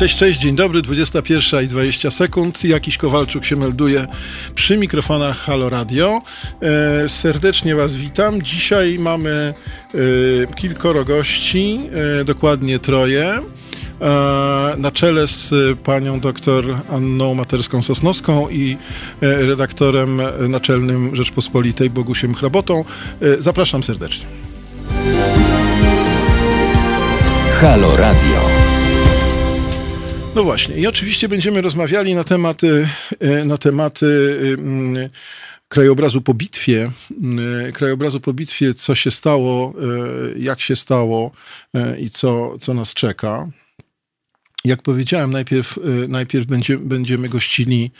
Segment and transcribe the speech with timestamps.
[0.00, 2.64] Cześć, cześć, dzień dobry, 21 i 20 sekund.
[2.64, 4.06] Jakiś Kowalczuk się melduje
[4.54, 6.22] przy mikrofonach Halo Radio.
[6.62, 8.42] E, serdecznie Was witam.
[8.42, 11.80] Dzisiaj mamy e, kilkoro gości,
[12.20, 13.24] e, dokładnie troje.
[13.30, 13.40] E,
[14.78, 18.76] na czele z panią doktor Anną Materską-Sosnowską i
[19.22, 22.84] e, redaktorem naczelnym Rzeczpospolitej Bogusiem Hrabotą.
[23.20, 24.26] E, zapraszam serdecznie.
[27.60, 28.49] Halo Radio.
[30.34, 32.88] No właśnie, i oczywiście będziemy rozmawiali na tematy,
[33.20, 35.08] e, na tematy mm,
[35.68, 36.90] krajobrazu po bitwie,
[37.22, 41.30] mm, krajobrazu po bitwie, co się stało, e, jak się stało
[41.74, 43.48] e, i co, co nas czeka.
[44.64, 47.90] Jak powiedziałem, najpierw, najpierw będzie, będziemy gościli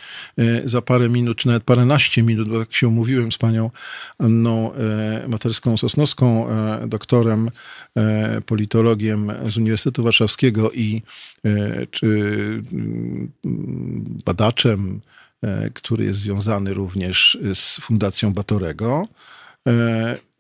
[0.64, 3.70] za parę minut, czy nawet paręnaście minut, bo tak się umówiłem z panią
[4.18, 4.72] Anną
[5.28, 6.46] Materską-Sosnowską,
[6.86, 7.50] doktorem,
[8.46, 11.02] politologiem z Uniwersytetu Warszawskiego i
[11.90, 12.06] czy
[12.72, 13.32] mm,
[14.24, 15.00] badaczem,
[15.74, 19.08] który jest związany również z Fundacją Batorego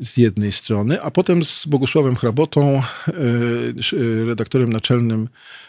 [0.00, 2.82] z jednej strony, a potem z Bogusławem Hrabotą,
[4.26, 5.28] redaktorem naczelnym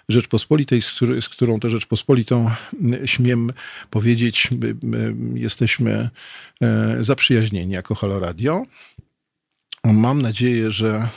[0.09, 2.51] Rzeczpospolitej, z, z którą to Rzeczpospolitą
[3.05, 3.53] śmiem
[3.89, 4.49] powiedzieć,
[5.33, 6.09] jesteśmy
[6.99, 8.65] zaprzyjaźnieni jako Halo Radio.
[9.83, 11.07] Mam nadzieję, że,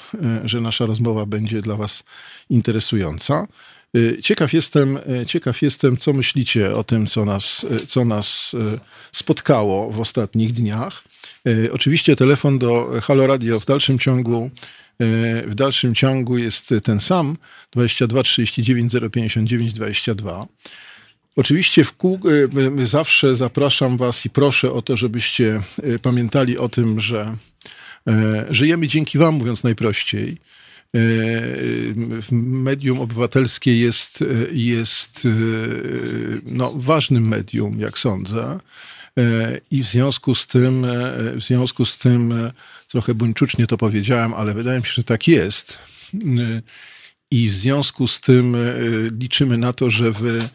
[0.45, 2.05] że nasza rozmowa będzie dla Was
[2.51, 3.47] interesująca.
[4.23, 8.57] Ciekaw jestem, ciekaw jestem, co myślicie o tym, co nas, co nas
[9.13, 11.05] spotkało w ostatnich dniach.
[11.73, 14.51] Oczywiście telefon do Halo Radio w dalszym ciągu
[15.47, 17.37] w dalszym ciągu jest ten sam
[17.73, 20.47] 22 39 059 22.
[21.37, 22.21] Oczywiście kół,
[22.85, 25.61] zawsze zapraszam Was i proszę o to, żebyście
[26.03, 27.37] pamiętali o tym, że
[28.51, 30.37] żyjemy dzięki Wam, mówiąc najprościej
[32.33, 35.29] medium obywatelskie jest, jest
[36.47, 38.59] no, ważnym medium, jak sądzę.
[39.71, 40.87] I w związku z tym,
[41.37, 42.35] w związku z tym,
[42.89, 45.79] trochę buńczucznie to powiedziałem, ale wydaje mi się, że tak jest.
[47.31, 48.57] I w związku z tym
[49.21, 50.49] liczymy na to, że wy,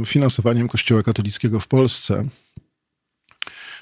[0.06, 2.24] finansowaniem Kościoła katolickiego w Polsce.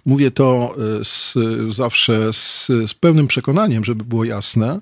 [0.07, 1.35] Mówię to z,
[1.75, 4.81] zawsze z, z pełnym przekonaniem, żeby było jasne,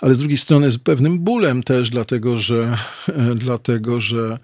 [0.00, 2.76] ale z drugiej strony z pewnym bólem też, dlatego że,
[3.36, 4.38] dlatego, że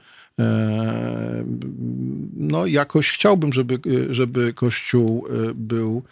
[2.37, 3.81] no jakoś chciałbym, żeby,
[4.11, 6.03] żeby Kościół był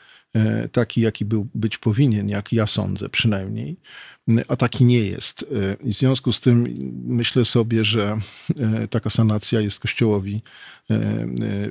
[0.73, 3.77] taki, jaki był być powinien, jak ja sądzę przynajmniej,
[4.49, 5.47] a taki nie jest.
[5.85, 6.75] I w związku z tym
[7.07, 8.19] myślę sobie, że
[8.91, 10.43] taka sanacja jest Kościołowi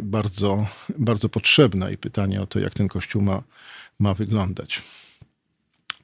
[0.02, 0.66] bardzo,
[0.98, 3.44] bardzo potrzebna i pytanie o to, jak ten Kościół ma,
[4.00, 4.82] ma wyglądać.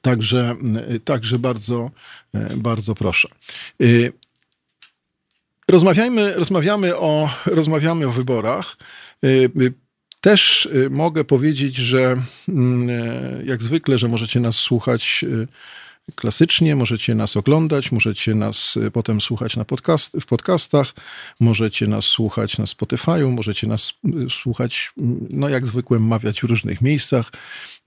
[0.04, 0.56] Także,
[1.04, 1.90] także bardzo,
[2.56, 3.28] bardzo proszę.
[5.68, 8.76] Rozmawiajmy, rozmawiamy, o, rozmawiamy o wyborach.
[10.20, 12.16] Też mogę powiedzieć, że
[13.44, 15.24] jak zwykle, że możecie nas słuchać
[16.14, 20.92] klasycznie, możecie nas oglądać, możecie nas e, potem słuchać na podcast, w podcastach,
[21.40, 24.92] możecie nas słuchać na Spotify'u, możecie nas e, słuchać,
[25.30, 27.30] no jak zwykle mawiać w różnych miejscach.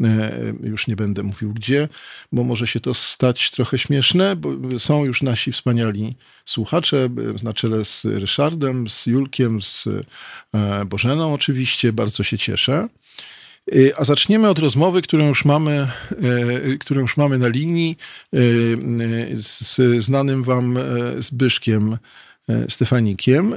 [0.04, 0.32] E,
[0.64, 1.88] już nie będę mówił gdzie,
[2.32, 7.10] bo może się to stać trochę śmieszne, bo są już nasi wspaniali słuchacze,
[7.44, 9.88] na czele z Ryszardem, z Julkiem, z
[10.86, 12.88] Bożeną oczywiście, bardzo się cieszę.
[13.76, 15.88] Y, a zaczniemy od rozmowy, którą już mamy,
[16.74, 17.98] y, którą już mamy na linii
[18.34, 18.38] y,
[19.34, 20.80] z znanym wam
[21.18, 21.98] Zbyszkiem
[22.70, 23.54] Stefanikiem.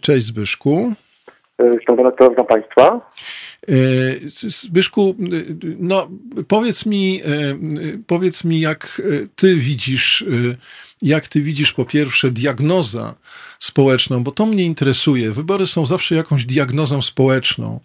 [0.00, 0.92] Cześć Zbyszku.
[1.88, 3.10] Redaktor, witam Państwa.
[4.46, 5.14] Zbyszku,
[5.78, 6.08] no
[6.48, 7.22] powiedz mi,
[8.06, 9.02] powiedz mi, jak
[9.36, 10.24] ty widzisz,
[11.02, 13.14] jak ty widzisz po pierwsze diagnoza
[13.58, 15.32] społeczną, bo to mnie interesuje.
[15.32, 17.80] Wybory są zawsze jakąś diagnozą społeczną.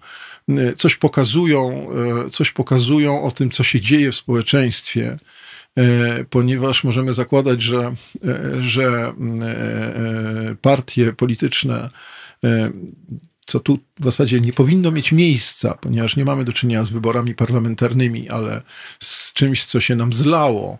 [0.49, 1.87] E, coś pokazują,
[2.25, 5.17] e, coś pokazują o tym, co się dzieje w społeczeństwie,
[5.77, 7.93] e, ponieważ możemy zakładać, że,
[8.59, 9.13] że
[10.61, 11.89] partie polityczne
[13.45, 17.35] co tu w zasadzie nie powinno mieć miejsca, ponieważ nie mamy do czynienia z wyborami
[17.35, 18.61] parlamentarnymi, ale
[18.99, 20.77] z czymś, co się nam zlało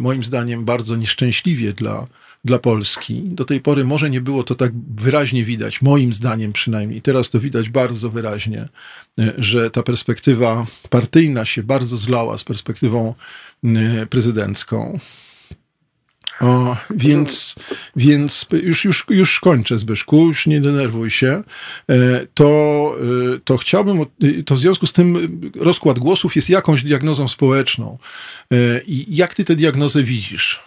[0.00, 2.06] moim zdaniem bardzo nieszczęśliwie dla,
[2.46, 3.22] dla Polski.
[3.24, 7.02] Do tej pory może nie było to tak wyraźnie widać, moim zdaniem przynajmniej.
[7.02, 8.68] Teraz to widać bardzo wyraźnie,
[9.38, 13.14] że ta perspektywa partyjna się bardzo zlała z perspektywą
[14.10, 14.98] prezydencką.
[16.40, 17.54] O, więc,
[17.96, 21.42] więc już, już, już kończę, Zbyszku, już nie denerwuj się.
[21.88, 22.92] E, to,
[23.34, 23.98] e, to chciałbym,
[24.46, 27.98] to w związku z tym rozkład głosów jest jakąś diagnozą społeczną.
[28.52, 28.56] E,
[28.86, 30.65] I jak ty tę diagnozę widzisz?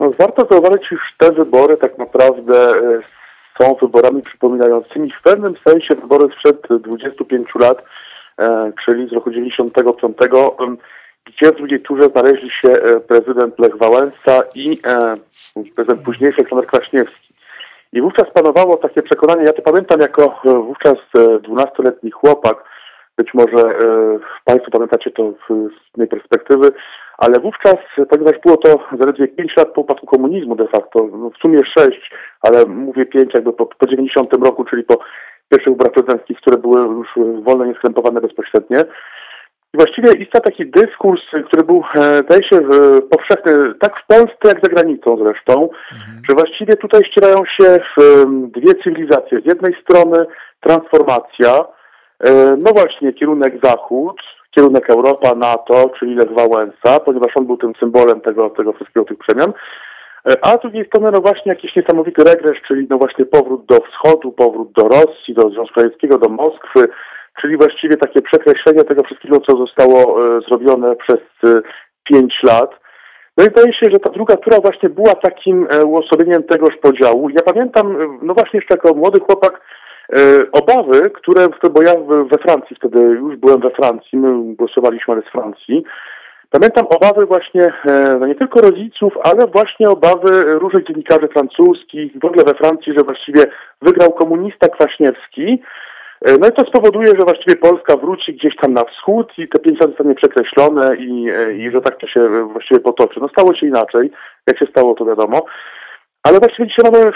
[0.00, 2.74] No, warto zauważyć, iż te wybory tak naprawdę
[3.58, 7.84] są wyborami przypominającymi w pewnym sensie wybory sprzed 25 lat,
[8.84, 10.16] czyli z roku 95
[11.28, 15.16] gdzie w drugiej turze znaleźli się e, prezydent Lech Wałęsa i e,
[15.74, 17.34] prezydent późniejszy Aleksander Kwaśniewski.
[17.92, 20.96] I wówczas panowało takie przekonanie, ja to pamiętam jako e, wówczas
[21.42, 22.64] dwunastoletni chłopak,
[23.16, 23.74] być może
[24.44, 26.72] Państwo pamiętacie to z innej perspektywy,
[27.18, 27.76] ale wówczas,
[28.10, 32.10] ponieważ było to zaledwie 5 lat po upadku komunizmu de facto, no w sumie 6,
[32.40, 34.98] ale mówię 5 jakby po, po 90 roku, czyli po
[35.48, 37.08] pierwszych wyborach prezydenckich, które były już
[37.42, 38.78] wolno nieskrępowane bezpośrednio,
[39.74, 42.60] i właściwie istniał taki dyskurs, który był, e, zdaje się,
[43.10, 46.22] powszechny tak w Polsce, jak za granicą zresztą, mhm.
[46.28, 47.78] że właściwie tutaj ścierają się
[48.30, 49.40] dwie cywilizacje.
[49.40, 50.26] Z jednej strony
[50.60, 51.77] transformacja, e,
[52.58, 54.20] no właśnie kierunek Zachód,
[54.50, 59.18] kierunek Europa, NATO, czyli Lech Wałęsa, ponieważ on był tym symbolem tego, tego wszystkiego, tych
[59.18, 59.52] przemian,
[60.28, 63.80] e, a z drugiej strony no właśnie jakiś niesamowity regres, czyli no właśnie powrót do
[63.80, 66.88] wschodu, powrót do Rosji, do Związku Radzieckiego, do Moskwy,
[67.40, 71.60] czyli właściwie takie przekreślenie tego wszystkiego, co zostało e, zrobione przez e,
[72.04, 72.70] pięć lat.
[73.36, 77.28] No i wydaje się, że ta druga tura właśnie była takim e, uosobieniem tegoż podziału.
[77.30, 79.60] Ja pamiętam, no właśnie jeszcze jako młody chłopak,
[80.52, 81.94] obawy, które, bo ja
[82.30, 85.84] we Francji wtedy już byłem we Francji, my głosowaliśmy, ale z Francji.
[86.50, 87.72] Pamiętam obawy właśnie
[88.20, 93.04] no nie tylko rodziców, ale właśnie obawy różnych dziennikarzy francuskich, w ogóle we Francji, że
[93.04, 93.44] właściwie
[93.82, 95.62] wygrał komunista Kwaśniewski,
[96.20, 99.58] E, no i to spowoduje, że właściwie Polska wróci gdzieś tam na wschód i te
[99.58, 103.20] pięć lat zostanie przekreślone i, e, i że tak to się właściwie potoczy.
[103.20, 104.10] No stało się inaczej,
[104.46, 105.44] jak się stało to wiadomo.
[106.22, 107.12] Ale właściwie dzisiaj mamy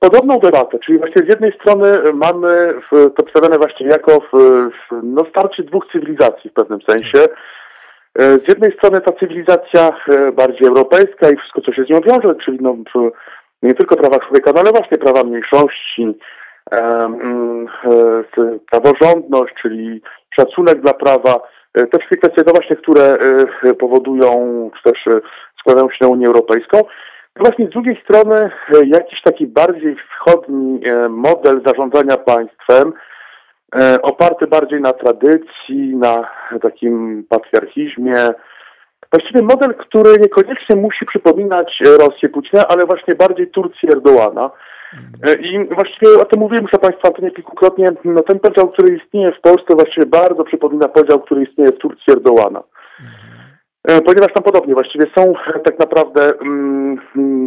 [0.00, 4.70] podobną debatę, czyli właśnie z jednej strony mamy to przedstawione właściwie jako w,
[5.02, 7.18] no, starcie dwóch cywilizacji w pewnym sensie.
[8.18, 9.96] E, z jednej strony ta cywilizacja
[10.32, 12.76] bardziej europejska i wszystko, co się z nią wiąże, czyli no,
[13.62, 16.18] nie tylko prawa człowieka, no ale właśnie prawa mniejszości,
[16.72, 17.08] e,
[18.70, 20.02] praworządność, czyli
[20.40, 21.40] szacunek dla prawa,
[21.74, 23.18] e, te wszystkie kwestie to właśnie, które
[23.62, 25.04] e, powodują, czy też
[25.58, 26.78] składają się na Unię Europejską.
[27.36, 28.50] Właśnie z drugiej strony
[28.86, 32.92] jakiś taki bardziej wschodni model zarządzania państwem,
[34.02, 36.28] oparty bardziej na tradycji, na
[36.62, 38.34] takim patriarchizmie.
[39.12, 44.50] Właściwie model, który niekoniecznie musi przypominać Rosję Putina, ale właśnie bardziej Turcję Erdołana.
[45.22, 47.92] E, I właściwie o tym mówiłem już Państwa Antonie kilkukrotnie.
[48.04, 52.12] No, ten podział, który istnieje w Polsce właściwie bardzo przypomina podział, który istnieje w Turcji
[52.12, 52.62] Erdołana.
[53.86, 55.34] E, ponieważ tam podobnie właściwie są
[55.64, 57.00] tak naprawdę mm,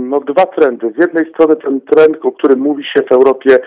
[0.09, 0.93] no, dwa trendy.
[0.95, 3.59] Z jednej strony ten trend, o którym mówi się w Europie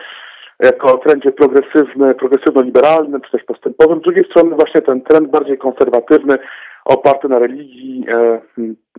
[0.60, 3.98] jako o trendzie progresywny, progresywno-liberalnym, czy też postępowym.
[3.98, 6.38] Z drugiej strony właśnie ten trend bardziej konserwatywny,
[6.84, 8.40] oparty na religii, e,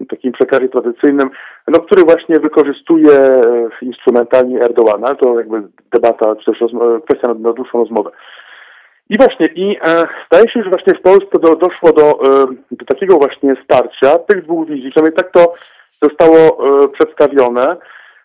[0.09, 1.29] takim przekazie tradycyjnym,
[1.67, 5.15] no, który właśnie wykorzystuje e, instrumentalnie Erdoana.
[5.15, 6.59] To jakby debata, czy też
[7.05, 8.11] kwestia na dłuższą rozmowę.
[9.13, 12.85] I właśnie, i e, zdaje się, że właśnie w Polsce do, doszło do, e, do
[12.85, 15.53] takiego właśnie starcia tych dwóch wizji, przynajmniej tak to
[16.01, 17.75] zostało e, przedstawione,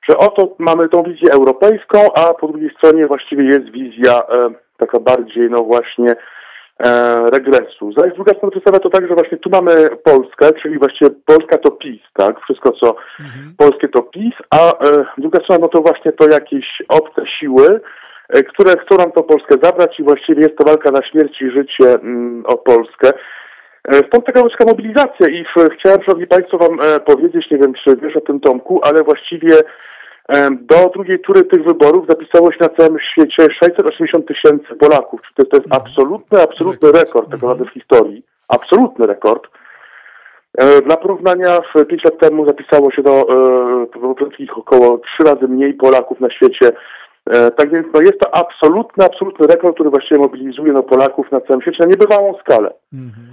[0.08, 5.00] że oto mamy tą wizję europejską, a po drugiej stronie właściwie jest wizja e, taka
[5.00, 6.16] bardziej, no właśnie,
[6.78, 7.92] e, regresu.
[7.92, 11.70] Zaś druga strona przedstawia to tak, że właśnie tu mamy Polskę, czyli właściwie Polska to
[11.70, 12.40] PiS, tak?
[12.40, 13.54] Wszystko co mhm.
[13.58, 17.80] polskie to PiS, a e, druga strona no to właśnie to jakieś obce siły,
[18.28, 21.94] które chcą nam tą Polskę zabrać i właściwie jest to walka na śmierć i życie
[21.94, 23.12] mm, o Polskę.
[23.84, 25.44] E, stąd taka ludzka mobilizacja i
[25.78, 29.54] chciałem, Szanowni Państwo, Wam e, powiedzieć, nie wiem, czy wiesz o tym Tomku, ale właściwie
[30.60, 35.20] do drugiej tury tych wyborów zapisało się na całym świecie 680 tysięcy Polaków.
[35.36, 35.82] To, to jest mhm.
[35.82, 38.24] absolutny, absolutny rekord tak naprawdę w historii.
[38.48, 39.48] Absolutny rekord.
[40.58, 46.20] E, dla porównania, 5 lat temu zapisało się do e, około 3 razy mniej Polaków
[46.20, 46.70] na świecie.
[47.30, 51.40] E, tak więc no, jest to absolutny, absolutny rekord, który właściwie mobilizuje no, Polaków na
[51.40, 52.70] całym świecie na niebywałą skalę.
[52.92, 53.28] Mhm.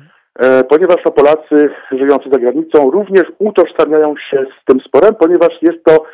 [0.69, 6.05] Ponieważ no, Polacy żyjący za granicą również utożsamiają się z tym sporem, ponieważ jest to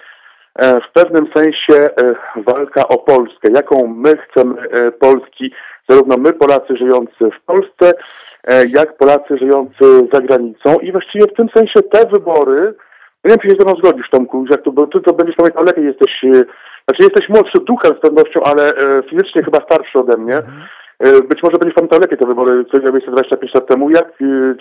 [0.56, 3.52] E, w pewnym sensie e, walka o Polskę.
[3.56, 5.52] Jaką my chcemy e, Polski,
[5.90, 7.92] zarówno my Polacy żyjący w Polsce,
[8.44, 12.74] e, jak Polacy żyjący za granicą i właściwie w tym sensie te wybory,
[13.24, 15.64] nie wiem, czy się ze mną zgodzisz, Tomku, jak to, bo ty to będziesz pamiętał
[15.64, 16.30] lepiej, jesteś, e,
[16.86, 20.38] znaczy jesteś młodszy duchem z pewnością, ale e, fizycznie chyba starszy ode mnie.
[20.38, 20.62] Mhm.
[21.30, 23.90] Być może będziesz pamiętał lepiej te wybory, które miały 25 lat temu.
[23.90, 24.08] Jak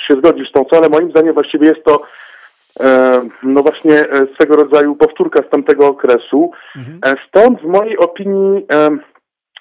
[0.07, 2.03] się zgodzisz z tą co, ale moim zdaniem właściwie jest to
[3.43, 6.51] no właśnie swego rodzaju powtórka z tamtego okresu.
[6.77, 7.17] Mhm.
[7.29, 8.67] Stąd w mojej opinii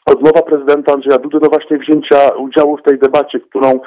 [0.05, 3.79] odmowa prezydenta Andrzeja Dudy do właśnie wzięcia udziału w tej debacie, którą e,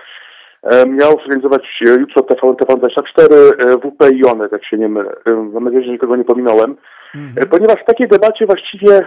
[0.87, 5.13] miał zorganizować e, jutro TVN, TVN24, e, WP i Onet, jak się nie mylę.
[5.53, 6.77] Mam nadzieję, że nikogo nie pominąłem.
[7.15, 7.49] Mhm.
[7.49, 9.01] Ponieważ w takiej debacie właściwie,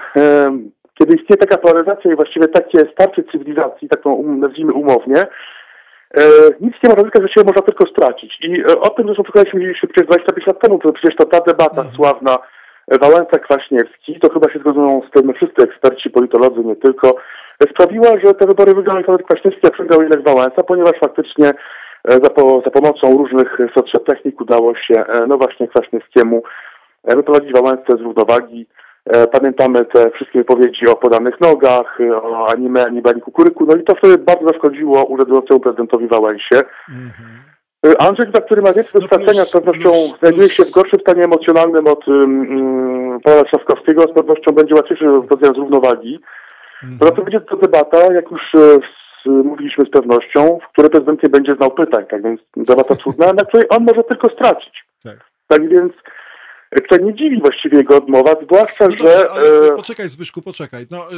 [1.00, 5.28] kiedy istnieje taka polaryzacja i właściwie takie starcie cywilizacji, tak to um, nazwijmy umownie,
[6.62, 8.38] nic nie ma ryzyka, że się można tylko stracić.
[8.42, 11.96] I o tym zresztą przekonaliśmy przecież 25 lat temu, to przecież to ta debata mhm.
[11.96, 12.38] sławna
[12.92, 17.12] Wałęsa-Kwaśniewski, to chyba się zgodzą z tym wszyscy eksperci, politolodzy, nie tylko,
[17.64, 21.48] sprawiła, że te wybory wygrał Aleksander Kwaśniewski, a przegrał Lech Wałęsa, ponieważ faktycznie
[22.04, 23.58] e, za, po, za pomocą różnych
[24.08, 26.44] technik udało się, e, no właśnie Kwaśniewskiemu
[27.04, 28.68] e, wyprowadzić Wałęsę z równowagi.
[29.32, 34.18] Pamiętamy te wszystkie wypowiedzi o podanych nogach, o anime, anime kukuryku, no i to wtedy
[34.18, 36.62] bardzo zaszkodziło urzędującemu prezydentowi Wałęsie.
[36.90, 37.56] Mm -hmm.
[38.00, 41.88] Andrzej który ma więcej no doświadczenia, z pewnością plus, znajduje się w gorszym stanie emocjonalnym
[41.88, 46.20] od um, pana Trzaskowskiego, z pewnością będzie łatwiejszy w z równowagi.
[46.84, 47.00] Mhm.
[47.00, 51.30] Poza tym będzie to debata, jak już z, mówiliśmy z pewnością, w której prezydent nie
[51.30, 54.86] będzie znał pytań, tak więc debata trudna, na której on może tylko stracić.
[55.04, 55.18] Tak,
[55.48, 55.94] tak więc
[56.82, 59.32] to nie dziwi właściwie jego odmowa, zwłaszcza, no dobrze, że...
[59.32, 60.86] Ale, e, poczekaj Zbyszku, poczekaj.
[60.92, 61.18] No, y,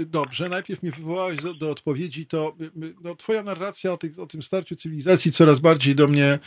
[0.00, 2.56] y, dobrze, najpierw mnie wywołałeś do, do odpowiedzi, to
[3.02, 6.38] no, twoja narracja o, tych, o, tym starciu cywilizacji coraz bardziej do mnie,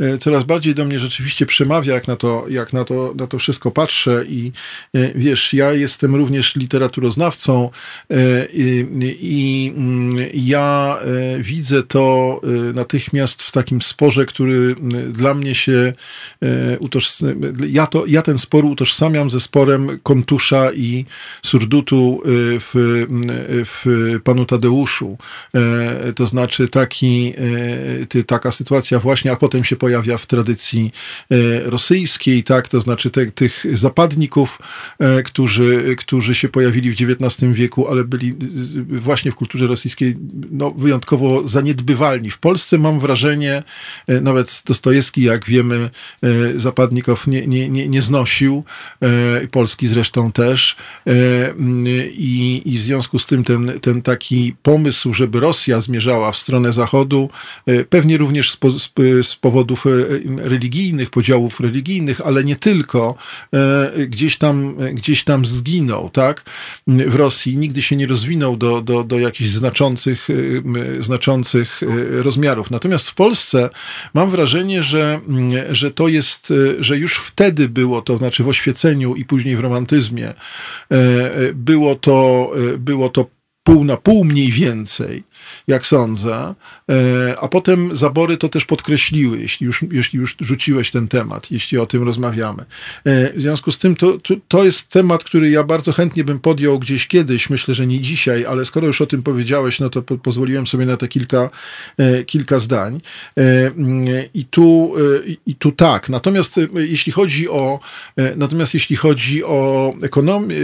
[0.00, 3.38] e, coraz bardziej do mnie rzeczywiście przemawia, jak na to, jak na to, na to
[3.38, 4.52] wszystko patrzę i
[4.94, 7.70] e, wiesz, ja jestem również literaturoznawcą
[8.52, 8.86] i,
[9.20, 9.74] i
[10.48, 10.98] ja
[11.38, 12.40] widzę to
[12.74, 14.74] natychmiast w takim sporze, który
[15.08, 15.92] dla mnie się
[16.80, 17.34] utożsamia,
[17.68, 21.04] ja to, ja ten spor utożsamiam ze sporem Kontusza i
[21.42, 23.06] Surdutu y, w, y,
[23.64, 23.86] w
[24.24, 25.18] Panu Tadeuszu.
[25.54, 27.32] E, to znaczy taki,
[28.16, 30.92] e, taka sytuacja właśnie, a potem się pojawia w tradycji
[31.30, 32.68] e, rosyjskiej, tak?
[32.68, 34.58] To znaczy te, tych zapadników,
[35.24, 38.34] którzy, którzy się pojawili w XIX wieku, ale byli
[38.88, 40.14] właśnie w kulturze rosyjskiej
[40.50, 42.30] no, wyjątkowo zaniedbywalni.
[42.30, 43.62] W Polsce mam wrażenie,
[44.08, 45.90] nawet Dostojewski, jak wiemy,
[46.56, 48.64] zapadników nie, nie, nie, nie znosił,
[49.02, 50.76] e, Polski zresztą też.
[51.06, 51.12] E,
[52.10, 56.72] I, I w związku z tym ten, ten taki pomysł, żeby Rosja zmierzała w stronę
[56.72, 57.30] Zachodu,
[57.66, 58.58] e, pewnie również z,
[59.22, 59.86] z powodów
[60.36, 63.14] religijnych, podziałów religijnych, ale nie tylko,
[64.08, 66.44] gdzieś tam, gdzieś tam zginął, tak?
[66.86, 70.28] W Rosji nigdy się nie rozwinął do, do, do jakichś znaczących,
[71.00, 72.70] znaczących rozmiarów.
[72.70, 73.70] Natomiast w Polsce
[74.14, 75.20] mam wrażenie, że,
[75.70, 80.28] że to jest, że już wtedy było to, znaczy w oświeceniu i później w romantyzmie,
[80.28, 80.34] e,
[80.90, 83.26] e, było to, e, było to
[83.64, 85.22] pół na pół mniej więcej
[85.68, 86.54] jak sądzę.
[86.90, 91.78] E, a potem zabory to też podkreśliły, jeśli już, jeśli już rzuciłeś ten temat, jeśli
[91.78, 92.62] o tym rozmawiamy.
[93.04, 96.40] E, w związku z tym to, to, to jest temat, który ja bardzo chętnie bym
[96.40, 100.02] podjął gdzieś kiedyś, myślę, że nie dzisiaj, ale skoro już o tym powiedziałeś, no to
[100.02, 101.50] po, pozwoliłem sobie na te kilka,
[101.98, 103.00] e, kilka zdań.
[104.34, 104.94] I tu,
[105.46, 106.08] I tu tak.
[106.08, 107.78] Natomiast jeśli chodzi o
[108.36, 110.56] natomiast jeśli chodzi o ekonomię,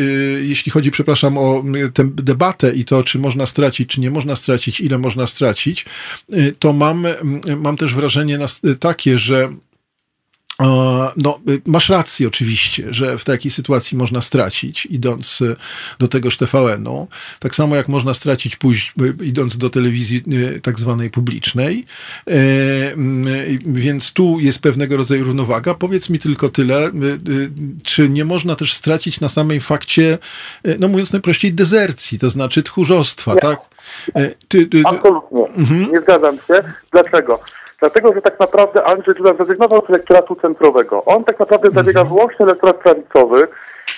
[0.42, 4.80] jeśli chodzi, przepraszam, o tę debatę i to, czy można stracić, czy nie można stracić,
[4.80, 5.84] ile można stracić,
[6.32, 7.06] y, to mam,
[7.56, 8.38] mam też wrażenie
[8.80, 9.48] takie, że
[11.16, 15.56] no, y, masz rację oczywiście, że w takiej sytuacji można stracić, idąc y,
[15.98, 17.08] do tegoż TVN-u.
[17.38, 20.22] Tak samo jak można stracić pójść, idąc do telewizji
[20.62, 21.84] tak zwanej publicznej.
[23.66, 25.74] Więc tu jest pewnego rodzaju równowaga.
[25.74, 26.90] Powiedz mi tylko tyle,
[27.82, 30.18] czy nie można też stracić na samej fakcie,
[30.78, 33.40] no mówiąc najprościej, dezercji, to znaczy tchórzostwa, nie.
[33.40, 33.58] tak?
[34.14, 35.46] E, ty, ty, Absolutnie.
[35.56, 35.92] Mhm.
[35.92, 36.62] Nie zgadzam się.
[36.92, 37.40] Dlaczego?
[37.80, 41.04] Dlatego, że tak naprawdę Andrzej Duda zrezygnował z elektoratu centrowego.
[41.04, 41.86] On tak naprawdę mhm.
[41.86, 43.48] zabiega wyłącznie elektorat prawicowy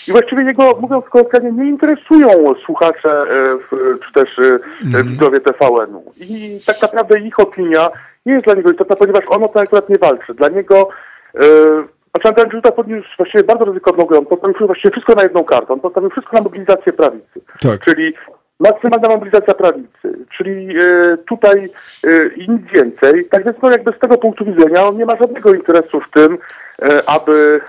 [0.09, 3.59] i właściwie jego, mówiąc kolokwialnie, nie interesują słuchacze e,
[4.07, 5.09] czy też e, mhm.
[5.09, 6.13] widzowie TVN-u.
[6.17, 7.91] I tak naprawdę ich opinia
[8.27, 10.35] nie jest dla niego istotna, ponieważ on o ten elektorat nie walczy.
[10.35, 10.89] Dla niego
[12.11, 14.19] znaczy Andrzej Duda podniósł właściwie bardzo ryzykowną grę.
[14.19, 15.73] On postawił właściwie wszystko na jedną kartę.
[15.73, 17.41] On postawił wszystko na mobilizację prawicy.
[17.61, 17.81] Tak.
[17.81, 18.15] Czyli
[18.61, 21.71] maksymalna mobilizacja prawicy, czyli e, tutaj
[22.05, 23.25] e, i nic więcej.
[23.25, 26.39] Tak więc no jakby z tego punktu widzenia on nie ma żadnego interesu w tym,
[26.83, 27.61] e, aby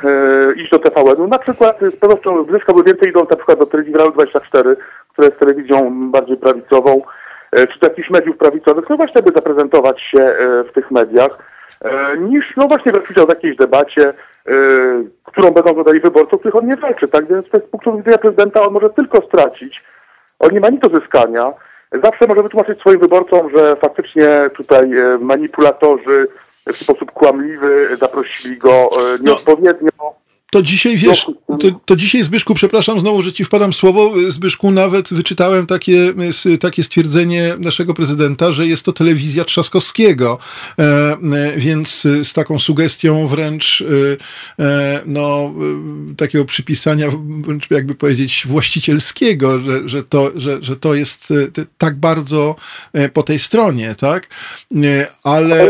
[0.55, 1.27] iść do TVN-u.
[1.27, 4.75] Na przykład z pewnością zyskałby więcej idą na przykład do telewizji 24,
[5.11, 7.01] która jest telewizją bardziej prawicową,
[7.51, 10.33] czy to jakichś mediów prawicowych, no właśnie, by zaprezentować się
[10.69, 11.37] w tych mediach,
[12.19, 14.13] niż no właśnie brać udział w jakiejś debacie,
[15.23, 17.07] którą będą oglądali wyborcy, których on nie walczy.
[17.07, 19.83] Tak więc z punktu widzenia prezydenta on może tylko stracić.
[20.39, 21.53] On nie ma nic do zyskania.
[22.03, 26.27] Zawsze może wytłumaczyć swoim wyborcom, że faktycznie tutaj manipulatorzy
[26.67, 28.89] w sposób kłamliwy zaprosili go
[29.21, 29.89] nieodpowiednio.
[29.97, 30.18] No
[30.51, 31.25] to dzisiaj, wiesz,
[31.59, 36.13] to, to, dzisiaj Zbyszku, przepraszam znowu, że ci wpadam słowo, Zbyszku, nawet wyczytałem takie,
[36.59, 40.37] takie stwierdzenie naszego prezydenta, że jest to telewizja Trzaskowskiego,
[40.79, 41.17] e, e
[41.57, 43.81] więc z taką sugestią wręcz
[44.59, 45.53] e, e no,
[46.11, 47.07] e, takiego przypisania,
[47.41, 51.33] wręcz jakby powiedzieć, właścicielskiego, że, że, to, że, że to jest
[51.77, 52.55] tak bardzo
[53.13, 54.27] po tej stronie, tak?
[55.23, 55.61] Ale...
[55.61, 55.69] Ale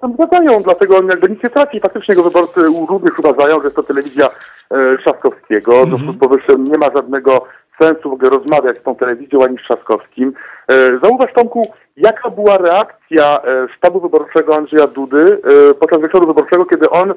[0.00, 1.80] czasem zgadzają, dlatego on jakby nic nie traci.
[1.80, 4.30] Faktycznie go wyborcy u różnych uważają, że jest to telewizja
[4.70, 5.86] e, Trzaskowskiego.
[5.86, 7.44] W związku z powyższym nie ma żadnego
[7.82, 10.32] sensu w ogóle rozmawiać z tą telewizją ani z Trzaskowskim.
[10.68, 11.62] E, zauważ Tomku,
[11.96, 15.40] jaka była reakcja e, sztabu wyborczego Andrzeja Dudy
[15.80, 17.14] podczas wieczoru wyborczego, kiedy on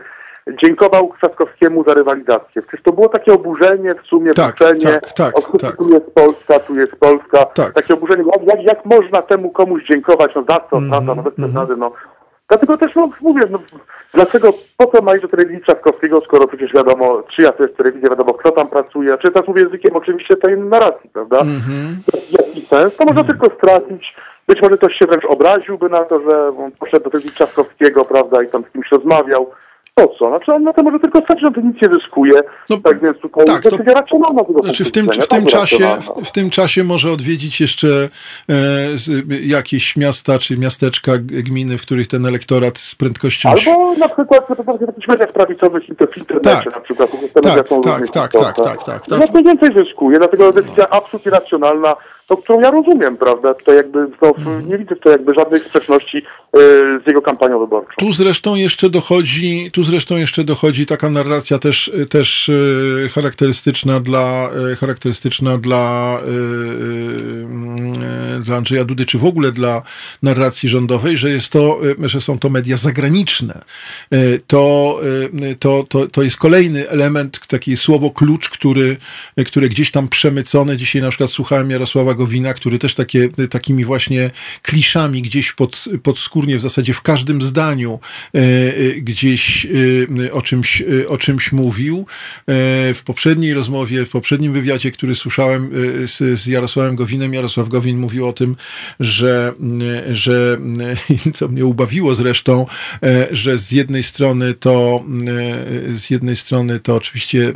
[0.63, 2.61] dziękował Trzaskowskiemu za rywalizację.
[2.61, 5.75] Przecież to było takie oburzenie w sumie, tak, wkurzenie, tak, tak, tak.
[5.75, 7.45] tu jest Polska, tu jest Polska.
[7.45, 7.73] Tak.
[7.73, 11.23] Takie oburzenie, jak, jak, można temu komuś dziękować, no za co, mm -hmm, prawda, no
[11.23, 11.91] bez mm no
[12.49, 13.59] Dlatego też no, mówię, no,
[14.13, 18.09] dlaczego, po co ma iść do telewizji Trzaskowskiego, skoro przecież wiadomo, czyja to jest telewizja,
[18.09, 21.39] wiadomo kto tam pracuje, czy teraz mówię językiem oczywiście tej narracji, prawda?
[21.39, 21.93] Mm -hmm.
[22.31, 22.95] Jaki sens?
[22.95, 24.15] To można mm tylko stracić.
[24.47, 28.43] Być może ktoś się wręcz obraziłby na to, że on poszedł do telewizji Trzaskowskiego, prawda,
[28.43, 29.51] i tam z kimś rozmawiał
[29.95, 30.27] po co?
[30.27, 32.33] Znaczy on na to może tylko stać, że to nic nie zyskuje.
[32.69, 36.27] No, tak więc tutaj tak, to, racjonalna tego znaczy w tym, w, tym czasie, w,
[36.27, 37.87] w, tym czasie może odwiedzić jeszcze
[38.49, 38.55] e,
[39.41, 43.49] jakieś miasta czy miasteczka, gminy, w których ten elektorat z prędkością...
[43.49, 44.47] Albo na przykład
[44.77, 47.11] w jakichś mediach prawicowych i to w internecie tak, na przykład.
[47.11, 49.19] Tak, tak, tak, tak, tak, tak, tak, tak.
[49.33, 51.95] No więcej zyskuje, dlatego decyzja absolutnie racjonalna
[52.27, 53.53] to, którą ja rozumiem, prawda?
[53.53, 54.69] Tutaj jakby no, mhm.
[54.69, 56.21] nie widzę tutaj jakby żadnych sprzeczności y,
[57.03, 57.93] z jego kampanią wyborczą.
[57.97, 64.49] Tu zresztą jeszcze dochodzi, tu zresztą jeszcze dochodzi taka narracja też, też y, charakterystyczna dla
[64.71, 66.19] y, charakterystyczna dla,
[68.39, 69.81] dla Andrzeja Dudy, czy w ogóle dla
[70.23, 73.59] narracji rządowej, że jest to, że są to media zagraniczne.
[74.47, 74.99] To,
[75.59, 78.97] to, to, to jest kolejny element, taki słowo klucz, który,
[79.45, 80.77] który gdzieś tam przemycone.
[80.77, 86.57] Dzisiaj na przykład słuchałem Jarosława Gowina, który też takie, takimi właśnie kliszami gdzieś pod, podskórnie
[86.57, 87.99] w zasadzie w każdym zdaniu
[88.35, 89.67] e, e, gdzieś
[90.25, 92.05] e, o czymś, o czymś mówił.
[92.93, 95.69] W poprzedniej rozmowie, w poprzednim wywiadzie, który słyszałem
[96.05, 98.55] z, z Jarosławem Gowinem, Jarosław Gowin mówił o tym,
[98.99, 99.53] że,
[100.11, 100.57] że
[101.35, 102.65] co mnie ubawiło zresztą,
[103.31, 105.03] że z jednej strony to
[105.95, 107.53] z jednej strony to oczywiście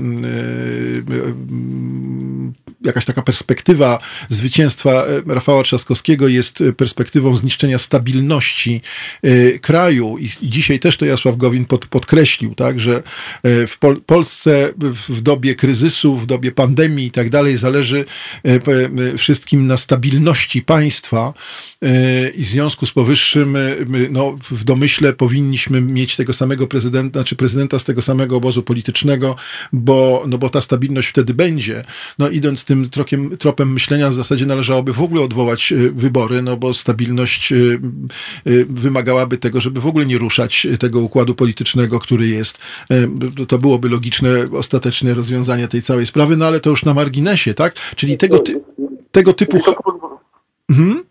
[2.86, 8.82] jakaś taka perspektywa zwycięstwa e, Rafała Trzaskowskiego jest e, perspektywą zniszczenia stabilności
[9.24, 13.04] e, kraju i dzisiaj też to Jasław Gowin pod, podkreślił, tak, że
[13.44, 14.74] w Pol Polsce
[15.10, 18.06] w dobie kryzysu, w dobie pandemii i tak dalej zależy
[19.18, 21.34] wszystkim na stabilności państwa
[22.36, 23.58] i w związku z powyższym
[24.10, 29.36] no, w domyśle powinniśmy mieć tego samego prezydenta, czy prezydenta z tego samego obozu politycznego,
[29.74, 31.84] bo, no, bo ta stabilność wtedy będzie.
[32.20, 36.58] No idąc tym trokiem, tropem myślenia w zasadzie należałoby w ogóle odwołać e, wybory, no
[36.58, 37.60] bo stabilność e, e,
[38.70, 42.58] wymagałaby tego, żeby w ogóle nie ruszać tego układu politycznego, który jest.
[43.48, 47.74] To byłoby logiczne, ostateczne rozwiązanie tej całej sprawy, no ale to już na marginesie, tak?
[47.96, 48.62] Czyli tego, ty,
[49.12, 49.58] tego typu...
[50.70, 51.04] Mhm.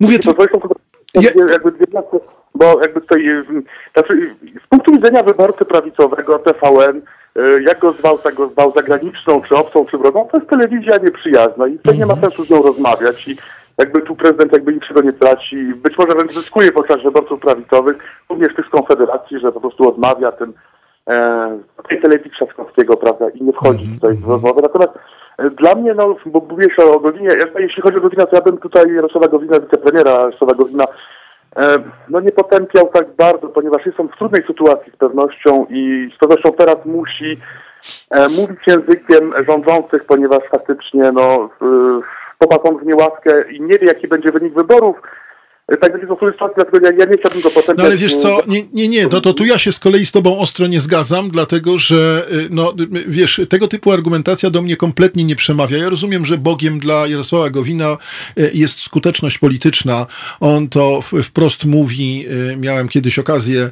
[0.00, 0.18] Mówię...
[0.18, 0.34] To...
[1.14, 1.30] Ja...
[1.50, 1.72] Jakby
[2.60, 3.24] bo jakby tutaj,
[3.94, 7.02] znaczy, z punktu widzenia wyborcy prawicowego TVN
[7.36, 10.96] E, jak go zwał, tak go zwał zagraniczną, czy obcą, czy wrogą, to jest telewizja
[10.96, 12.20] nieprzyjazna i to nie ma mhm.
[12.20, 13.36] sensu z nią rozmawiać i
[13.78, 17.96] jakby tu prezydent jakby niczego nie traci, być może wręcz zyskuje podczas wyborców prawicowych,
[18.28, 20.52] również tych z Konfederacji, że po prostu odmawia tym
[21.10, 23.94] e, tej telewizji Trzaskowskiego, prawda, i nie wchodzi -hmm.
[23.94, 24.60] tutaj w rozmowę.
[24.62, 24.92] Natomiast
[25.38, 28.42] e, dla mnie, no, bo mówię się o Gowinie, jeśli chodzi o Gowina, to ja
[28.42, 30.88] bym tutaj Jarosława Gowina, wicepremiera Jarosława Gowina, E,
[32.08, 36.18] no nie potępiał tak bardzo, ponieważ jest on w trudnej sytuacji z pewnością i z
[36.18, 37.36] pewnością teraz musi
[38.10, 41.50] e, mówić językiem rządzących, ponieważ faktycznie no,
[42.38, 44.96] popadł on w niełaskę i nie wie, jaki będzie wynik wyborów.
[45.76, 47.78] Tak będzie to dlatego ja, ja nie chciałbym go potępiać.
[47.78, 50.12] No ale wiesz co, nie, nie, nie, no to tu ja się z kolei z
[50.12, 52.74] tobą ostro nie zgadzam, dlatego że, y, no
[53.06, 55.78] wiesz, tego typu argumentacja do mnie kompletnie nie przemawia.
[55.78, 57.96] Ja rozumiem, że Bogiem dla Jarosława Gowina
[58.38, 60.06] y, jest skuteczność polityczna.
[60.40, 63.70] On to wprost mówi, y, miałem kiedyś okazję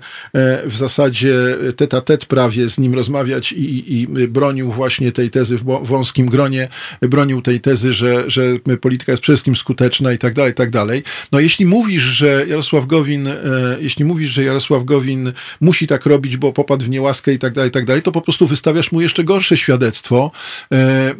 [0.65, 1.35] w zasadzie
[1.77, 6.27] tet a tet prawie z nim rozmawiać i, i bronił właśnie tej tezy w wąskim
[6.27, 6.69] gronie,
[7.03, 8.43] bronił tej tezy, że, że
[8.81, 11.03] polityka jest przede wszystkim skuteczna i tak dalej, i tak dalej.
[11.33, 13.37] No jeśli mówisz, że Jarosław Gowin, e,
[13.81, 17.68] jeśli mówisz, że Jarosław Gowin musi tak robić, bo popadł w niełaskę i tak dalej,
[17.68, 20.31] i tak dalej, to po prostu wystawiasz mu jeszcze gorsze świadectwo,
[20.72, 21.14] e, e,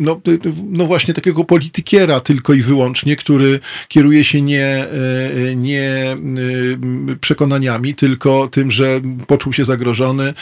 [0.00, 0.20] no,
[0.70, 4.86] no właśnie takiego politykiera tylko i wyłącznie, który kieruje się nie,
[5.56, 6.16] nie
[7.20, 10.34] przekonaniami, tylko tym, że poczuł się zagrożony,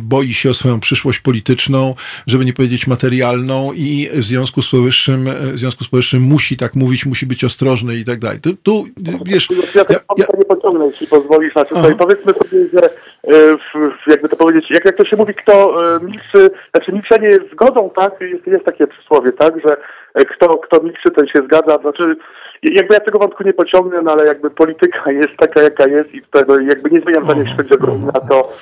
[0.00, 1.94] boi się o swoją przyszłość polityczną,
[2.26, 6.74] żeby nie powiedzieć materialną i w związku z powyższym, w związku z powyższym musi tak
[6.74, 8.38] mówić, musi być ostrożny i tak dalej.
[8.68, 8.84] Tu
[9.24, 9.48] wiesz...
[9.74, 10.24] Ja, ja, ja...
[10.38, 11.52] nie pociągnę, jeśli pozwolisz.
[11.52, 13.58] Znaczy, tutaj powiedzmy sobie, że e,
[14.06, 17.90] jakby to powiedzieć, jak, jak to się mówi, kto e, milczy, znaczy milczenie jest zgodą,
[17.96, 18.20] tak?
[18.20, 19.54] Jest, jest takie przysłowie, tak?
[19.66, 19.76] Że
[20.14, 21.78] e, kto, kto milczy, ten się zgadza.
[21.78, 22.16] Znaczy,
[22.62, 26.22] jakby ja tego wątku nie pociągnę, no ale jakby polityka jest taka, jaka jest i
[26.22, 28.52] tutaj jakby nie zmieniam zdania, jeśli chodzi o na to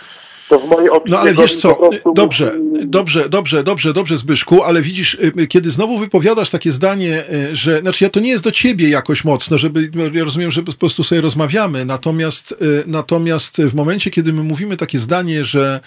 [0.48, 1.12] to w mojej opinii...
[1.12, 2.52] No ale wiesz co, dobrze,
[2.84, 7.56] dobrze, dobrze, dobrze, dobrze Zbyszku, ale widzisz, y, y, kiedy znowu wypowiadasz takie zdanie, y,
[7.56, 10.72] że, znaczy ja to nie jest do ciebie jakoś mocno, żeby, ja rozumiem, że po
[10.72, 12.54] prostu sobie rozmawiamy, natomiast,
[12.86, 15.80] natomiast w momencie, kiedy my mówimy takie zdanie, że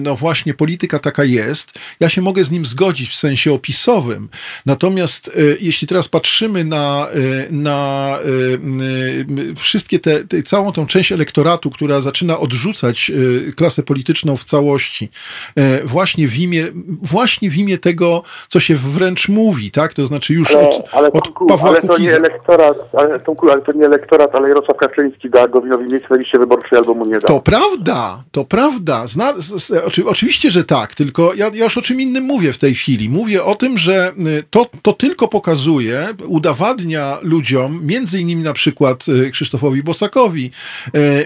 [0.00, 4.28] no właśnie polityka taka jest, ja się mogę z nim zgodzić w sensie opisowym,
[4.66, 7.06] natomiast jeśli teraz patrzymy na,
[7.50, 8.18] na
[9.56, 13.10] wszystkie te, te, całą tą część elektoratu, która zaczyna odrzucać
[13.56, 15.10] klasę polityczną w całości,
[15.58, 16.64] y, właśnie w imię,
[17.02, 19.94] właśnie w imię tego, co się wręcz mówi, tak?
[19.94, 23.50] To znaczy już ale, od, ale od Tomku, Pawła ale to nie elektorat, ale, Tomku,
[23.50, 27.06] ale to nie elektorat, ale Jarosław Kaczyński da Gowinowi miejsce na liście wyborczej albo mu
[27.06, 27.28] nie da.
[27.28, 29.06] To prawda, to prawda.
[29.06, 32.58] Zna, z, oczy, oczywiście, że tak, tylko ja, ja już o czym innym mówię w
[32.58, 33.08] tej chwili.
[33.08, 39.04] Mówię o tym, że y, to, to tylko pokazuje, udowadnia ludziom, między innymi na przykład
[39.32, 40.50] Krzysztofowi Bosakowi,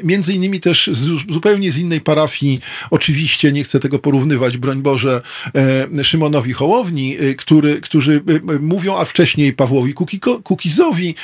[0.03, 5.23] między innymi też z, zupełnie z innej parafii, oczywiście nie chcę tego porównywać, broń Boże,
[5.99, 9.95] e, Szymonowi Hołowni, e, który, którzy e, mówią, a wcześniej Pawłowi
[10.45, 11.15] Kukizowi,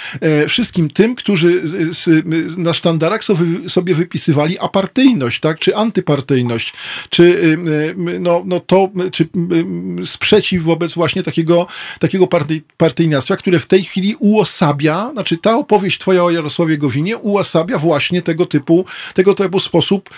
[0.48, 1.62] wszystkim tym, którzy
[2.56, 3.20] na sztandarach
[3.68, 6.72] sobie wypisywali apartyjność, tak, czy antypartyjność,
[7.10, 7.56] czy,
[8.20, 9.28] no, no to, czy
[10.04, 11.66] sprzeciw wobec właśnie takiego,
[12.00, 12.28] takiego
[12.76, 18.22] partyjniactwa, które w tej chwili uosabia, znaczy ta opowieść twoja o Jarosławie Gowinie uosabia właśnie
[18.22, 20.10] tego typu, tego typu sposób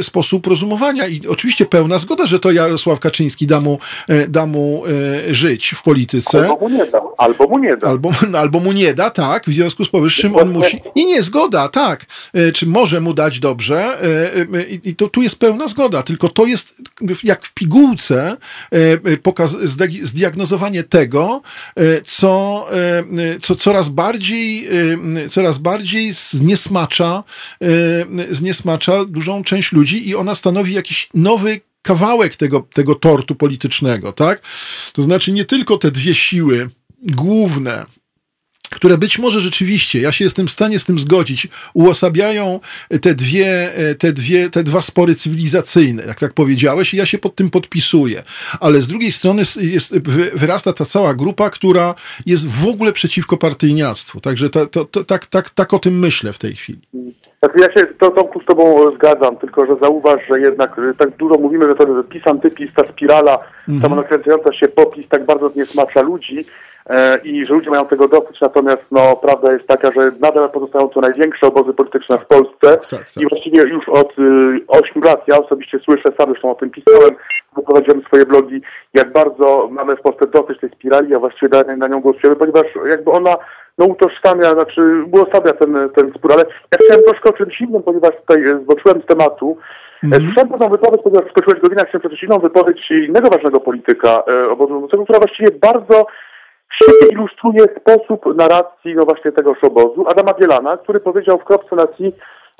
[0.00, 1.06] sposób rozumowania.
[1.06, 4.82] I oczywiście pełna zgoda, że to Jarosław Kaczyński da mu, e, da mu
[5.28, 6.40] e, żyć w polityce.
[6.40, 7.00] Albo mu nie da.
[7.18, 7.86] Albo mu nie da.
[7.86, 8.10] Albo,
[8.42, 9.44] albo mu nie da, tak.
[9.44, 10.80] W związku z powyższym on musi...
[10.96, 12.06] Nie, nie, zgoda, tak.
[12.54, 13.84] Czy może mu dać dobrze.
[14.84, 16.02] I to tu jest pełna zgoda.
[16.02, 16.74] Tylko to jest
[17.24, 18.36] jak w pigułce
[19.22, 19.56] pokaz,
[20.02, 21.42] zdiagnozowanie tego,
[22.04, 22.66] co,
[23.42, 24.68] co coraz bardziej
[25.30, 27.24] coraz bardziej zniesmacza,
[28.30, 34.12] zniesmacza dużą część część ludzi i ona stanowi jakiś nowy kawałek tego, tego tortu politycznego,
[34.12, 34.42] tak?
[34.92, 36.68] To znaczy nie tylko te dwie siły
[37.02, 37.86] główne,
[38.70, 42.60] które być może rzeczywiście, ja się jestem w stanie z tym zgodzić, uosabiają
[43.02, 47.34] te dwie, te dwie, te dwa spory cywilizacyjne, jak tak powiedziałeś, i ja się pod
[47.34, 48.22] tym podpisuję.
[48.60, 49.98] Ale z drugiej strony jest,
[50.34, 51.94] wyrasta ta cała grupa, która
[52.26, 54.20] jest w ogóle przeciwko partyjniactwu.
[54.20, 56.80] Także to, to, to, tak, tak, tak o tym myślę w tej chwili.
[57.42, 61.16] Znaczy ja się to, Tomku z Tobą zgadzam, tylko że zauważ, że jednak y, tak
[61.16, 63.80] dużo mówimy, że to pis antypis, ta spirala mm.
[63.80, 66.44] samonakręcająca się popis tak bardzo nie smacza ludzi e,
[67.24, 71.00] i że ludzie mają tego dosyć, natomiast no, prawda jest taka, że nadal pozostają to
[71.00, 73.00] największe obozy polityczne w Polsce tak, tak.
[73.20, 77.10] i właściwie już od y, 8 lat ja osobiście słyszę, sam zresztą o tym pisałem,
[77.66, 78.60] prowadziłem swoje blogi,
[78.94, 82.66] jak bardzo mamy w Polsce dosyć tej spirali, a właściwie na, na nią głosujemy, ponieważ
[82.86, 83.36] jakby ona
[83.78, 88.10] no utożsamia, znaczy uosabia ten, ten spór, ale ja chciałem troszkę o czymś innym, ponieważ
[88.20, 89.56] tutaj e, zboczyłem z tematu.
[90.04, 90.20] Mm.
[90.20, 94.88] Słyszałem pewną wypowiedź, ponieważ skoczyłeś godzinę, chciałem przeczytać inną wypowiedź innego ważnego polityka e, obozu
[95.04, 96.06] która właściwie bardzo
[96.74, 101.86] świetnie ilustruje sposób narracji no właśnie tegoż obozu, Adama Bielana, który powiedział w kropce na
[101.86, 101.94] C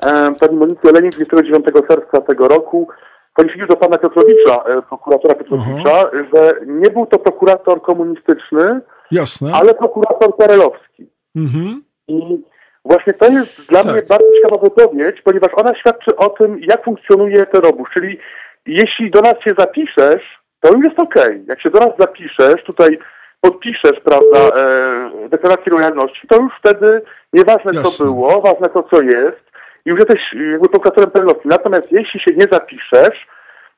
[0.06, 2.88] e, pani Lenin 29 czerwca tego roku,
[3.34, 6.24] Policzyli do pana Piotrowicza, e, prokuratora Piotrowicza, uh -huh.
[6.34, 9.50] że nie był to prokurator komunistyczny, Jasne.
[9.54, 11.02] ale prokurator perelowski.
[11.36, 11.64] Uh mhm.
[11.64, 11.80] -huh.
[12.08, 12.44] I
[12.84, 13.92] właśnie to jest dla tak.
[13.92, 17.88] mnie bardzo ciekawa wypowiedź, ponieważ ona świadczy o tym, jak funkcjonuje ten obóz.
[17.94, 18.18] Czyli
[18.66, 21.22] jeśli do nas się zapiszesz, to już jest okej.
[21.22, 21.44] Okay.
[21.46, 22.98] Jak się do nas zapiszesz, tutaj
[23.40, 27.90] podpiszesz, prawda, e, deklarację lojalności, to już wtedy nieważne Jasne.
[27.90, 29.50] co było, ważne to co jest
[29.86, 31.48] i już jesteś jakby prokuratorem pewności.
[31.48, 33.26] Natomiast jeśli się nie zapiszesz,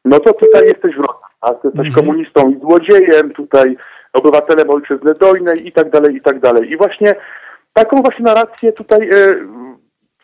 [0.04, 3.76] no to tutaj jesteś wrogiem, a ty jesteś komunistą i złodziejem, tutaj
[4.12, 6.72] obywatelem ojczyzny dojnej i tak dalej, i tak dalej.
[6.72, 7.14] I właśnie
[7.72, 9.36] taką właśnie narrację tutaj e,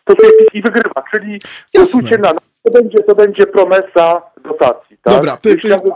[0.01, 1.39] stosuje PiS i wygrywa, czyli
[1.75, 4.97] głosujcie na nas, to będzie, to będzie promesa dotacji.
[5.03, 5.13] Tak?
[5.13, 5.91] Dobra, py- jakby-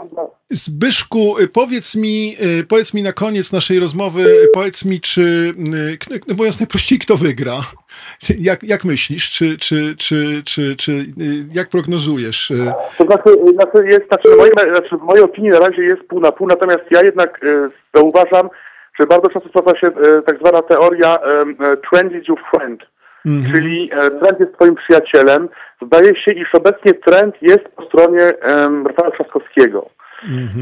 [0.50, 5.52] Zbyszku, y, powiedz mi, y, powiedz mi na koniec naszej rozmowy, y, powiedz mi, czy,
[6.28, 7.52] no mówiąc najprościej, kto wygra?
[8.40, 10.92] Jak, jak myślisz, czy, czy, czy, czy, czy
[11.52, 12.52] jak prognozujesz?
[12.98, 16.20] To znaczy, znaczy jest, znaczy, w mojej, znaczy w mojej opinii na razie jest pół
[16.20, 17.40] na pół, natomiast ja jednak
[17.94, 18.48] zauważam,
[19.00, 19.90] że bardzo często sprawdza się
[20.26, 22.82] tak zwana teoria e, trend is your friend,
[23.52, 25.48] czyli e, trend jest twoim przyjacielem.
[25.82, 29.90] Zdaje się, iż obecnie trend jest po stronie e, Rafała Trzaskowskiego.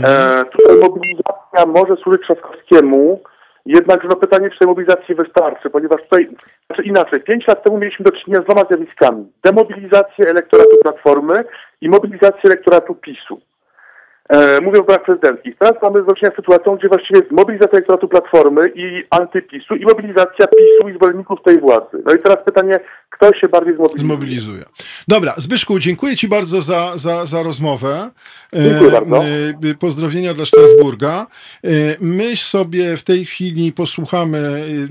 [0.05, 3.23] E, tutaj mobilizacja może służyć Trzaskowskiemu,
[3.67, 6.29] jednakże no pytanie, czy tej mobilizacji wystarczy, ponieważ tutaj,
[6.67, 9.33] znaczy inaczej, pięć lat temu mieliśmy do czynienia z dwoma zjawiskami.
[9.45, 11.45] Demobilizację elektoratu Platformy
[11.81, 13.41] i mobilizację elektoratu PiSu.
[14.29, 15.59] E, mówię o wyborach prezydenckich.
[15.59, 19.85] Teraz mamy do czynienia z sytuacją, gdzie właściwie jest mobilizacja elektoratu Platformy i antypisu i
[19.85, 22.03] mobilizacja PiSu i zwolenników tej władzy.
[22.05, 22.81] No i teraz pytanie,
[23.17, 23.99] kto się bardziej zmobilizuje?
[24.09, 24.65] Zmobilizuje.
[25.09, 28.11] Dobra, Zbyszku, dziękuję Ci bardzo za, za, za rozmowę.
[28.57, 29.25] E, Dziękuję bardzo.
[29.71, 31.27] e, Pozdrowienia dla Strasburga.
[31.65, 31.69] E,
[32.01, 34.39] My sobie w tej chwili posłuchamy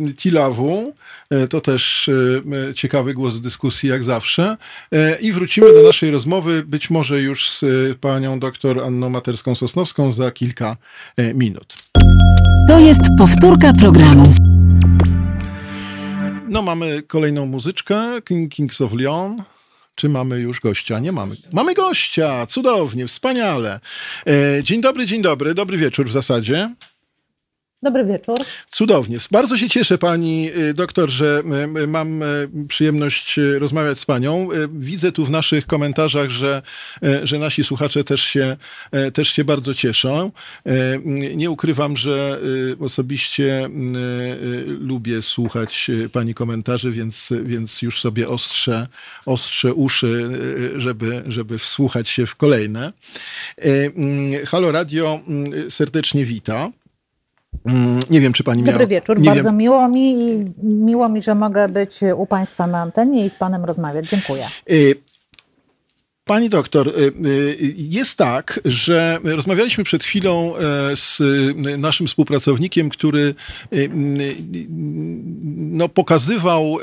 [0.10, 0.94] e, Tilawu.
[1.30, 4.58] E, To też e, e, ciekawy głos w dyskusji, jak zawsze.
[4.94, 10.12] E, I wrócimy do naszej rozmowy, być może już z e, panią doktor Anną Materską-Sosnowską
[10.12, 10.78] za kilka
[11.18, 11.74] e, minut.
[12.68, 14.51] To jest powtórka programu.
[16.52, 19.44] No, mamy kolejną muzyczkę, King, Kings of Leon.
[19.96, 21.00] Czy mamy już gościa?
[21.00, 21.36] Nie mamy.
[21.54, 22.46] Mamy gościa!
[22.46, 23.80] Cudownie, wspaniale.
[24.28, 26.76] E, dzień dobry, dzień dobry, dobry wieczór w zasadzie.
[27.84, 28.38] Dobry wieczór.
[28.72, 29.18] Cudownie.
[29.32, 31.44] Bardzo się cieszę pani y, doktor, że
[31.78, 32.24] y, y, mam
[32.68, 34.50] przyjemność rozmawiać z panią.
[34.74, 36.62] Widzę tu w naszych komentarzach, że,
[37.24, 38.58] że nasi słuchacze też się,
[39.14, 40.32] też się bardzo cieszą.
[41.36, 42.40] Nie ukrywam, że
[42.80, 43.70] osobiście
[44.66, 48.88] lubię słuchać pani komentarzy, więc, więc już sobie ostrzę,
[49.26, 50.30] ostrzę uszy,
[50.76, 52.94] żeby, żeby wsłuchać się w kolejne.
[53.58, 56.72] Mm, Halo Radio mm, serdecznie wita.
[57.66, 58.72] Mm, Nie wiem, czy pani miała.
[58.72, 59.20] Dobry wieczór.
[59.20, 59.58] Nie Bardzo wiem.
[59.58, 63.66] miło mi i miło mi, że mogę być u Państwa na antenie i z Panem
[63.66, 64.10] rozmawiać.
[64.10, 64.44] Dziękuję.
[66.32, 70.60] Pani doktor, y, y, jest tak, że rozmawialiśmy przed chwilą e,
[70.96, 73.36] z y, naszym współpracownikiem, który
[75.72, 76.78] no, pokazywał,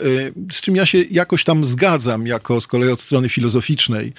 [0.52, 4.12] z czym ja się jakoś tam zgadzam, jako z kolei od strony filozoficznej,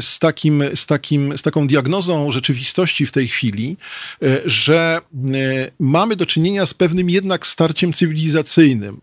[0.00, 3.76] z, takim, z, takim, z taką diagnozą rzeczywistości w tej chwili,
[4.44, 5.00] że
[5.78, 9.00] mamy do czynienia z pewnym jednak starciem cywilizacyjnym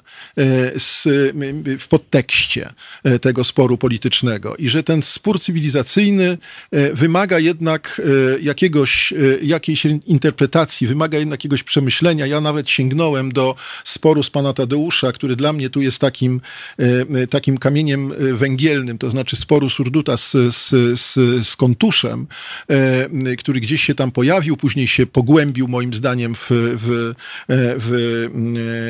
[0.78, 2.70] z, y, w podtekście
[3.08, 6.38] y, tego sporu politycznego i że ten spór cywilizacyjny
[6.72, 12.26] e, wymaga jednak e, jakiegoś, e, jakiejś interpretacji, wymaga jednak jakiegoś przemyślenia.
[12.26, 16.42] Ja nawet sięgnąłem do sporu z pana Tadeusza, który dla mnie tu jest takim,
[16.78, 21.14] e, takim kamieniem e, węgielnym, to znaczy sporu Surduta z, z, z,
[21.48, 22.28] z Kontuszem,
[22.70, 27.14] e, który gdzieś się tam pojawił, później się pogłębił moim zdaniem w, w,
[27.48, 27.94] e, w,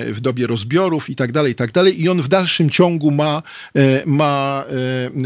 [0.10, 2.02] e, w dobie rozbiorów i tak dalej, i tak dalej.
[2.02, 3.44] I on w dalszym ciągu ma,
[3.76, 4.64] e, ma,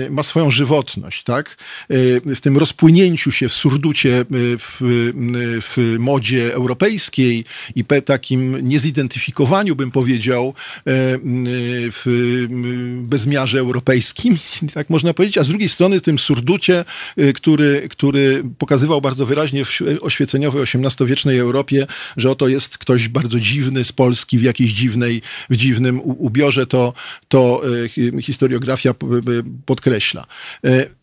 [0.05, 1.57] e, ma swoją żywotność, tak?
[1.89, 4.77] E, W tym rozpłynięciu się w surducie w,
[5.61, 10.53] w modzie europejskiej i takim niezidentyfikowaniu, bym powiedział,
[11.95, 12.05] w
[13.01, 14.37] bezmiarze europejskim,
[14.73, 16.85] tak można powiedzieć, a z drugiej strony tym surducie,
[17.35, 23.83] który, który pokazywał bardzo wyraźnie w oświeceniowej XVIII-wiecznej Europie, że oto jest ktoś bardzo dziwny
[23.83, 26.93] z Polski w jakiejś dziwnej, w dziwnym ubiorze, to,
[27.27, 28.93] to e, hi- historiografia
[29.65, 30.25] podkreśla.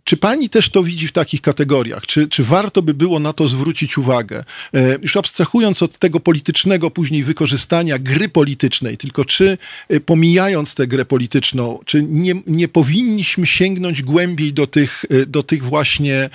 [0.06, 2.06] Czy pani też to widzi w takich kategoriach?
[2.06, 4.44] Czy, czy warto by było na to zwrócić uwagę?
[4.74, 10.86] E, Już abstrahując od tego politycznego później wykorzystania gry politycznej, tylko czy e, pomijając tę
[10.86, 16.30] grę polityczną, czy nie, nie powinniśmy sięgnąć głębiej do tych, e, do tych właśnie,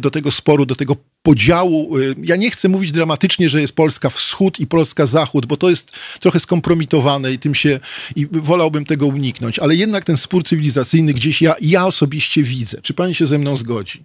[0.00, 1.90] do tego sporu, do tego podziału.
[2.22, 5.92] Ja nie chcę mówić dramatycznie, że jest Polska wschód i Polska zachód, bo to jest
[6.20, 7.80] trochę skompromitowane i tym się
[8.16, 12.78] i wolałbym tego uniknąć, ale jednak ten spór cywilizacyjny gdzieś ja, ja osobiście widzę.
[12.82, 14.02] Czy pani się ze mną zgodzi?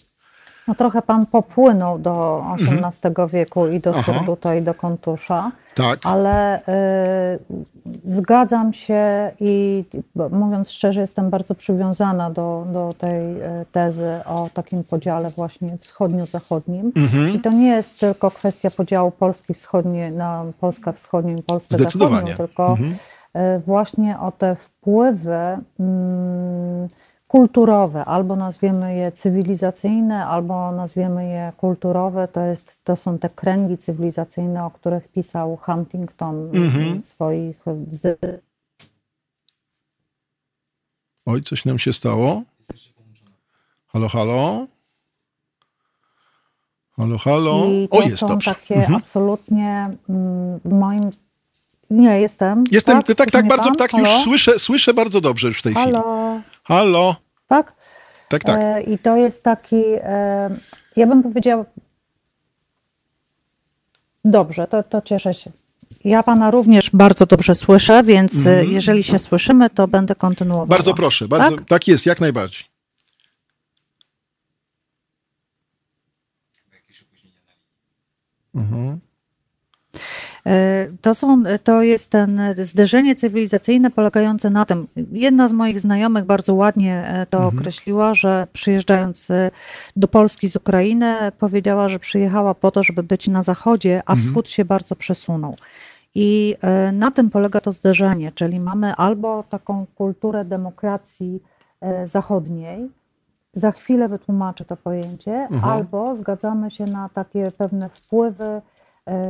[0.67, 4.17] No trochę pan popłynął do XVIII wieku i do Mhm.
[4.17, 5.99] Surduta i do Kontusza, Tak.
[6.03, 7.39] ale y,
[8.05, 9.83] zgadzam się i
[10.31, 16.91] mówiąc szczerze, jestem bardzo przywiązana do, do tej y, tezy o takim podziale właśnie wschodnio-zachodnim.
[16.95, 17.33] Mhm.
[17.33, 22.15] I to nie jest tylko kwestia podziału Polski wschodniej na Polskę wschodnią i Polskę Zdecydowanie.
[22.15, 22.91] zachodnią, tylko Mhm.
[22.91, 26.87] y, właśnie o te wpływy mm,
[27.33, 32.27] kulturowe, albo nazwiemy je cywilizacyjne, albo nazwiemy je kulturowe.
[32.27, 37.01] To, jest, to są te kręgi cywilizacyjne, o których pisał Huntington Mhm.
[37.01, 37.59] w swoich
[37.91, 38.39] wzdy-
[41.25, 42.41] Oj, coś nam się stało.
[43.87, 44.67] Halo, halo.
[46.97, 47.65] Halo, halo.
[47.65, 48.51] I to O, jest są dobrze.
[48.55, 48.95] takie Mhm.
[48.95, 51.09] absolutnie mm, w moim...
[51.89, 52.63] Nie, jestem.
[52.71, 53.75] Jestem, tak, tak, tak bardzo, pan?
[53.75, 54.13] tak, Halo?
[54.13, 55.91] już słyszę, słyszę bardzo dobrze już w tej chwili.
[56.69, 57.15] Halo,
[57.47, 57.73] tak?
[58.29, 58.59] Tak, tak.
[58.61, 60.49] E, I to jest taki, e,
[60.95, 61.65] ja bym powiedziała,
[64.25, 65.51] dobrze, to, to cieszę się.
[66.03, 70.63] Ja pana również bardzo dobrze słyszę, więc e, jeżeli się słyszymy, to będę kontynuowała.
[70.63, 70.69] Mhm.
[70.77, 71.67] Bardzo proszę, bardzo, tak?
[71.67, 71.87] Tak?
[71.87, 72.63] jest, jak najbardziej.
[78.55, 78.99] Mhm.
[80.49, 84.87] E, To, są, to jest ten zderzenie cywilizacyjne polegające na tym.
[85.11, 89.51] Jedna z moich znajomych bardzo ładnie e, to określiła, że przyjeżdżając e,
[89.95, 94.49] do Polski z Ukrainy, powiedziała, że przyjechała po to, żeby być na zachodzie, a wschód
[94.49, 95.55] się bardzo przesunął.
[96.15, 96.55] I
[96.93, 101.39] na tym polega to zderzenie, czyli mamy albo taką kulturę demokracji
[102.03, 102.89] zachodniej,
[103.53, 108.61] za chwilę wytłumaczę to pojęcie, albo zgadzamy się na takie pewne wpływy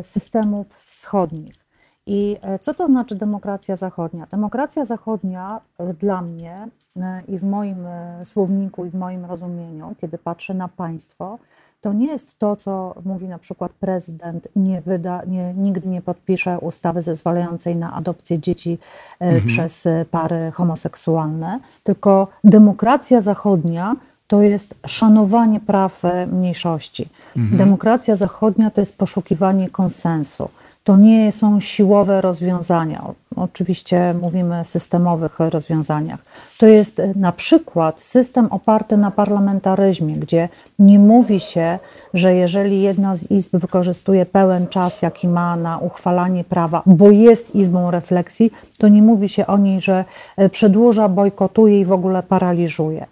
[0.03, 1.69] systemów wschodnich.
[2.09, 4.27] I e, co to znaczy demokracja zachodnia?
[4.31, 9.95] Demokracja zachodnia e, dla mnie e, i w moim e, słowniku, i w moim rozumieniu,
[10.01, 11.39] kiedy patrzę na państwo,
[11.81, 16.59] to nie jest to, co mówi na przykład prezydent, nie wyda, nie, nigdy nie podpisze
[16.59, 18.77] ustawy zezwalającej na adopcję dzieci
[19.19, 23.95] e, przez e, pary homoseksualne, tylko demokracja zachodnia
[24.29, 27.09] to jest szanowanie praw e, mniejszości.
[27.35, 30.49] Demokracja zachodnia to jest poszukiwanie konsensu.
[30.83, 33.03] To nie są siłowe rozwiązania.
[33.35, 36.19] Oczywiście mówimy o systemowych rozwiązaniach.
[36.57, 41.79] To jest e, na przykład system oparty na parlamentaryzmie, gdzie nie mówi się,
[42.13, 47.55] że jeżeli jedna z izb wykorzystuje pełen czas, jaki ma na uchwalanie prawa, bo jest
[47.55, 50.05] izbą refleksji, to nie mówi się o niej, że
[50.37, 53.05] e, przedłuża, bojkotuje i w ogóle paraliżuje.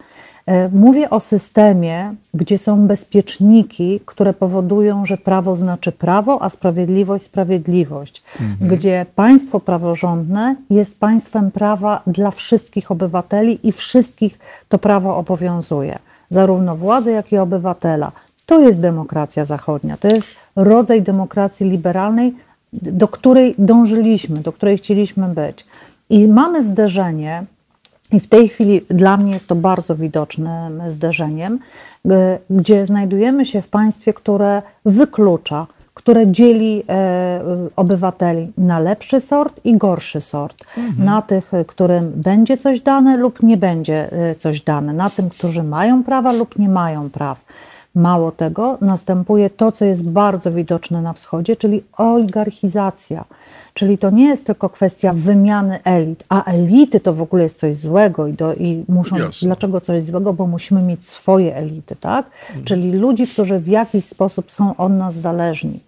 [0.47, 7.25] E, Mówię o systemie, gdzie są bezpieczniki, które powodują, że prawo znaczy prawo, a sprawiedliwość
[7.25, 8.23] sprawiedliwość.
[8.61, 15.99] Gdzie państwo praworządne jest państwem prawa dla wszystkich obywateli i wszystkich to prawo obowiązuje.
[16.29, 18.11] Zarówno władzy, jak i obywatela.
[18.45, 19.97] To jest demokracja zachodnia.
[19.97, 22.35] To jest rodzaj demokracji liberalnej,
[22.73, 25.65] do której dążyliśmy, do której chcieliśmy być.
[26.09, 27.43] I mamy zderzenie
[28.11, 31.59] i w tej chwili dla mnie jest to bardzo widocznym zderzeniem,
[32.05, 32.09] y,
[32.49, 37.41] gdzie znajdujemy się w państwie, które wyklucza, które dzieli e,
[37.75, 40.63] obywateli na lepszy sort i gorszy sort.
[40.99, 44.93] Na tych, y, którym będzie coś dane lub nie będzie coś dane.
[44.93, 47.41] Na tym, którzy mają prawa lub nie mają praw.
[47.97, 53.25] Mało tego, następuje to, co jest bardzo widoczne na wschodzie, czyli oligarchizacja.
[53.73, 57.75] Czyli to nie jest tylko kwestia wymiany elit, a elity to w ogóle jest coś
[57.75, 59.17] złego i, do, i muszą.
[59.17, 59.45] Jasne.
[59.45, 60.33] Dlaczego coś złego?
[60.33, 62.25] Bo musimy mieć swoje elity, tak?
[62.65, 65.79] Czyli ludzi, którzy w jakiś sposób są od nas zależni.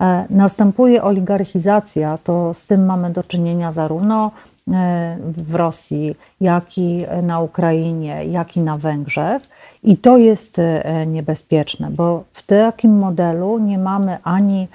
[0.00, 4.30] E, Następuje oligarchizacja, to z tym mamy do czynienia zarówno
[4.72, 9.42] e, w Rosji, jak i na Ukrainie, jak i na Węgrzech.
[9.82, 14.68] I to jest e, niebezpieczne, bo w takim modelu nie mamy ani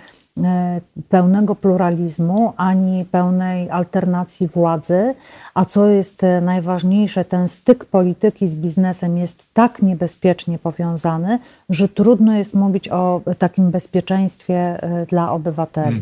[0.44, 5.15] e, pełnego pluralizmu, ani pełnej alternacji władzy,
[5.54, 11.39] a co jest e, najważniejsze, ten styk polityki z biznesem jest tak niebezpiecznie powiązany,
[11.70, 16.02] że trudno jest mówić o takim bezpieczeństwie dla obywateli.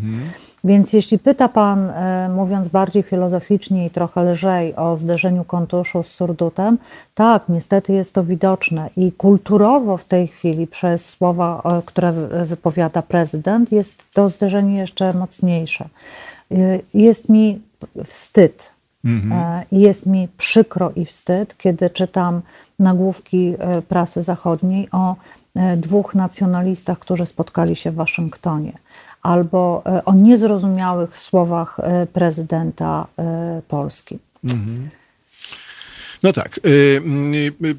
[0.66, 6.08] Więc jeśli pyta Pan, e, mówiąc bardziej filozoficznie i trochę lżej, o zderzeniu kontuszu z
[6.08, 6.78] surdutem,
[7.16, 12.46] tak, niestety jest to widoczne i kulturowo w tej chwili przez słowa, e, które wy-
[12.46, 15.86] wypowiada prezydent, jest to zderzenie jeszcze mocniejsze.
[16.52, 16.56] E,
[16.94, 17.62] Jest mi
[18.06, 18.74] wstyd.
[19.72, 22.42] I Jest mi przykro i wstyd, kiedy czytam
[22.80, 23.56] nagłówki
[23.90, 25.16] prasy zachodniej o
[25.78, 28.72] dwóch nacjonalistach, którzy spotkali się w Waszyngtonie,
[29.24, 34.20] albo e, o niezrozumiałych słowach e, prezydenta e, Polski.
[36.24, 36.60] No tak.
[36.66, 37.02] y,
[37.66, 37.76] y,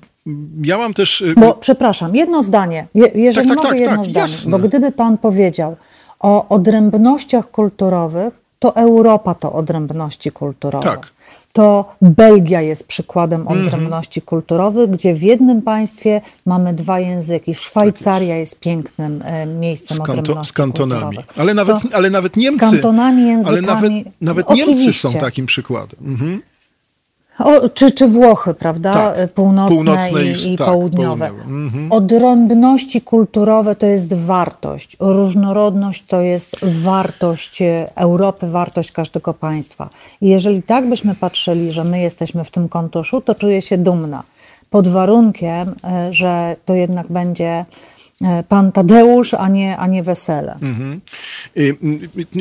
[0.63, 1.21] ja mam też...
[1.21, 2.87] y, Bo przepraszam, jedno zdanie.
[2.95, 4.51] Je, jeżeli Tak, tak, mogę tak, jedno tak, zdanie, jasne.
[4.51, 5.77] bo gdyby pan powiedział
[6.21, 10.85] o odrębnościach kulturowych, to Europa to odrębności kulturowe.
[10.85, 11.14] Tak.
[11.59, 11.75] Mhm.
[11.75, 17.55] To Belgia jest przykładem odrębności kulturowych, gdzie w jednym państwie mamy dwa języki.
[17.55, 21.03] Szwajcaria jest pięknym e, miejscem z, kanto, odrębności z kantonami.
[21.03, 21.39] kulturowych.
[21.39, 22.67] Ale nawet, To ale nawet Niemcy.
[22.67, 23.67] z kantonami, ale językami.
[23.67, 26.01] nawet, nawet Niemcy są takim przykładem.
[26.05, 26.43] Mhm.
[27.39, 28.93] O, czy, czy Włochy, prawda?
[28.93, 29.33] Tak.
[29.33, 31.27] Północne, Północne i, i- tak, południowe.
[31.27, 31.93] Mhm.
[31.93, 34.97] Odrębności kulturowe to jest wartość.
[35.01, 39.89] Różnorodność to jest wartość e, Europy, wartość każdego państwa.
[40.21, 44.23] I jeżeli tak byśmy patrzyli, że my jesteśmy w tym kontuszu, to czuję się dumna.
[44.71, 47.65] Pod warunkiem, e, że to jednak będzie e,
[48.49, 50.57] pan Tadeusz, a nie, a nie wesele.
[51.57, 51.75] Y, y,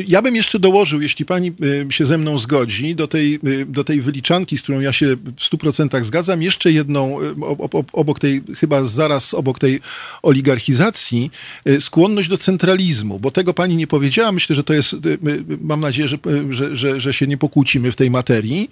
[0.06, 1.52] Ja bym jeszcze dołożył, jeśli pani
[1.88, 5.16] y, się ze mną zgodzi, do tej, y, do tej wyliczanki, z którą ja się
[5.16, 9.80] w 100% zgadzam, jeszcze jedną, y, ob- ob- obok tej, chyba zaraz obok tej
[10.22, 11.30] oligarchizacji,
[11.68, 14.32] y, skłonność do centralizmu, bo tego pani nie powiedziała.
[14.32, 14.96] Myślę, że to jest, y,
[15.28, 18.70] y, mam nadzieję, że, y, że, że, że się nie pokłócimy w tej materii.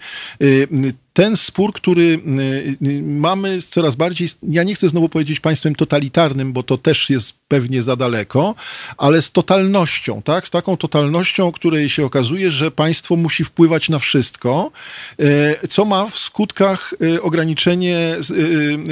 [1.19, 5.41] Y, y, Ten spór, który y, y, mamy coraz bardziej, ja nie chcę znowu powiedzieć
[5.41, 8.55] państwem totalitarnym, bo to też jest pewnie za daleko,
[8.97, 10.47] ale z totalnością, tak?
[10.47, 14.71] Z taką totalnością, której się okazuje, że państwo musi wpływać na wszystko,
[15.19, 18.17] e, co ma w skutkach e, ograniczenie,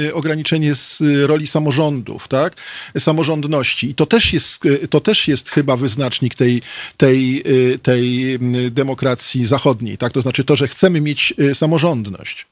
[0.07, 2.53] e, ograniczenie z roli samorządów, tak?
[2.97, 3.89] Samorządności.
[3.89, 4.59] I to też jest,
[4.89, 6.61] to też jest chyba wyznacznik tej,
[6.97, 7.43] tej,
[7.83, 8.39] tej
[8.71, 10.13] demokracji zachodniej, tak?
[10.13, 12.50] To znaczy to, że chcemy mieć samorządność.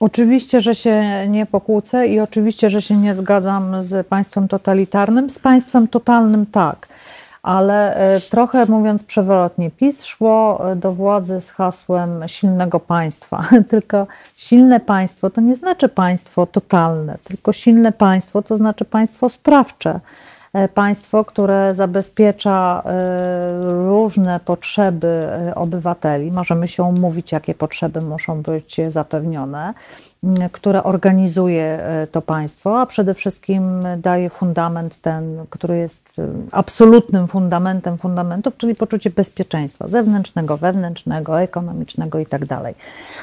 [0.00, 5.30] Oczywiście, że się nie pokłócę i oczywiście, że się nie zgadzam z państwem totalitarnym.
[5.30, 6.88] Z państwem totalnym tak,
[7.42, 13.44] ale e, trochę mówiąc przewrotnie, PiS szło e, do władzy z hasłem silnego państwa.
[13.70, 20.00] Tylko silne państwo to nie znaczy państwo totalne, tylko silne państwo to znaczy państwo sprawcze.
[20.56, 26.32] E, Państwo, które zabezpiecza e, różne potrzeby e, obywateli.
[26.32, 29.74] Możemy się umówić, jakie potrzeby muszą być zapewnione,
[30.52, 37.28] które organizuje e, to państwo, a przede wszystkim daje fundament ten, który jest e, absolutnym
[37.28, 42.60] fundamentem fundamentów, czyli poczucie bezpieczeństwa zewnętrznego, wewnętrznego, ekonomicznego itd.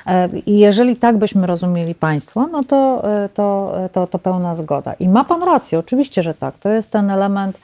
[0.07, 4.93] E, I jeżeli tak byśmy rozumieli państwo, no to, to, to, to pełna zgoda.
[4.93, 6.55] I ma pan rację, oczywiście, że tak.
[6.59, 7.57] To jest ten element,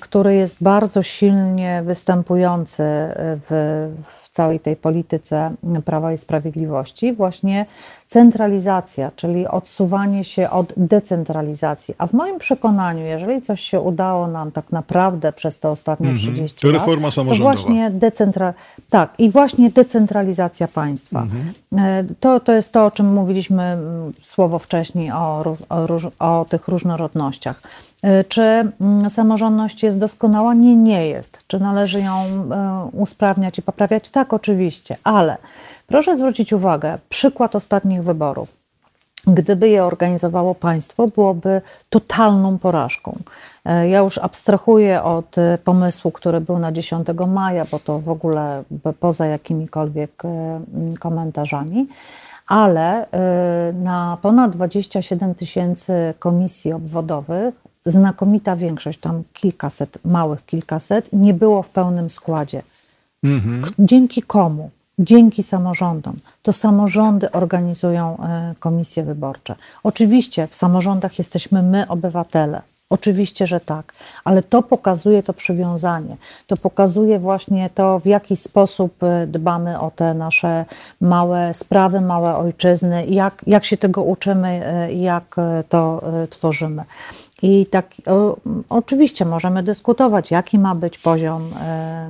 [0.00, 3.14] który jest bardzo silnie występujący e,
[3.50, 5.50] w, w całej tej polityce
[5.84, 7.66] Prawa i Sprawiedliwości, właśnie
[8.06, 11.94] centralizacja, czyli odsuwanie się od decentralizacji.
[11.98, 16.60] A w moim przekonaniu, jeżeli coś się udało nam tak naprawdę przez te ostatnie 30
[16.60, 17.52] To lat, reforma to samorządowa.
[17.54, 18.54] właśnie decentra...
[18.90, 21.26] tak, i właśnie decentralizacja państwa.
[21.78, 26.68] E, To, to jest to, o czym mówiliśmy mm, słowo wcześniej, o, o, o tych
[26.68, 27.62] różnorodnościach.
[28.04, 28.42] E, Czy
[28.80, 30.54] mm, samorządność jest doskonała?
[30.54, 31.38] Nie, nie jest.
[31.46, 34.10] Czy należy ją e, usprawniać i poprawiać?
[34.10, 35.36] Tak, oczywiście, ale
[35.86, 38.48] proszę zwrócić uwagę, przykład ostatnich wyborów.
[39.26, 43.18] Gdyby je organizowało państwo, byłoby totalną porażką.
[43.64, 48.62] E, Ja już abstrahuję od pomysłu, który był na 10 maja, bo to w ogóle
[49.00, 50.22] poza jakimikolwiek
[51.00, 51.88] komentarzami,
[52.46, 53.06] ale
[53.74, 61.68] na ponad 27 tysięcy komisji obwodowych znakomita większość, tam kilkaset, małych kilkaset, nie było w
[61.68, 62.62] pełnym składzie.
[63.64, 64.70] K- Dzięki komu?
[64.98, 66.16] Dzięki samorządom.
[66.42, 69.54] To samorządy organizują e, komisje wyborcze.
[69.82, 72.62] Oczywiście w samorządach jesteśmy my, obywatele.
[72.90, 73.92] Oczywiście, że tak,
[74.24, 76.16] ale to pokazuje to przywiązanie.
[76.46, 80.64] To pokazuje właśnie to, w jaki sposób e, dbamy o te nasze
[81.00, 85.36] małe sprawy, małe ojczyzny, jak, jak się tego uczymy e, jak
[85.68, 86.82] to tworzymy.
[87.46, 88.36] I tak, o,
[88.68, 92.08] oczywiście możemy dyskutować, jaki ma być poziom e,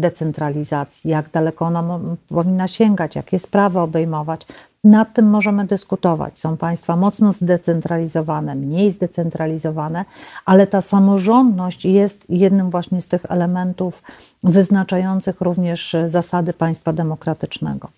[0.00, 4.46] decentralizacji, jak daleko ona powinna sięgać, jakie sprawy obejmować.
[4.84, 6.38] Nad tym możemy dyskutować.
[6.38, 10.04] Są państwa mocno zdecentralizowane, mniej zdecentralizowane,
[10.44, 14.02] ale ta samorządność jest jednym właśnie z tych elementów
[14.42, 17.88] wyznaczających również zasady państwa demokratycznego.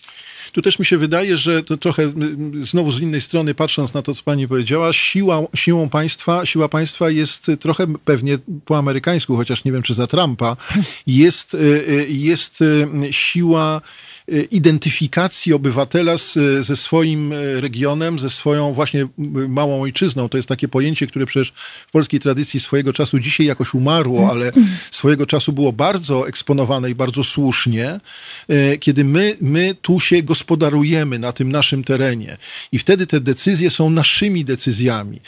[0.53, 2.13] Tu też mi się wydaje, że to trochę
[2.63, 7.11] znowu z innej strony, patrząc na to, co pani powiedziała, siła, siłą państwa, siła państwa
[7.11, 10.57] jest trochę pewnie po amerykańsku, chociaż nie wiem, czy za Trumpa,
[11.07, 14.20] jest, y, y, jest y, siła y,
[14.51, 19.09] identyfikacji obywatela z, ze swoim y, regionem, ze swoją właśnie y,
[19.49, 20.29] małą ojczyzną.
[20.29, 21.53] To jest takie pojęcie, które przecież
[21.87, 24.53] w polskiej tradycji swojego czasu dzisiaj jakoś umarło, ale
[24.91, 28.01] swojego czasu było bardzo eksponowane i bardzo słusznie,
[28.81, 32.37] kiedy my, my tu się gospodarujemy na tym naszym terenie.
[32.73, 35.21] I wtedy te decyzje są naszymi decyzjami.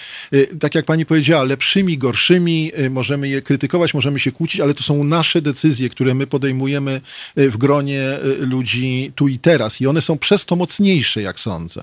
[0.61, 5.05] Tak jak pani powiedziała, lepszymi, gorszymi, możemy je krytykować, możemy się kłócić, ale to są
[5.05, 7.01] nasze decyzje, które my podejmujemy
[7.37, 8.03] w gronie
[8.39, 9.81] ludzi tu i teraz.
[9.81, 11.83] I one są przez to mocniejsze, jak sądzę.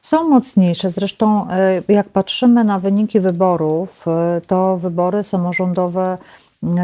[0.00, 0.90] Są mocniejsze.
[0.90, 6.18] Zresztą, e, jak patrzymy na wyniki wyborów, e, to wybory samorządowe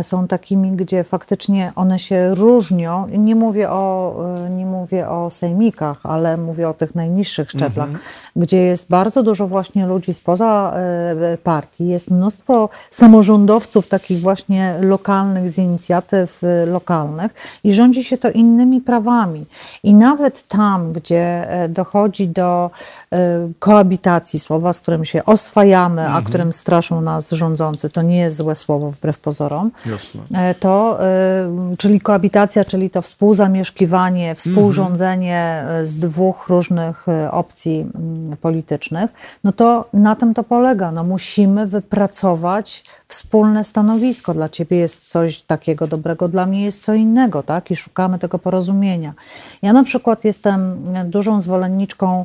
[0.02, 3.06] są takimi, gdzie faktycznie one się różnią.
[3.06, 4.16] Nie mówię o,
[4.50, 8.04] nie mówię o sejmikach, ale mówię o tych najniższych szczeblach, mhm.
[8.36, 15.50] gdzie jest bardzo dużo właśnie ludzi spoza e, partii, jest mnóstwo samorządowców takich właśnie lokalnych,
[15.50, 19.46] z inicjatyw e, lokalnych i rządzi się to innymi prawami.
[19.82, 22.70] I nawet tam, gdzie e, dochodzi do
[23.58, 26.18] koabitacji, słowa, z którym się oswajamy, mhm.
[26.18, 30.20] a którym straszą nas rządzący, to nie jest złe słowo wbrew pozorom, Jasne.
[30.34, 35.86] E, to, e, czyli koabitacja, czyli to współzamieszkiwanie, współrządzenie mhm.
[35.86, 39.10] z dwóch różnych opcji mm, politycznych,
[39.44, 40.92] no to na tym to polega.
[40.92, 44.34] No musimy wypracować wspólne stanowisko.
[44.34, 47.70] Dla ciebie jest coś takiego dobrego, dla mnie jest co innego, tak?
[47.70, 49.12] I szukamy tego porozumienia.
[49.62, 52.24] Ja na przykład jestem dużą zwolenniczką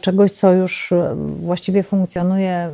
[0.00, 0.92] czegoś, co już
[1.40, 2.70] właściwie funkcjonuje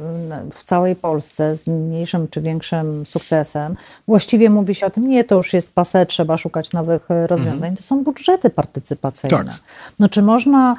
[0.54, 3.76] w całej Polsce z mniejszym czy większym sukcesem.
[4.08, 7.54] Właściwie mówi się o tym, nie, to już jest pase, trzeba szukać nowych e, rozwiązań.
[7.54, 7.76] Mhm.
[7.76, 9.36] To są budżety partycypacyjne.
[9.44, 9.46] Tak.
[9.98, 10.76] No czy można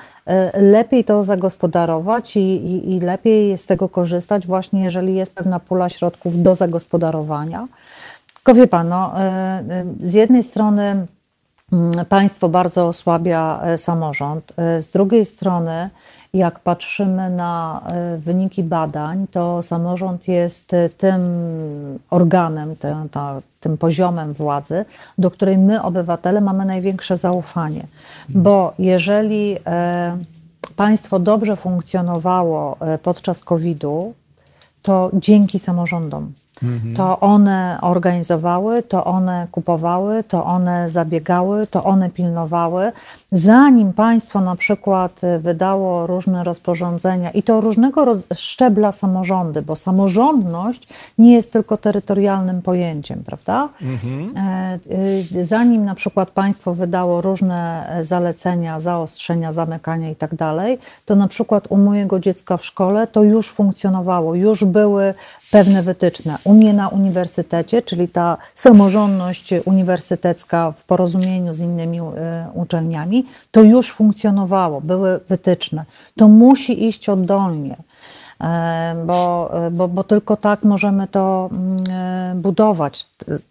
[0.53, 5.89] lepiej to zagospodarować i, i, i lepiej z tego korzystać właśnie, jeżeli jest pewna pula
[5.89, 7.67] środków do zagospodarowania.
[8.35, 9.63] Tylko wie pan, no, e, e,
[9.99, 11.07] z jednej strony
[11.73, 15.89] mm, państwo bardzo osłabia e, samorząd, z drugiej strony,
[16.33, 17.81] jak patrzymy na
[18.17, 21.21] wyniki badań, to samorząd jest tym
[22.09, 23.09] organem, tym,
[23.59, 24.85] tym poziomem władzy,
[25.17, 27.83] do której my, obywatele, mamy największe zaufanie.
[28.29, 29.57] Bo jeżeli
[30.75, 34.13] państwo dobrze funkcjonowało podczas COVID-u,
[34.81, 36.33] to dzięki samorządom.
[36.95, 42.91] To one organizowały, to one kupowały, to one zabiegały, to one pilnowały.
[43.31, 51.33] Zanim państwo na przykład wydało różne rozporządzenia i to różnego szczebla samorządy, bo samorządność nie
[51.33, 53.69] jest tylko terytorialnym pojęciem, prawda?
[53.81, 54.37] Mhm.
[54.37, 54.79] E,
[55.35, 61.27] y, zanim na przykład państwo wydało różne zalecenia, zaostrzenia, zamykania i tak dalej, to na
[61.27, 65.13] przykład u mojego dziecka w szkole to już funkcjonowało, już były
[65.51, 66.37] pewne wytyczne.
[66.43, 72.47] U mnie na uniwersytecie, czyli ta samorządność uniwersytecka w porozumieniu z innymi e,
[73.19, 75.85] uczelniami, to już funkcjonowało, były wytyczne.
[76.17, 77.75] To musi iść oddolnie.
[78.41, 83.07] E, bo, bo, bo tylko tak możemy to mm, e, budować.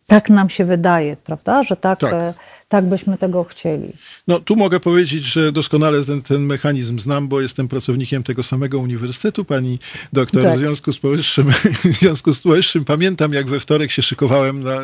[0.06, 2.14] Tak nam się wydaje, prawda, że tak, tak
[2.68, 3.92] tak byśmy tego chcieli.
[4.28, 8.78] No tu mogę powiedzieć, że doskonale ten, ten mechanizm znam, bo jestem pracownikiem tego samego
[8.78, 9.78] uniwersytetu, pani
[10.12, 10.42] doktor.
[10.42, 10.56] Tak.
[10.56, 11.50] W, związku z powyższym,
[11.84, 14.80] w związku z powyższym pamiętam, jak we wtorek się szykowałem na,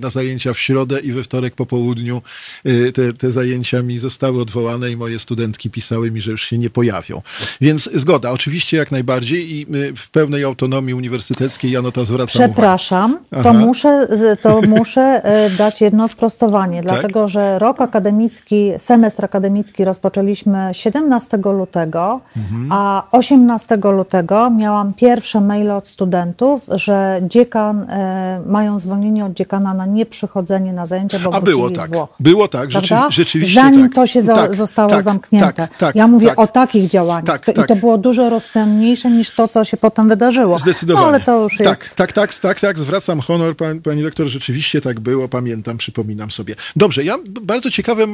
[0.00, 2.22] na zajęcia w środę i we wtorek po południu
[2.66, 6.58] y, te, te zajęcia mi zostały odwołane i moje studentki pisały mi, że już się
[6.58, 7.22] nie pojawią.
[7.60, 12.42] Więc zgoda, oczywiście jak najbardziej i y, w pełnej autonomii uniwersyteckiej ja no to zwracam
[12.42, 14.08] Przepraszam, to muszę,
[14.42, 15.22] to muszę
[15.58, 16.92] dać jedno sprostowanie, tak?
[16.92, 22.72] dlatego dlatego że rok akademicki, semestr akademicki rozpoczęliśmy 17 lutego, mhm.
[22.72, 29.74] a 18 lutego miałam pierwsze maile od studentów, że dziekan, e, mają zwolnienie od dziekana
[29.74, 33.94] na nieprzychodzenie na zajęcia, bo A było tak, Włoch, było tak, rzeczy, rzeczywiście Zanim tak.
[33.94, 35.52] to się za, tak, zostało tak, zamknięte.
[35.52, 36.38] Tak, tak, ja mówię tak.
[36.38, 40.58] o takich działaniach to, i to było dużo rozsądniejsze niż to, co się potem wydarzyło.
[40.58, 41.04] Zdecydowanie.
[41.04, 41.80] No, ale to już jest...
[41.94, 46.54] Tak, tak, tak, tak, zwracam honor, pani, pani doktor, rzeczywiście tak było, pamiętam, przypominam sobie.
[46.76, 48.06] Dobrze, ja bardzo, ciekawe,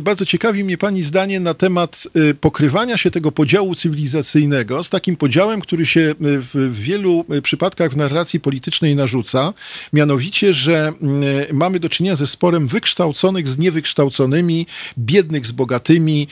[0.00, 5.16] bardzo ciekawi mnie Pani zdanie na temat y, pokrywania się tego podziału cywilizacyjnego z takim
[5.16, 9.52] podziałem, który się y, w wielu y, przypadkach w narracji politycznej narzuca,
[9.92, 10.92] mianowicie, że
[11.52, 14.66] mamy do czynienia ze sporem wykształconych z niewykształconymi,
[14.98, 16.28] biednych z bogatymi,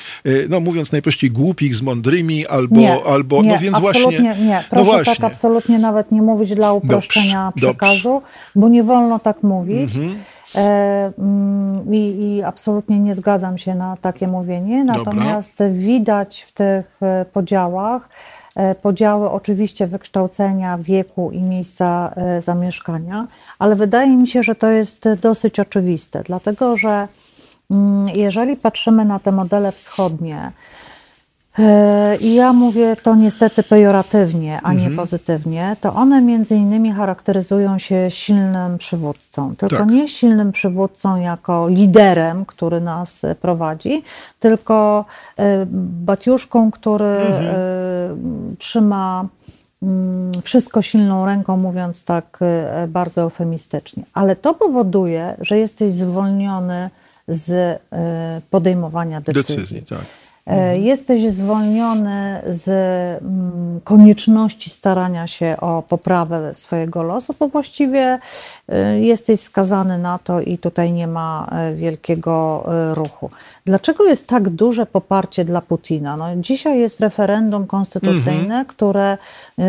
[0.49, 4.45] no mówiąc najprościej głupich z mądrymi, albo, nie, albo nie, no więc absolutnie właśnie.
[4.45, 5.15] Nie, proszę no właśnie.
[5.15, 8.29] tak absolutnie nawet nie mówić dla uproszczenia dobrze, przekazu, dobrze.
[8.55, 9.97] bo nie wolno tak mówić.
[9.97, 10.34] Mhm.
[10.57, 14.85] E, mm, I, I, absolutnie nie zgadzam się na takie mówienie.
[14.85, 15.75] Natomiast Dobra.
[15.75, 18.09] widać w tych e, podziałach
[18.57, 23.27] e, podziały oczywiście wykształcenia, wieku i miejsca zamieszkania,
[23.59, 27.09] ale wydaje mi się, że to jest dosyć oczywiste, dlatego że
[27.71, 30.53] mm, jeżeli patrzymy na te modele wschodnie,
[32.21, 38.11] i ja mówię to niestety pejoratywnie, a nie pozytywnie, to one między innymi charakteryzują się
[38.11, 39.57] silnym przywódcą.
[39.57, 39.89] Tylko Tak.
[39.91, 44.03] nie silnym przywódcą jako liderem, który nas e, prowadzi,
[44.41, 45.05] tylko
[45.39, 45.67] e,
[46.07, 48.17] batiuszką, który e,
[48.59, 49.29] trzyma
[49.83, 54.03] mm, wszystko silną ręką, mówiąc tak e, bardzo eufemistycznie.
[54.15, 56.91] Ale to powoduje, że jesteś zwolniony
[57.29, 59.57] z e, podejmowania decyzji.
[59.57, 60.05] Decyzji, tak.
[60.47, 62.69] E, Jesteś zwolniony z
[63.23, 68.19] mm, konieczności starania się o poprawę swojego losu, bo właściwie
[68.69, 73.31] e, jesteś skazany na to i tutaj nie ma e, wielkiego ruchu.
[73.65, 76.17] Dlaczego jest tak duże poparcie dla Putina?
[76.17, 79.19] No, dzisiaj jest referendum konstytucyjne, które
[79.59, 79.65] e,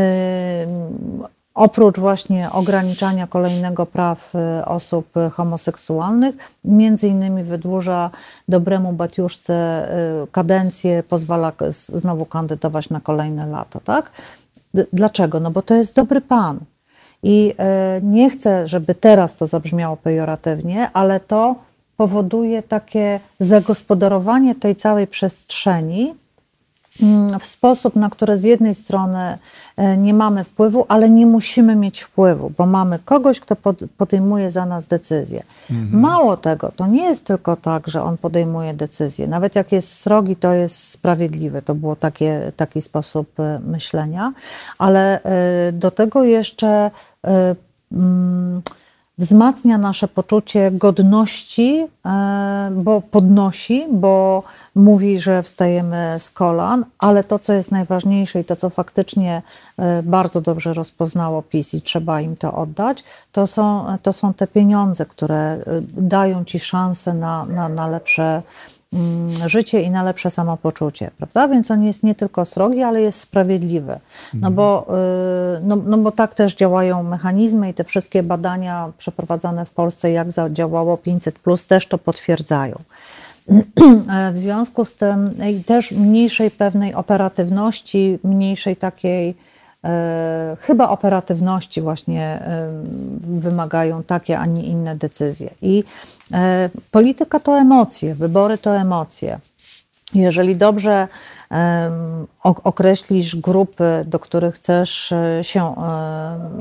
[1.56, 6.36] oprócz właśnie ograniczania kolejnego praw y, osób y, homoseksualnych,
[6.66, 8.10] między innymi wydłuża
[8.48, 9.88] dobremu Batiuszce
[10.24, 11.52] y, kadencję, pozwala
[11.88, 14.12] znowu kandydować na kolejne lata, tak?
[14.94, 15.40] Dlaczego?
[15.40, 16.60] No bo to jest dobry pan.
[17.24, 21.56] I e, nie chcę, żeby teraz to zabrzmiało pejoratywnie, ale to
[21.98, 26.14] powoduje takie zagospodarowanie tej całej przestrzeni,
[27.40, 29.38] w sposób, na który z jednej strony
[29.78, 34.52] e, nie mamy wpływu, ale nie musimy mieć wpływu, bo mamy kogoś, kto pod, podejmuje
[34.52, 35.44] za nas decyzje.
[35.92, 39.28] Mało tego, to nie jest tylko tak, że on podejmuje decyzje.
[39.28, 41.62] Nawet jak jest srogi, to jest sprawiedliwy.
[41.62, 44.34] To było takie, taki sposób e, myślenia,
[44.78, 46.92] ale e, do tego jeszcze
[47.28, 47.56] e,
[47.92, 48.62] mm,
[49.18, 54.44] wzmacnia nasze poczucie godności, e, bo podnosi, bo
[54.76, 59.42] mówi, że wstajemy z kolan, ale to, co jest najważniejsze i to, co faktycznie
[59.78, 64.48] e, bardzo dobrze rozpoznało PiS i trzeba im to oddać, to są, to są te
[64.48, 65.62] pieniądze, które e,
[65.98, 68.42] dają ci szansę na, na, na lepsze
[69.46, 71.48] życie i na lepsze samopoczucie, prawda?
[71.48, 74.00] Więc on jest nie tylko srogi, ale jest sprawiedliwy.
[74.34, 74.88] No bo,
[75.58, 80.12] y, no, no bo tak też działają mechanizmy i te wszystkie badania przeprowadzane w Polsce,
[80.12, 82.76] jak zadziałało 500, też to potwierdzają.
[84.34, 85.36] W związku z tym
[85.66, 89.36] też mniejszej pewnej operatywności, mniejszej takiej
[90.60, 92.70] chyba operatywności właśnie e,
[93.20, 95.50] wymagają takie, a nie inne decyzje.
[95.62, 95.84] I
[96.34, 99.40] e, polityka to emocje, wybory to emocje.
[100.14, 101.08] Jeżeli dobrze
[102.44, 105.76] określisz grupy, do których chcesz e, się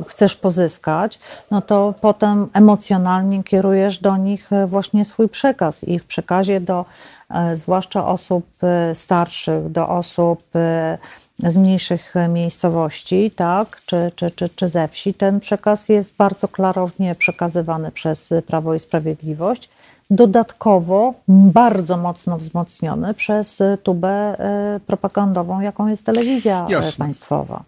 [0.09, 1.18] chcesz pozyskać,
[1.51, 6.85] no to potem emocjonalnie kierujesz do nich e, właśnie swój przekaz i w przekazie do
[7.31, 10.99] e, zwłaszcza osób e, starszych, do osób e,
[11.39, 16.49] z mniejszych e, miejscowości, tak, czy, czy, czy, czy ze wsi, ten przekaz jest bardzo
[16.49, 19.68] klarownie przekazywany przez Prawo i Sprawiedliwość
[20.11, 27.05] dodatkowo bardzo mocno wzmocniony przez tubę e, propagandową, jaką jest telewizja e, Jasne.
[27.05, 27.62] państwowa.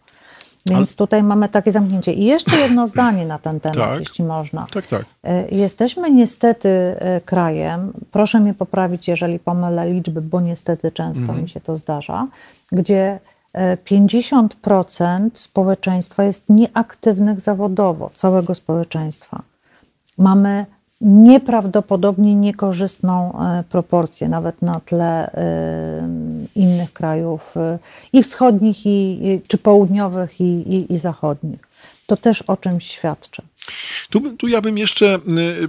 [0.70, 2.12] Więc tutaj mamy takie zamknięcie.
[2.12, 3.98] I jeszcze jedno zdanie na ten temat, Tak.
[3.98, 4.66] jeśli można.
[4.72, 5.04] Tak, tak.
[5.50, 6.68] Jesteśmy niestety
[7.24, 12.26] krajem, proszę mnie poprawić, jeżeli pomylę liczby, bo niestety często mi się to zdarza,
[12.72, 13.20] gdzie
[13.84, 19.42] 50% społeczeństwa jest nieaktywnych zawodowo, całego społeczeństwa.
[20.18, 20.66] Mamy
[21.00, 26.08] nieprawdopodobnie niekorzystną e, proporcję, nawet na tle e,
[26.54, 27.78] innych krajów e,
[28.12, 31.65] i wschodnich, i, czy południowych, i, i, i zachodnich.
[32.06, 33.42] To też o czymś świadczy.
[34.10, 35.68] Tu, tu ja bym jeszcze y, y,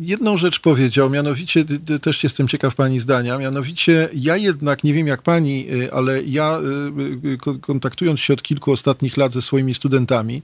[0.00, 5.06] jedną rzecz powiedział, mianowicie y, też jestem ciekaw pani zdania, mianowicie ja jednak, nie wiem
[5.06, 6.58] jak pani, ale ja
[7.40, 10.42] ko- kontaktując się od kilku ostatnich lat ze swoimi studentami,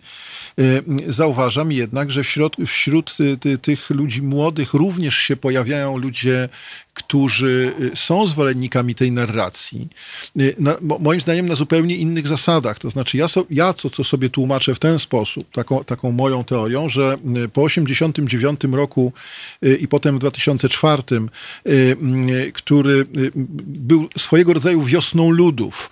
[1.09, 6.49] zauważam jednak, że wśród, wśród ty, tych ludzi młodych również się pojawiają ludzie,
[6.97, 9.88] którzy y, są zwolennikami tej narracji,
[10.40, 12.78] y, na, mo- moim zdaniem na zupełnie innych zasadach.
[12.78, 16.44] To znaczy, ja, so, ja to, to sobie tłumaczę w ten sposób, taką, taką moją
[16.44, 19.12] teorią, że y, po 1989 roku
[19.80, 21.03] i potem w 2004,
[21.66, 21.70] y,
[22.30, 23.07] y, który
[23.66, 25.90] był swojego rodzaju wiosną ludów,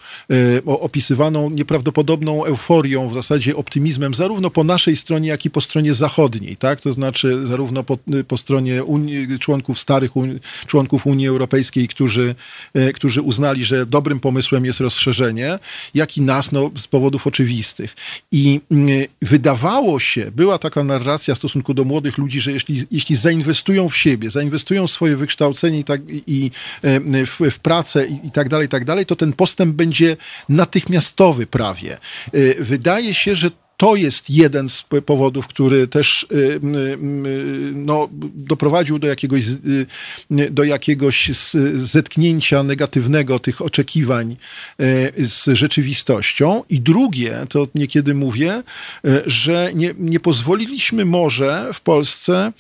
[0.67, 6.57] opisywaną nieprawdopodobną euforią, w zasadzie optymizmem, zarówno po naszej stronie, jak i po stronie zachodniej,
[6.57, 6.81] tak?
[6.81, 7.99] To znaczy zarówno po,
[8.29, 10.39] po stronie Unii, członków starych Unii,
[10.95, 12.35] członków Unii Europejskiej, którzy,
[12.75, 15.59] e, którzy uznali, że dobrym pomysłem jest rozszerzenie,
[15.95, 17.97] jak i nas no, z powodów oczywistych.
[18.33, 18.89] I mm,
[19.23, 23.97] wydawało się, była taka narracja w stosunku do młodych ludzi, że jeśli, jeśli zainwestują w
[23.97, 26.51] siebie, zainwestują w swoje wykształcenie i, tak, i
[26.83, 30.17] e, w, w pracę i, i tak dalej, i tak dalej, to ten postęp będzie
[30.49, 31.99] natychmiastowy prawie.
[32.33, 36.61] E, Wydaje się, że to jest jeden z powodów, który też y,
[37.75, 41.31] no, doprowadził do jakiegoś, y, do jakiegoś
[41.75, 44.37] zetknięcia negatywnego tych oczekiwań
[44.81, 46.63] y, z rzeczywistością.
[46.71, 48.63] I drugie, to niekiedy mówię,
[49.27, 52.53] że nie, nie pozwoliliśmy może w Polsce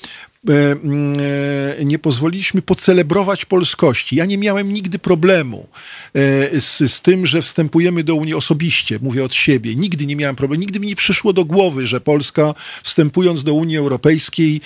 [1.84, 4.16] nie pozwoliliśmy pocelebrować polskości.
[4.16, 5.68] Ja nie miałem nigdy problemu
[6.14, 9.74] e, z, z tym, że wstępujemy do Unii osobiście, mówię od siebie.
[9.74, 13.76] Nigdy nie miałem problemu, nigdy mi nie przyszło do głowy, że Polska wstępując do Unii
[13.76, 14.61] Europejskiej,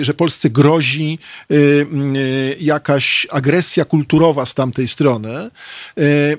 [0.00, 1.18] że Polsce grozi
[2.60, 5.50] jakaś agresja kulturowa z tamtej strony.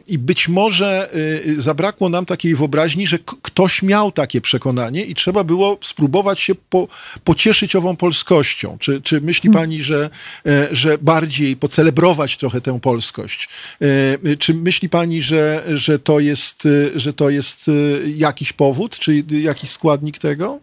[0.07, 1.09] I być może
[1.57, 6.87] zabrakło nam takiej wyobraźni, że ktoś miał takie przekonanie i trzeba było spróbować się po,
[7.23, 8.77] pocieszyć cieszyć ową polskością?
[8.79, 9.63] Czy, czy myśli hmm.
[9.63, 10.09] pani, że,
[10.45, 13.49] e, że bardziej pocelebrować trochę tę polskość?
[13.81, 17.71] E, czy myśli pani, że, że, to jest, e, że to jest
[18.15, 20.59] jakiś powód, czy jakiś składnik tego?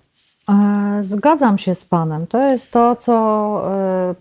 [1.00, 2.26] Zgadzam się z panem.
[2.26, 3.14] To jest to, co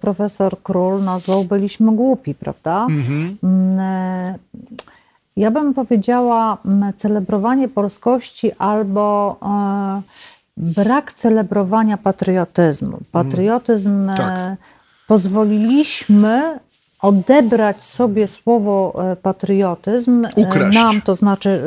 [0.02, 2.88] profesor Król nazwał byliśmy głupi, prawda?
[2.90, 3.38] Mhm.
[3.44, 4.38] Mm,
[5.38, 6.58] ja bym powiedziała
[6.98, 9.38] celebrowanie polskości albo
[10.58, 12.98] brak celebrowania patriotyzmu.
[13.12, 14.56] Patriotyzm mm, tak.
[15.08, 16.60] pozwoliliśmy
[17.02, 20.76] odebrać sobie słowo e, patriotyzm e, Ukraść.
[20.76, 21.62] nam, to znaczy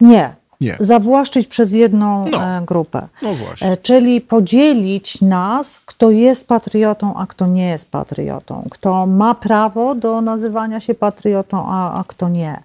[0.00, 0.76] nie, nie.
[0.80, 2.40] zawłaszczyć przez jedną no.
[2.66, 3.08] grupę.
[3.22, 3.76] No właśnie.
[3.76, 8.64] Czyli podzielić nas, kto jest patriotą, a kto nie jest patriotą.
[8.70, 12.62] Kto ma prawo do nazywania się patriotą, a, a kto nie.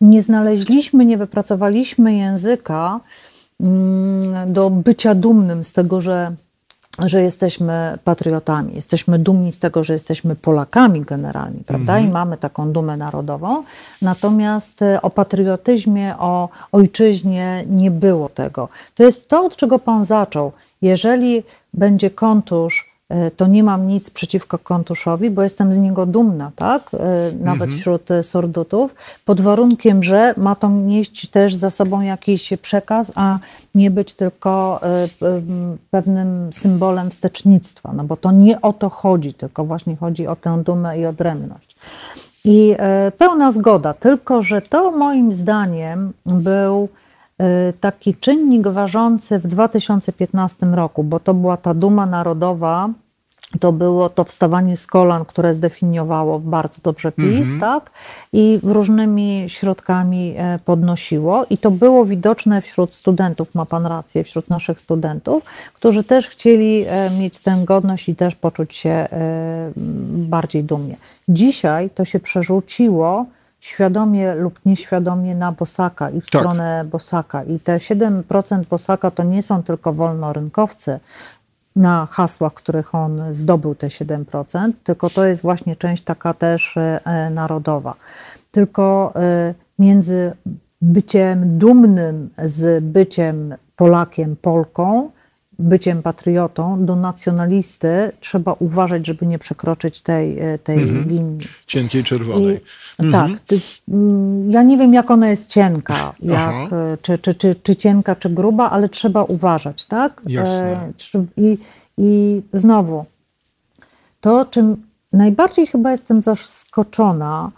[0.00, 3.00] Nie znaleźliśmy, nie wypracowaliśmy języka,
[4.46, 6.32] do bycia dumnym z tego, że,
[6.98, 8.74] że jesteśmy patriotami.
[8.74, 11.92] Jesteśmy dumni z tego, że jesteśmy Polakami generalnie, prawda?
[11.92, 12.10] Mhm.
[12.10, 13.64] I mamy taką dumę narodową.
[14.02, 18.68] Natomiast e, o patriotyzmie, o ojczyźnie nie było tego.
[18.94, 20.52] To jest to, od czego Pan zaczął.
[20.82, 21.42] Jeżeli
[21.74, 22.93] będzie kontusz,
[23.36, 26.90] to nie mam nic przeciwko kontuszowi, bo jestem z niego dumna, tak?
[26.94, 27.80] E, nawet mhm.
[27.80, 28.94] wśród e, sordutów,
[29.24, 33.38] pod warunkiem, że ma to nieść też za sobą jakiś przekaz, a
[33.74, 34.80] nie być tylko
[35.90, 40.62] pewnym symbolem wstecznictwa, no bo to nie o to chodzi, tylko właśnie chodzi o tę
[40.64, 41.76] dumę i odrębność.
[42.44, 42.76] I
[43.18, 46.88] pełna zgoda, tylko że to moim zdaniem był
[47.80, 52.88] taki czynnik ważący w 2015 roku, bo to była ta duma narodowa,
[53.60, 57.60] to było to wstawanie z kolan, które zdefiniowało bardzo dobrze PiS, mhm.
[57.60, 57.90] tak?
[58.32, 61.46] I różnymi środkami e, podnosiło.
[61.50, 65.42] I to było widoczne wśród studentów, ma pan rację, wśród naszych studentów,
[65.74, 69.72] którzy też chcieli e, mieć tę godność i też poczuć się e,
[70.06, 70.96] bardziej dumnie.
[71.28, 73.26] Dzisiaj to się przerzuciło
[73.64, 76.40] świadomie lub nieświadomie na Bosaka i w tak.
[76.40, 77.42] stronę Bosaka.
[77.42, 81.00] I te 7% Bosaka to nie są tylko wolnorynkowcy
[81.76, 87.30] na hasłach, których on zdobył te 7%, tylko to jest właśnie część taka też e,
[87.30, 87.94] narodowa.
[88.50, 90.32] Tylko e, między
[90.82, 95.10] byciem dumnym z byciem Polakiem, Polką,
[95.58, 101.08] byciem patriotą do nacjonalisty trzeba uważać, żeby nie przekroczyć tej, e, tej mhm.
[101.08, 101.38] linii.
[101.66, 102.60] Cienkiej czerwonej.
[102.98, 103.30] I, mhm.
[103.30, 103.40] Tak.
[103.40, 107.76] Ty, mm, ja nie wiem, jak ona jest cienka, jak, e, czy, czy, czy, czy
[107.76, 110.22] cienka, czy gruba, ale trzeba uważać, tak?
[110.26, 110.92] Jasne.
[111.16, 111.58] E, I,
[111.98, 113.04] I znowu,
[114.20, 114.76] to czym
[115.12, 117.50] najbardziej chyba jestem zaskoczona,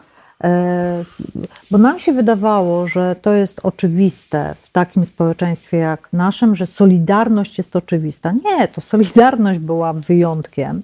[1.71, 7.59] bo nam się wydawało, że to jest oczywiste w takim społeczeństwie jak naszym, że solidarność
[7.59, 8.33] jest oczywista.
[8.33, 10.83] Nie, to solidarność była wyjątkiem.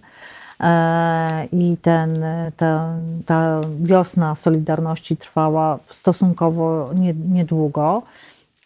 [0.61, 2.25] E, I ten,
[2.57, 2.95] ta,
[3.27, 6.91] ta wiosna Solidarności trwała stosunkowo
[7.29, 8.03] niedługo.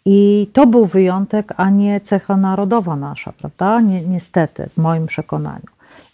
[0.04, 3.80] I to był wyjątek, a nie cecha narodowa nasza, prawda?
[3.80, 5.66] Ni niestety, w moim przekonaniu.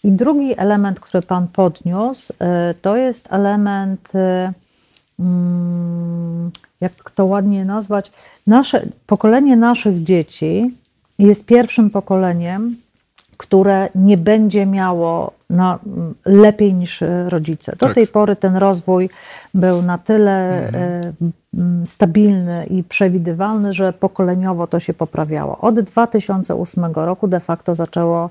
[0.03, 4.09] I drugi element, który Pan podniósł, e, to jest element
[6.81, 8.11] jak to ładnie nazwać,
[8.47, 10.71] nasze, pokolenie naszych dzieci
[11.19, 12.75] jest pierwszym pokoleniem,
[13.37, 15.79] które nie będzie miało na,
[16.25, 17.71] lepiej niż rodzice.
[17.71, 17.95] Do tak.
[17.95, 19.09] tej pory ten rozwój
[19.53, 21.13] był na tyle mhm.
[21.85, 25.57] stabilny i przewidywalny, że pokoleniowo to się poprawiało.
[25.57, 28.29] Od 2008 roku de facto zaczęło,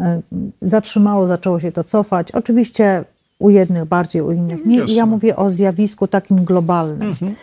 [0.00, 0.20] e,
[0.62, 2.32] zatrzymało, zaczęło się to cofać.
[2.32, 3.04] Oczywiście
[3.38, 4.84] u jednych bardziej, u innych nie.
[4.84, 7.08] I ja mówię o zjawisku takim globalnym.
[7.08, 7.34] Mhm.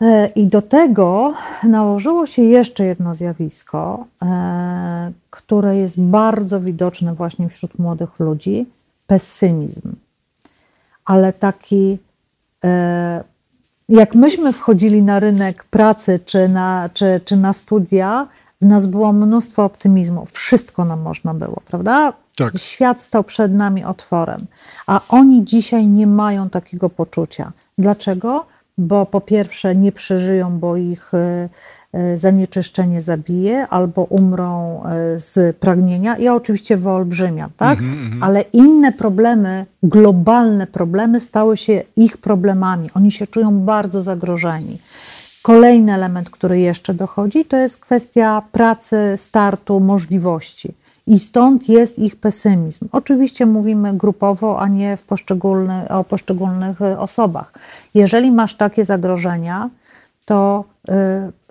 [0.00, 7.48] E, I do tego nałożyło się jeszcze jedno zjawisko, e, które jest bardzo widoczne właśnie
[7.48, 8.66] wśród młodych ludzi
[9.06, 9.92] pesymizm.
[11.04, 11.98] Ale taki,
[12.64, 13.24] e,
[13.88, 18.26] jak myśmy wchodzili na rynek pracy czy na, czy, czy na studia,
[18.62, 20.26] w nas było mnóstwo optymizmu.
[20.32, 22.12] Wszystko nam można było, prawda?
[22.36, 22.58] Tak.
[22.58, 24.46] Świat stał przed nami otworem.
[24.86, 27.52] A oni dzisiaj nie mają takiego poczucia.
[27.78, 28.46] Dlaczego?
[28.78, 31.48] Bo po pierwsze nie przeżyją, bo ich y,
[31.98, 34.82] y, zanieczyszczenie zabije, albo umrą
[35.14, 36.18] y, z pragnienia.
[36.18, 37.78] Ja oczywiście wyolbrzymiam, tak?
[38.20, 42.88] Ale inne problemy, globalne problemy stały się ich problemami.
[42.94, 44.78] Oni się czują bardzo zagrożeni.
[45.42, 50.74] Kolejny element, który jeszcze dochodzi, to jest kwestia pracy, startu, możliwości.
[51.06, 52.88] I stąd jest ich pesymizm.
[52.92, 57.52] Oczywiście mówimy grupowo, a nie w poszczególny, o poszczególnych y, osobach.
[57.94, 59.70] Jeżeli masz takie zagrożenia,
[60.24, 60.92] to y,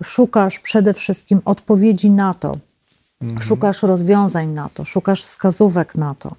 [0.04, 2.56] szukasz przede wszystkim odpowiedzi na to,
[3.40, 6.34] szukasz rozwiązań na to, szukasz wskazówek na to.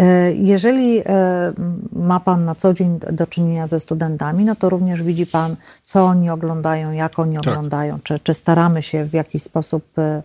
[0.00, 1.04] Y, Jeżeli y,
[1.92, 6.04] ma Pan na co dzień do czynienia ze studentami, no to również widzi Pan, co
[6.04, 10.22] oni oglądają, jak oni oglądają, czy, czy staramy się w jakiś sposób y,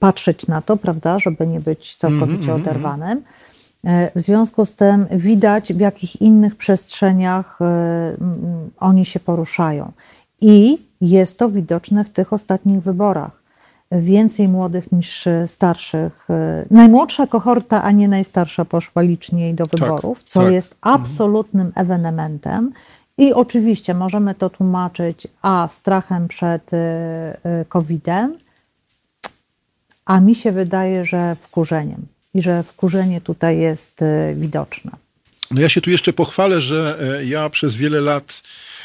[0.00, 3.18] patrzeć na to, prawda, żeby nie być całkowicie oderwanym.
[3.18, 9.92] Y, W związku z tym widać, w jakich innych przestrzeniach mm, oni się poruszają.
[10.40, 13.45] I jest to widoczne w tych ostatnich wyborach
[14.00, 16.30] więcej młodych niż starszych.
[16.30, 20.52] E, Najmłodsza kohorta, a nie najstarsza poszła liczniej do wyborów, co tak.
[20.52, 22.72] jest absolutnym ewenementem.
[23.18, 26.76] I oczywiście możemy to tłumaczyć a strachem przed e,
[27.44, 28.36] e, COVID-em,
[30.04, 32.06] a mi się wydaje, że wkurzeniem.
[32.34, 34.90] I że wkurzenie tutaj jest widoczne.
[35.50, 38.42] No ja się tu jeszcze pochwalę, że e, ja przez wiele lat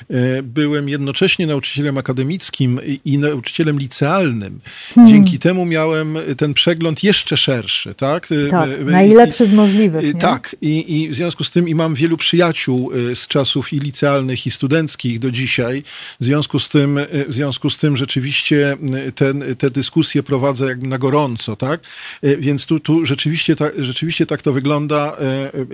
[0.09, 4.59] e, byłem jednocześnie nauczycielem akademickim i, nauczycielem licealnym.
[4.95, 5.13] Hmm.
[5.13, 8.27] Dzięki temu miałem ten przegląd jeszcze szerszy, tak?
[8.31, 10.03] E, Tak, najlepszy z możliwych.
[10.03, 10.13] Nie?
[10.21, 14.47] Tak, i, i w związku z tym i mam wielu przyjaciół z czasów i licealnych,
[14.47, 15.83] i studenckich do dzisiaj.
[16.19, 18.77] W związku z tym, w związku z tym rzeczywiście
[19.15, 21.79] ten, te dyskusje prowadzę jakby na gorąco, tak?
[22.23, 25.17] Więc tu, tu rzeczywiście, tak, rzeczywiście tak to wygląda,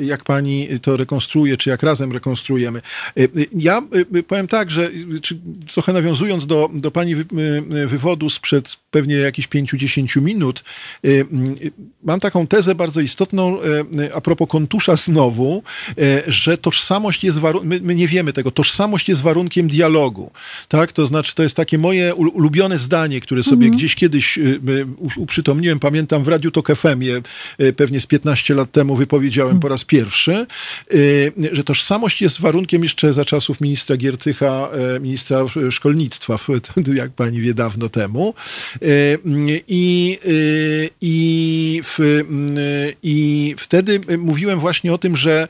[0.01, 2.81] jak pani to rekonstruuje, czy jak razem rekonstruujemy.
[3.17, 3.81] E, e, Ja
[4.15, 4.89] e, powiem tak, że
[5.73, 7.25] trochę nawiązując do, do pani wy,
[7.87, 10.63] wywodu sprzed pewnie jakichś 5-10 minut,
[12.03, 13.57] mam taką tezę bardzo istotną
[14.13, 15.63] a propos kontusza znowu,
[16.27, 20.31] że tożsamość jest warunkiem, my, my nie wiemy tego, tożsamość jest warunkiem dialogu.
[20.67, 20.91] Tak?
[20.91, 24.39] To znaczy, to jest takie moje ul- ulubione zdanie, które sobie gdzieś kiedyś
[25.15, 27.21] uprzytomniłem, pamiętam w Radiu Tok FM je
[27.75, 30.45] pewnie z 15 lat temu wypowiedziałem po raz pierwszy,
[31.51, 36.39] że tożsamość jest warunkiem jeszcze za czasów ministra Giertycha, e, ministra e, szkolnictwa,
[36.93, 38.33] jak pani wie, dawno temu.
[38.75, 39.17] E,
[39.67, 40.29] I, e,
[41.01, 42.23] i, w,
[43.03, 45.47] I wtedy mówiłem właśnie o tym, że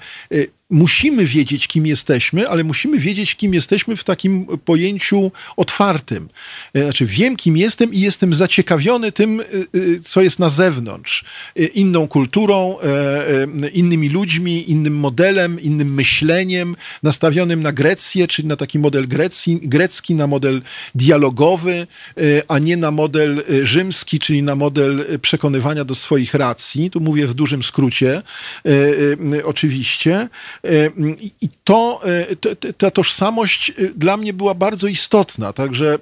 [0.69, 6.29] musimy wiedzieć, kim jesteśmy, ale musimy wiedzieć, kim jesteśmy w takim pojęciu otwartym.
[6.73, 9.45] E, Znaczy, wiem, kim jestem i jestem zaciekawiony tym, e, e,
[10.03, 11.23] co jest na zewnątrz.
[11.73, 12.77] Inną kulturą,
[13.73, 20.15] innymi ludźmi, innym modelem, innym myśleniem, nastawionym na Grecję, czyli na taki model Grecji, grecki,
[20.15, 20.61] na model
[20.95, 21.87] dialogowy,
[22.47, 26.89] a nie na model rzymski, czyli na model przekonywania do swoich racji.
[26.89, 28.21] Tu mówię w dużym skrócie,
[29.43, 30.29] oczywiście.
[30.63, 30.89] E,
[31.19, 35.53] I i to, e, ta tożsamość e, dla mnie była bardzo istotna.
[35.53, 35.97] Także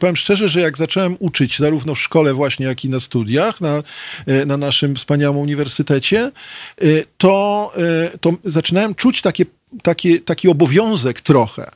[0.00, 3.82] powiem szczerze, że jak zacząłem uczyć zarówno w szkole właśnie, jak i na studiach, na,
[4.46, 6.30] na naszym wspaniałym uniwersytecie,
[7.18, 7.72] to,
[8.20, 9.46] to zaczynałem czuć takie
[9.82, 11.70] taki, taki obowiązek trochę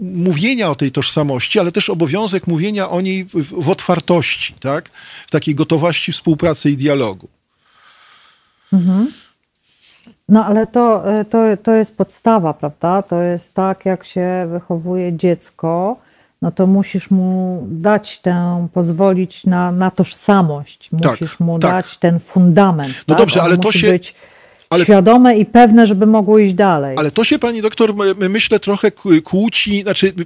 [0.00, 4.90] mówienia o tej tożsamości, ale też obowiązek mówienia o niej w, w otwartości, tak?
[5.26, 7.28] w takiej gotowości współpracy i dialogu.
[10.30, 13.02] No ale to, e, to, to jest podstawa, prawda?
[13.02, 15.96] To jest tak, jak się wychowuje dziecko,
[16.42, 20.90] no to musisz mu dać tę, pozwolić na, na tożsamość.
[21.02, 21.70] Tak, Musisz mu tak.
[21.72, 22.94] dać ten fundament.
[23.08, 23.18] No tak?
[23.18, 24.14] dobrze, Ono ale to się- być
[24.70, 26.96] ale- świadome i pewne, żeby mogło iść dalej.
[26.98, 27.94] Ale to się pani doktor,
[28.30, 28.90] myślę, trochę
[29.24, 30.12] kłóci, znaczy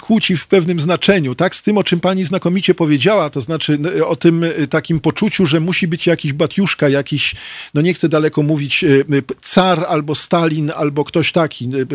[0.00, 1.56] kłóci w pewnym znaczeniu, tak?
[1.56, 5.46] Z tym, o czym pani znakomicie powiedziała, to znaczy n- o tym y, takim poczuciu,
[5.46, 7.34] że musi być jakiś batiuszka, jakiś,
[7.74, 9.04] no nie chcę daleko mówić, y,
[9.42, 11.64] car albo Stalin, albo ktoś taki.
[11.74, 11.86] y,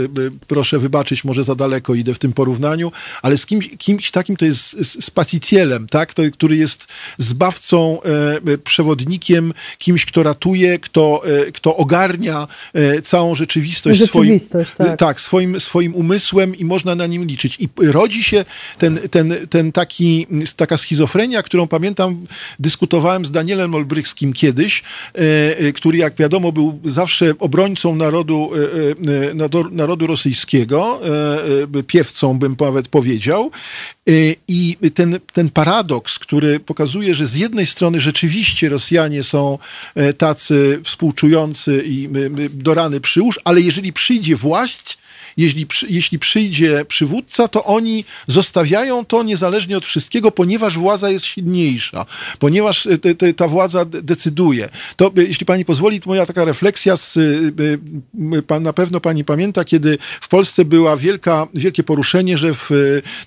[0.47, 4.45] Proszę wybaczyć, może za daleko idę w tym porównaniu, ale z kimś, kimś takim to
[4.45, 6.13] jest s- spasicjelem, tak?
[6.13, 7.99] To, który jest zbawcą,
[8.47, 14.69] e, e, przewodnikiem, kimś, kto kto ratuje, kto, e, kto ogarnia e, całą rzeczywistość, Rzeczywistość,
[14.69, 14.99] swoim, tak.
[14.99, 17.57] tak, swoim, swoim umysłem i można na nim liczyć.
[17.59, 18.45] I rodzi się
[18.77, 22.25] ten, ten, ten taki, taka schizofrenia, którą pamiętam,
[22.59, 24.83] dyskutowałem z Danielem Olbrychskim kiedyś,
[25.15, 25.19] e,
[25.57, 31.01] e, który jak wiadomo był zawsze obrońcą narodu, e, e, narodu rosyjskiego,
[31.75, 33.51] e, e, piewcą bym nawet powiedział.
[34.07, 34.11] E,
[34.47, 39.57] I ten, ten paradoks, który pokazuje, że z jednej strony rzeczywiście Rosjanie są
[39.95, 42.09] e, tacy współczujący i
[42.49, 44.97] do rany przyłóż, ale jeżeli przyjdzie właść,
[45.37, 52.05] jeśli, jeśli przyjdzie przywódca, to oni zostawiają to niezależnie od wszystkiego, ponieważ władza jest silniejsza,
[52.39, 54.69] ponieważ e, te, te, ta władza de- decyduje.
[54.95, 59.23] To, e, jeśli pani pozwoli, to moja taka refleksja, z, e, pan, na pewno pani
[59.23, 62.69] pamięta, kiedy w Polsce była wielka, wielkie poruszenie, że w,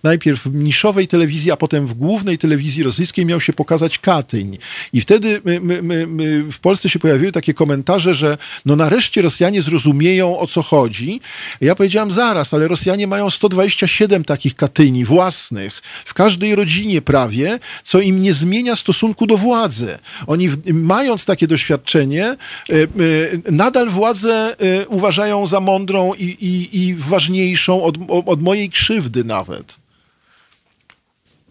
[0.02, 4.58] najpierw w niszowej telewizji, a potem w głównej telewizji rosyjskiej miał się pokazać Katyń.
[4.92, 9.62] I wtedy my, my, my w Polsce się pojawiły takie komentarze, że no nareszcie Rosjanie
[9.62, 11.20] zrozumieją, o co chodzi.
[11.60, 18.00] Ja powiedziałem zaraz, ale Rosjanie mają 127 takich Katyni własnych, w każdej rodzinie prawie, co
[18.00, 19.98] im nie zmienia stosunku do władzy.
[20.26, 22.36] Oni mając takie doświadczenie, e,
[22.72, 27.96] e, nadal władzę e, uważają za mądrą i, i, i ważniejszą od,
[28.26, 29.76] od mojej krzywdy nawet.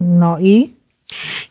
[0.00, 0.79] No i?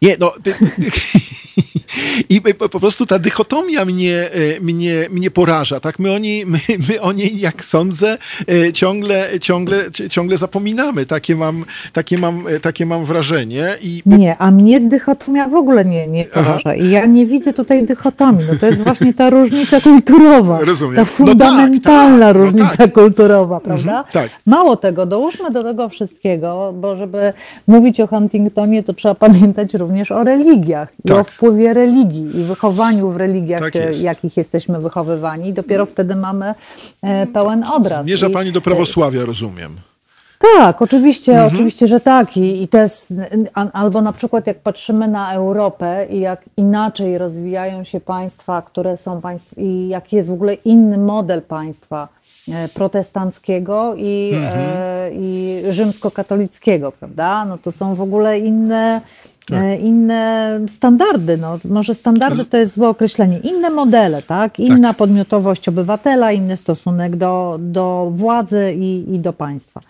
[0.02, 0.34] Nie, no.
[2.30, 2.42] I
[2.72, 5.80] po prostu ta dychotomia mnie, e, mnie, mnie poraża.
[5.80, 6.00] Tak?
[6.00, 9.78] My, o niej, my, my o niej, jak sądzę, e, ciągle, ciągle,
[10.10, 11.06] ciągle zapominamy.
[11.06, 13.68] Takie mam, takie mam, e, takie mam wrażenie.
[13.82, 16.76] I Nie, a mnie dychotomia w ogóle nie, nie poraża.
[16.76, 18.46] I ja nie widzę tutaj dychotomii.
[18.52, 20.60] No to jest właśnie ta różnica kulturowa.
[20.62, 20.96] Rozumiem.
[20.96, 22.94] Ta No tak, fundamentalna tak, no różnica tak.
[22.94, 24.04] kulturowa, prawda?
[24.12, 24.30] tak.
[24.46, 27.34] Mało tego, dołóżmy do tego wszystkiego, bo żeby
[27.68, 31.18] mówić o Huntingtonie, to trzeba pamiętać również o religiach i Tak.
[31.18, 34.04] o wpływie religii i wychowaniu w religiach, Tak e, jest.
[34.04, 35.54] jakich jesteśmy wychowywani.
[35.54, 36.54] Dopiero wtedy mamy
[37.02, 38.06] e, pełen obraz.
[38.06, 39.76] Zmierza I- pani do prawosławia, rozumiem.
[40.58, 42.38] tak, oczywiście, oczywiście, że tak.
[42.38, 43.14] I, i to jest,
[43.74, 49.22] albo na przykład jak patrzymy na Europę i jak inaczej rozwijają się państwa, które są
[49.22, 52.08] państw, i jaki jest w ogóle inny model państwa
[52.52, 57.46] e, protestanckiego i, e, i rzymskokatolickiego, prawda?
[57.46, 59.02] No to są w ogóle inne,
[59.52, 61.38] e, inne standardy.
[61.38, 63.38] No, może standardy to jest złe określenie.
[63.38, 64.60] Inne modele, tak?
[64.60, 69.82] Inna podmiotowość obywatela, inny stosunek do, do władzy i, i do państwa.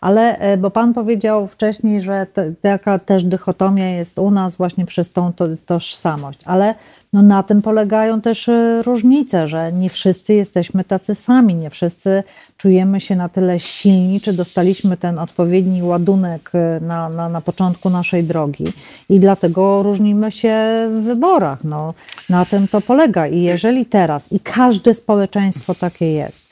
[0.00, 2.26] Ale, e, bo pan powiedział wcześniej, że
[2.62, 6.74] taka też dychotomia jest u nas właśnie przez tą to, tożsamość, ale
[7.12, 12.22] no na tym polegają też e, różnice, że nie wszyscy jesteśmy tacy sami, nie wszyscy
[12.56, 17.90] czujemy się na tyle silni, czy dostaliśmy ten odpowiedni ładunek e, na, na, na początku
[17.90, 18.64] naszej drogi.
[19.08, 20.56] I dlatego różnimy się
[20.90, 21.64] w wyborach.
[21.64, 21.94] No,
[22.30, 23.26] na tym to polega.
[23.26, 26.47] I jeżeli teraz, i każde społeczeństwo takie jest,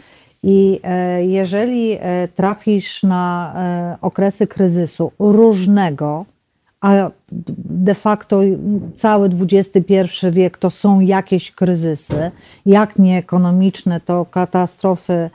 [0.47, 6.25] i e, jeżeli e, trafisz na e, okresy kryzysu różnego,
[6.81, 7.11] a
[7.59, 8.41] de facto
[8.95, 9.95] cały XXI
[10.33, 12.31] wiek to są jakieś kryzysy,
[12.67, 15.31] jak nie ekonomiczne, to katastrofy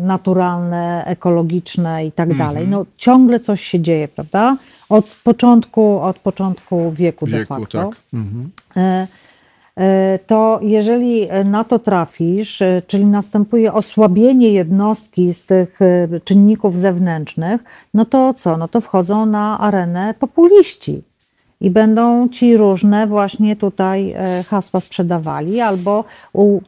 [0.00, 2.68] naturalne, ekologiczne i tak dalej.
[2.68, 4.56] No ciągle coś się dzieje, prawda?
[4.88, 7.78] Od początku, od początku wieku, de Wieku, facto.
[7.78, 7.96] tak.
[8.14, 8.50] Mhm.
[9.80, 16.20] E, e, to jeżeli na to trafisz, e, czyli następuje osłabienie jednostki z tych e,
[16.20, 17.64] czynników zewnętrznych,
[17.94, 18.56] no to co?
[18.56, 21.02] No to wchodzą na arenę populiści
[21.60, 26.04] i będą ci różne właśnie tutaj e, hasła sprzedawali albo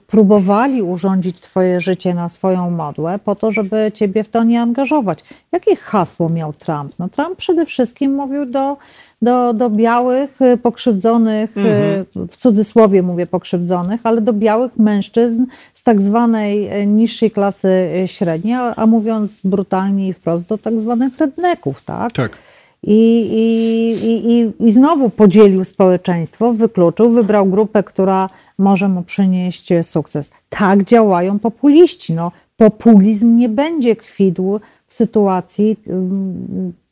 [0.06, 5.24] próbowali urządzić twoje życie na swoją modłę po to, żeby ciebie w to nie angażować.
[5.52, 6.92] Jakie hasło miał Trump?
[6.98, 8.76] No Trump przede wszystkim mówił do,
[9.22, 15.44] do, do białych, e, pokrzywdzonych, e, w cudzysłowie mówię pokrzywdzonych, ale do białych mężczyzn
[15.74, 20.80] z tak zwanej e, niższej klasy średniej, a, a mówiąc brutalnie i wprost, do tak
[20.80, 22.12] zwanych redneków, tak?
[22.12, 22.38] Tak.
[22.82, 30.30] I, i, i, i, znowu podzielił społeczeństwo, wykluczył, wybrał grupę, która może mu przynieść sukces.
[30.48, 32.12] Tak działają populiści.
[32.14, 35.76] No, populizm nie będzie kwitł w sytuacji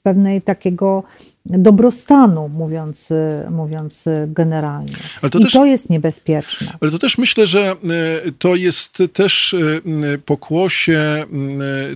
[0.03, 1.03] pewnej takiego
[1.47, 3.13] dobrostanu, mówiąc,
[3.51, 4.93] mówiąc generalnie.
[5.31, 6.67] To I też- to jest niebezpieczne.
[6.81, 7.77] Ale to też myślę, że e,
[8.39, 9.55] to jest też
[10.15, 11.25] e, pokłosie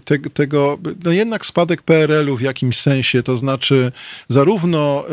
[0.05, 3.92] te, tego, no jednak spadek PRL-u w jakimś sensie, to znaczy
[4.28, 5.12] zarówno e,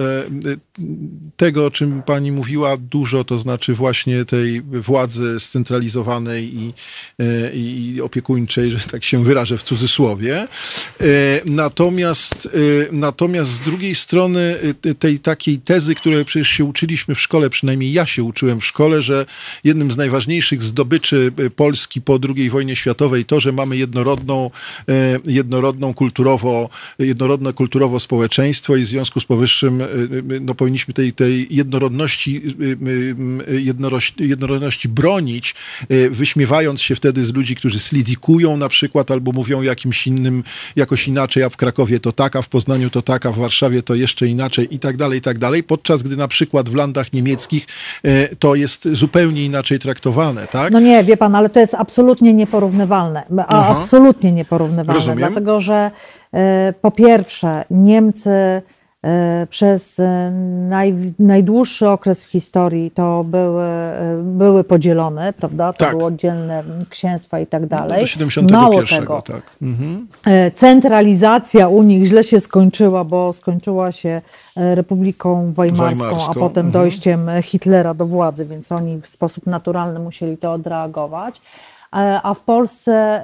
[1.38, 6.74] tego, o czym pani mówiła dużo, to znaczy właśnie tej władzy scentralizowanej i,
[7.20, 10.48] e, i opiekuńczej, że tak się wyrażę w cudzysłowie.
[11.02, 11.06] E,
[11.46, 12.50] Natomiast, e,
[12.92, 14.58] natomiast z drugiej strony
[15.00, 19.02] tej takiej tezy, której przecież się uczyliśmy w szkole, przynajmniej ja się uczyłem w szkole,
[19.02, 19.26] że
[19.64, 24.52] jednym z najważniejszych zdobyczy Polski po II wojnie światowej to, że mamy jednorodną,
[25.26, 26.70] jednorodną kulturowo,
[27.00, 29.84] jednorodne kulturowo społeczeństwo i w związku z powyższym
[30.42, 32.42] no, powinniśmy tej, tej jednorodności,
[33.48, 35.56] jednorości, jednorodności bronić,
[36.12, 40.44] wyśmiewając się wtedy z ludzi, którzy slidikują na przykład albo mówią jakimś innym,
[40.76, 44.28] jakoś inaczej, a w Krakowie to taka, w Poznaniu to taka, w Warszawie to jeszcze
[44.28, 47.68] inaczej i tak dalej, i tak dalej, podczas gdy na przykład w landach niemieckich
[48.40, 50.72] to jest zupełnie inaczej traktowane, tak?
[50.74, 55.18] No nie, wie pan, ale to jest absolutnie nieporównywalne, a absolutnie nieporównywalne, Rozumiem.
[55.18, 55.92] dlatego że
[56.82, 58.62] po pierwsze Niemcy
[59.50, 60.32] przez e,
[60.70, 65.74] naj, najdłuższy okres w historii to były, e, były podzielone, prawda?
[65.74, 65.92] To tak.
[65.92, 68.02] były oddzielne księstwa i tak dalej.
[68.02, 69.42] Do 71, Mało tego, tak.
[69.62, 70.08] Mhm.
[70.56, 74.22] centralizacja u nich źle się skończyła, bo skończyła się
[74.56, 76.32] Republiką Weimarską, Weimarską.
[76.32, 76.72] a potem mhm.
[76.72, 81.42] dojściem Hitlera do władzy, więc oni w sposób naturalny musieli to odreagować
[82.24, 83.22] a w Polsce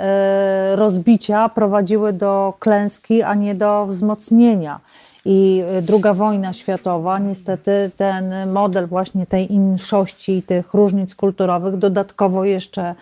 [0.76, 4.80] rozbicia prowadziły do klęski, a nie do wzmocnienia.
[5.26, 12.46] I druga wojna światowa, niestety ten model właśnie tej inszości i tych różnic kulturowych dodatkowo
[12.46, 12.96] jeszcze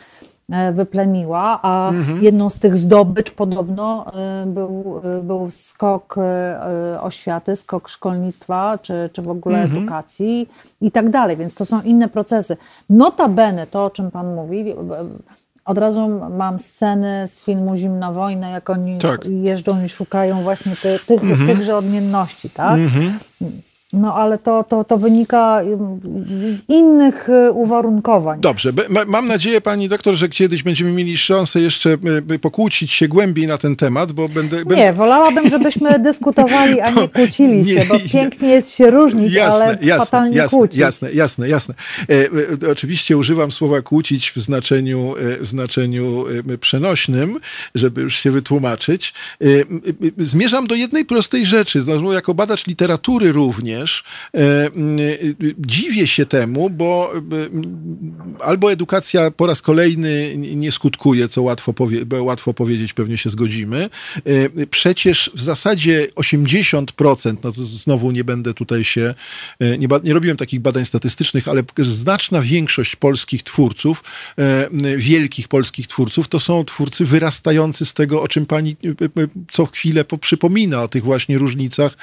[0.50, 2.24] e, wyplemiła, a mhm.
[2.24, 6.16] jedną z tych zdobycz podobno e, był, e, był skok
[7.02, 9.78] oświaty, skok szkolnictwa, czy, czy w ogóle mhm.
[9.78, 10.50] edukacji
[10.82, 12.58] i tak dalej, więc to są inne procesy.
[12.90, 14.76] Notabene, to o czym Pan mówi,
[15.70, 19.26] od razu mam sceny z filmu Zimna Wojna, jak oni tak.
[19.26, 21.48] jeżdżą i szukają właśnie ty, tych, mhm.
[21.48, 22.74] tychże odmienności, tak?
[22.74, 23.20] Mhm.
[23.94, 25.62] No ale to, to, to wynika
[26.46, 28.42] z innych y, uwarunkowań.
[28.42, 28.74] Dobrze,
[29.08, 31.98] mam nadzieję pani doktor, że kiedyś będziemy mieli szansę jeszcze
[32.32, 34.58] y, pokłócić się głębiej na ten temat, bo będę...
[34.58, 34.94] Nie, będę...
[34.94, 40.06] wolałabym, żebyśmy dyskutowali, a nie kłócili się, bo pięknie jest się różnić, jasne, ale jasne,
[40.06, 40.78] fatalnie jasne, kłócić.
[40.78, 41.76] Jasne, jasne, jasne.
[42.10, 47.40] E, e, oczywiście używam słowa kłócić w znaczeniu, e, w znaczeniu e, przenośnym,
[47.76, 49.14] żeby już się wytłumaczyć.
[49.42, 49.46] E,
[50.18, 54.04] zmierzam do jednej prostej rzeczy, no, jako badacz literatury również, również.
[54.36, 54.70] E, e,
[55.60, 57.20] dziwię się temu, bo e,
[58.44, 63.90] albo edukacja po raz kolejny nie skutkuje, co łatwo, powie, łatwo powiedzieć, pewnie się zgodzimy.
[64.70, 69.14] Przecież w zasadzie 80%, no znowu nie będę tutaj się,
[69.60, 74.04] nie, nie robiłem takich badań statystycznych, ale znaczna większość polskich twórców,
[74.98, 78.76] wielkich polskich twórców, to są twórcy wyrastający z tego, o czym pani
[79.52, 81.98] co chwilę przypomina, o tych właśnie różnicach,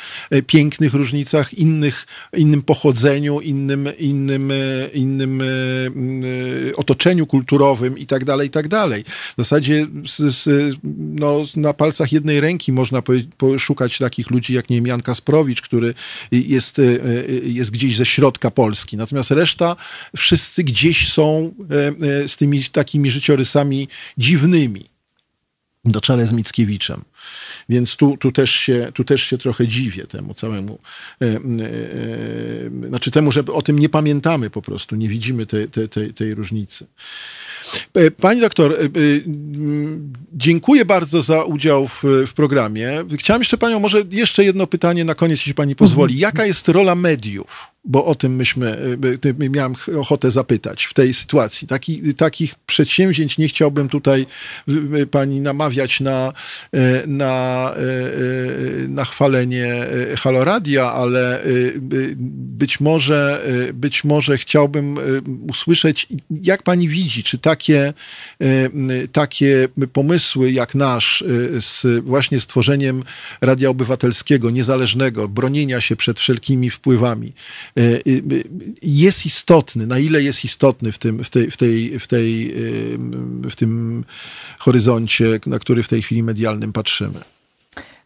[0.47, 2.07] pięknych różnicach innych,
[2.37, 4.55] innym pochodzeniu, innym, innym, e,
[4.95, 9.05] innym e, e, otoczeniu kulturowym i tak dalej, i tak dalej.
[9.05, 13.03] W zasadzie z, z, no, na palcach jednej ręki można
[13.37, 15.95] poszukać takich ludzi jak nie wiem, Jan Kasprowicz, który
[16.33, 16.81] jest,
[17.43, 18.97] jest gdzieś ze środka Polski.
[18.97, 19.77] Natomiast reszta,
[20.17, 21.55] wszyscy gdzieś są
[22.27, 23.89] z tymi takimi życiorysami
[24.19, 24.96] dziwnymi
[25.87, 27.05] do czele z Mickiewiczem.
[27.69, 30.79] Więc tu, tu, też się, tu też się trochę dziwię temu całemu,
[31.23, 31.31] e, e,
[32.85, 36.15] e, znaczy temu, że o tym nie pamiętamy po prostu, nie widzimy tej, tej, tej,
[36.15, 36.87] tej różnicy.
[37.95, 38.77] E, pani doktor, e,
[40.33, 43.05] dziękuję bardzo za udział w, w, programie.
[43.19, 46.15] Chciałem jeszcze panią, może jeszcze jedno pytanie na koniec, jeśli pani pozwoli.
[46.15, 46.21] Mhm.
[46.21, 47.76] Jaka jest rola mediów?
[47.87, 48.99] Bo o tym myśmy,
[49.39, 51.69] miałem ochotę zapytać w tej sytuacji.
[51.69, 54.27] Taki, takich przedsięwzięć nie chciałbym tutaj
[55.11, 56.33] pani namawiać na,
[57.07, 57.75] na,
[58.89, 59.87] na chwalenie
[60.19, 61.43] Haloradia, ale
[62.27, 64.99] być może, być może chciałbym
[65.49, 66.09] usłyszeć,
[66.43, 67.95] jak pani widzi, czy tak takie,
[68.41, 73.03] e, takie pomysły jak nasz e, z właśnie stworzeniem
[73.41, 77.33] radia obywatelskiego, niezależnego, bronienia się przed wszelkimi wpływami,
[77.76, 77.76] e,
[78.83, 82.55] jest istotny, na ile jest istotny w tym, w tej, w tej, w tej,
[83.51, 84.05] w tym
[84.59, 87.21] horyzoncie, na który w tej chwili medialnym patrzymy.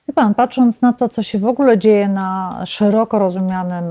[0.08, 3.84] Wie pan, patrząc na to, co się w ogóle dzieje na szeroko rozumianym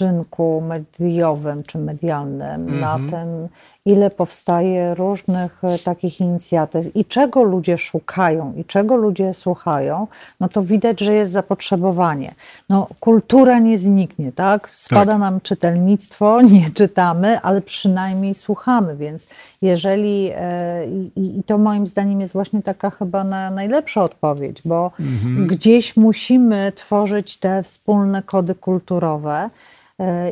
[0.00, 2.80] rynku mediowym czy medialnym, mm -hmm.
[2.80, 3.10] na mhm.
[3.10, 3.48] tym,
[3.86, 10.06] ile powstaje różnych e, takich inicjatyw i czego ludzie szukają i czego ludzie słuchają,
[10.40, 12.34] no to widać, że jest zapotrzebowanie.
[12.68, 14.70] No, kultura nie zniknie, tak?
[14.70, 15.20] Spada tak.
[15.20, 19.26] nam czytelnictwo, nie czytamy, ale przynajmniej słuchamy, więc
[19.62, 24.92] jeżeli, e, i, i to moim zdaniem jest właśnie taka chyba na, najlepsza odpowiedź, bo
[25.00, 25.46] mhm.
[25.46, 29.50] gdzieś musimy tworzyć te wspólne kody kulturowe,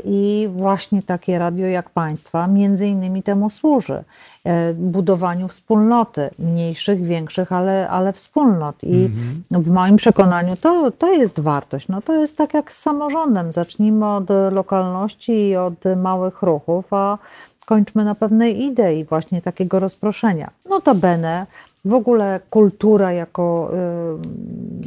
[0.04, 4.04] I właśnie takie radio jak Państwa między innymi temu służy.
[4.44, 8.76] E, budowaniu wspólnoty, mniejszych, większych, ale, ale wspólnot.
[8.82, 9.10] I
[9.50, 11.88] w moim przekonaniu to, to jest wartość.
[11.88, 13.52] No to jest tak jak z samorządem.
[13.52, 17.18] Zacznijmy od lokalności i od małych ruchów, a
[17.66, 20.50] kończmy na pewnej idei właśnie takiego rozproszenia.
[20.68, 21.46] No to bene,
[21.84, 23.70] w ogóle kultura jako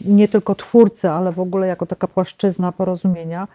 [0.07, 3.47] y, nie tylko twórcy, ale w ogóle jako taka płaszczyzna porozumienia,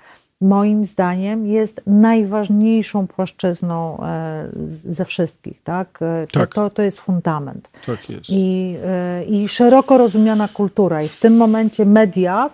[0.43, 4.49] moim zdaniem jest najważniejszą płaszczyzną e,
[4.85, 5.63] ze wszystkich.
[5.63, 5.99] Tak?
[6.03, 6.55] E, To, Tak.
[6.55, 7.69] To, to jest fundament.
[7.87, 8.25] Tak jest.
[8.29, 11.03] I, e, I szeroko rozumiana kultura.
[11.03, 12.51] I w tym momencie media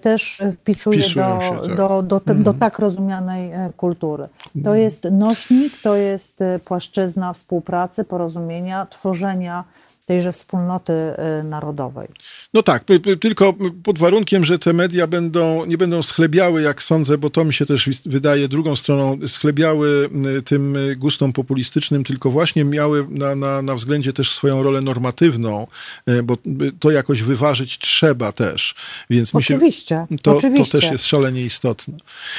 [0.00, 1.76] też wpisuje Wpisują do, się, tak.
[1.76, 4.28] do, do, te, do tak rozumianej kultury.
[4.64, 9.64] To jest nośnik, to jest płaszczyzna współpracy, porozumienia, tworzenia
[10.08, 12.08] tejże wspólnoty e, narodowej.
[12.54, 12.84] No tak,
[13.20, 17.54] tylko pod warunkiem, że te media będą, nie będą schlebiały, jak sądzę, bo to mi
[17.54, 20.08] się też wydaje drugą stroną, schlebiały
[20.38, 24.80] y, tym y, gustom populistycznym, tylko właśnie miały na, na, na względzie też swoją rolę
[24.80, 25.66] normatywną,
[26.08, 28.74] y, bo y, to jakoś wyważyć trzeba też.
[29.10, 30.72] Więc się, Oczywiście, to, oczywiście.
[30.72, 31.94] to też jest szalenie istotne.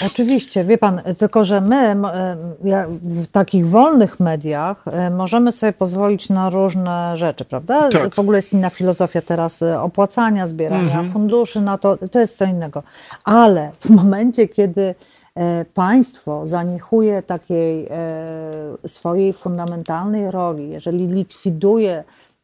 [0.06, 1.96] Oczywiście, wie pan, tylko że my
[3.02, 7.59] w takich wolnych mediach możemy sobie pozwolić na różne rzeczy, prawda?
[7.92, 8.16] Tak.
[8.16, 11.12] W ogóle jest inna filozofia teraz e, opłacania, zbierania Mhm.
[11.12, 12.84] funduszy na to, to jest co innego.
[13.24, 14.96] Ale w momencie, kiedy
[15.36, 22.04] e, państwo zaniechuje takiej e, swojej fundamentalnej roli, jeżeli likwiduje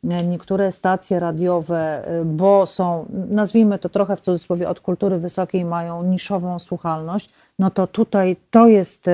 [0.10, 6.04] e, niektóre stacje radiowe, bo są, nazwijmy to trochę w cudzysłowie, od kultury wysokiej, mają
[6.04, 7.30] niszową słuchalność,
[7.60, 9.06] no to tutaj to jest,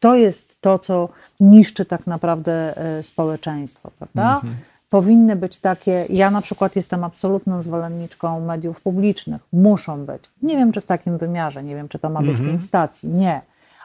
[0.00, 1.08] to jest to, co
[1.40, 4.40] niszczy tak naprawdę społeczeństwo, prawda?
[4.88, 10.22] Powinny być takie, ja na przykład jestem absolutną zwolenniczką mediów publicznych, muszą być.
[10.42, 13.40] Nie wiem, czy w takim wymiarze, nie wiem, czy to ma być pięć stacji, nie,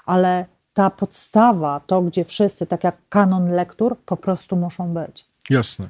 [0.06, 5.26] ale ta podstawa, to gdzie wszyscy, tak jak kanon lektur, po prostu muszą być.
[5.50, 5.88] Jasne.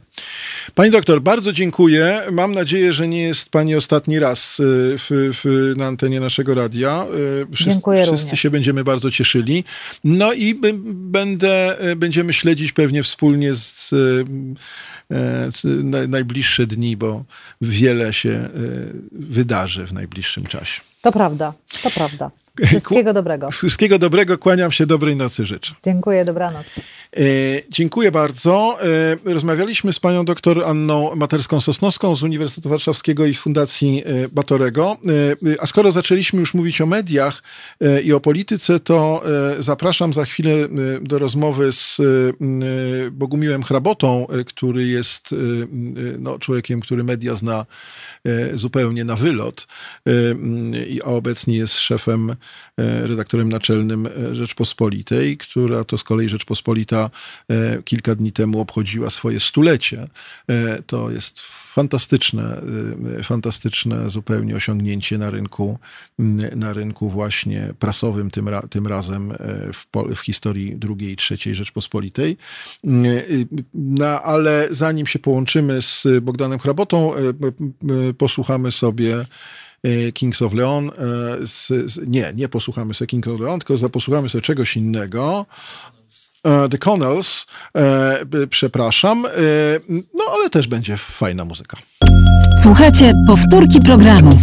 [0.76, 2.22] Pani doktor, bardzo dziękuję.
[2.31, 4.64] Mam nadzieję, że nie jest pani ostatni raz y,
[4.98, 5.07] w,
[5.44, 7.06] w, na antenie naszego radia.
[7.44, 8.40] Y, Wszyscy, Dziękuję wszyscy również.
[8.40, 9.64] się będziemy bardzo cieszyli.
[10.03, 17.23] No i będę, y, będziemy śledzić pewnie wspólnie z, z naj- najbliższe dni, bo
[17.61, 18.49] wiele się
[19.11, 20.81] wydarzy w najbliższym czasie.
[21.02, 21.53] To prawda,
[21.84, 22.31] to prawda.
[22.62, 23.52] Wszystkiego dobrego.
[23.52, 25.74] Wszystkiego dobrego, kłaniam się, dobrej nocy życzę.
[25.84, 26.64] Dziękuję, dobranoc.
[27.18, 27.20] E,
[27.70, 28.78] dziękuję bardzo.
[29.26, 34.98] E, rozmawialiśmy z panią doktor Anną Materską-Sosnowską z Uniwersytetu Warszawskiego i Fundacji e, Batorego.
[35.48, 37.44] E, a skoro zaczęliśmy już mówić o mediach
[37.82, 39.24] e, i o polityce, to
[39.58, 40.68] e, zapraszam za chwilę e,
[41.02, 45.38] do rozmowy z e, e, Bogumiłem Hrabotą, e, który jest e, e,
[46.20, 47.66] no, człowiekiem, który media zna
[48.26, 49.68] e, zupełnie na wylot,
[50.08, 50.12] e,
[51.06, 52.36] a obecnie jest szefem, e,
[52.78, 57.10] redaktorem naczelnym e, Rzeczpospolitej, która to z kolei Rzeczpospolita
[57.49, 60.07] e, kilka dni temu obchodziła swoje stulecie.
[60.49, 61.41] E, To jest
[61.74, 62.61] fantastyczne,
[63.20, 65.80] e, fantastyczne zupełnie osiągnięcie na rynku,
[66.56, 69.36] na rynku właśnie prasowym, tym, ra, tym razem e,
[69.74, 72.38] w, w historii II i III Rzeczpospolitej.
[72.84, 72.88] E,
[73.74, 77.24] No, ale zanim się połączymy z Bogdanem Hrabotą, e,
[78.18, 79.26] posłuchamy sobie e,
[80.14, 80.89] Kings of Leon.
[80.89, 80.91] e,
[81.47, 85.45] Z, z, nie, nie posłuchamy sobie Kings of Leon, tylko posłuchamy sobie czegoś innego.
[86.43, 87.45] E, The Connells,
[87.77, 89.30] e, przepraszam, e,
[89.89, 91.77] no ale też będzie fajna muzyka.
[92.64, 94.39] Słuchajcie powtórki programu.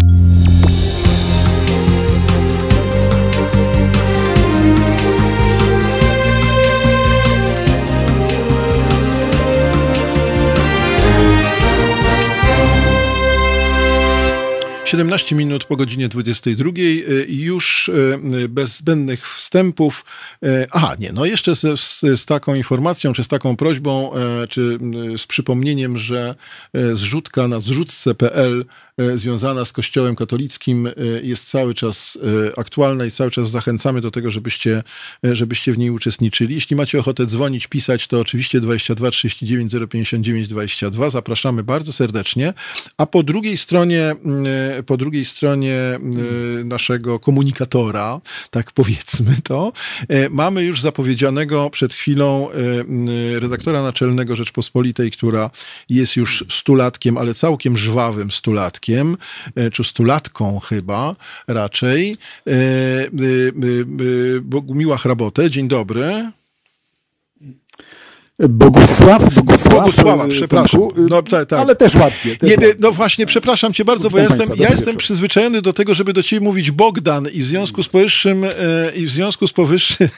[14.91, 16.73] Siedemnaście minut po godzinie 22 e,
[17.29, 20.05] już e, bez zbędnych wstępów.
[20.43, 24.13] e, Aha, nie, no jeszcze z, z, z taką informacją, czy z taką prośbą,
[24.49, 24.79] czy
[25.17, 26.35] z przypomnieniem, że
[26.93, 28.65] zrzutka na zrzutce.pl
[29.15, 32.19] związana z Kościołem katolickim e, jest cały czas
[32.49, 34.83] e, aktualna i cały czas zachęcamy do tego, żebyście,
[35.25, 36.55] e, żebyście w niej uczestniczyli.
[36.55, 41.11] Jeśli macie ochotę dzwonić, pisać, to oczywiście 22 39 059 22.
[41.11, 42.53] Zapraszamy bardzo serdecznie.
[42.97, 44.15] A po drugiej stronie,
[44.87, 45.99] po drugiej stronie
[46.65, 48.21] naszego komunikatora,
[48.51, 49.73] tak powiedzmy to,
[50.09, 55.51] e, mamy już zapowiedzianego przed chwilą e, redaktora naczelnego Rzeczpospolitej, która
[55.89, 61.17] jest już stulatkiem, ale całkiem żwawym stulatkiem, e, czy stulatką chyba
[61.49, 62.17] raczej.
[62.47, 63.11] E, e,
[64.41, 66.31] Bogumiła Hrabotę, dzień dobry.
[68.49, 70.81] Bogusław, Bogusław Bogusława, e, przepraszam.
[70.81, 71.61] Tomku, e, No, tak, tak.
[71.61, 72.37] Ale też ładnie.
[72.37, 72.81] Też Nie, nie, ładnie.
[72.81, 76.23] no właśnie, przepraszam cię bardzo, bo ja jestem, ja jestem przyzwyczajony do tego, żeby do
[76.23, 78.51] ciebie mówić Bogdan i w związku z powyższym e,
[78.97, 80.09] i w związku z powyższym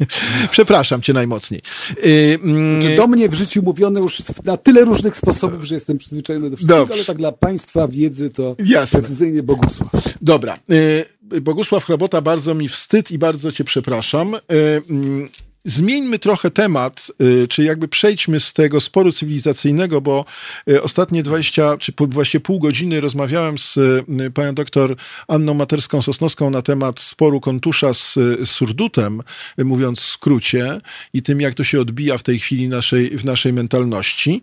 [0.50, 1.60] przepraszam cię najmocniej.
[1.96, 5.98] E, mm, Znaczy, do mnie w życiu mówiono już na tyle różnych sposobów, że jestem
[5.98, 6.94] przyzwyczajony do wszystkiego, Dobrze.
[6.94, 8.98] ale tak dla państwa wiedzy to Jasne.
[9.00, 9.90] precyzyjnie Bogusław.
[10.22, 10.58] Dobra.
[11.42, 14.36] Bogusław Hrabota, bardzo mi wstyd i bardzo cię przepraszam.
[15.68, 20.24] Mm, Zmieńmy trochę temat, y, czy jakby przejdźmy z tego sporu cywilizacyjnego, bo
[20.70, 24.96] y, ostatnie 20, czy właściwie pół godziny rozmawiałem z y, panią doktor
[25.28, 29.22] Anną Materską-Sosnowską na temat sporu Kontusza z, z Surdutem,
[29.58, 30.80] mówiąc w skrócie,
[31.12, 34.42] i tym, jak to się odbija w tej chwili naszej, w naszej mentalności.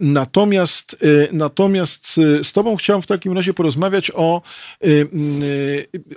[0.00, 0.96] Natomiast,
[1.32, 4.42] natomiast z tobą chciałem w takim razie porozmawiać o,
[4.84, 5.06] y,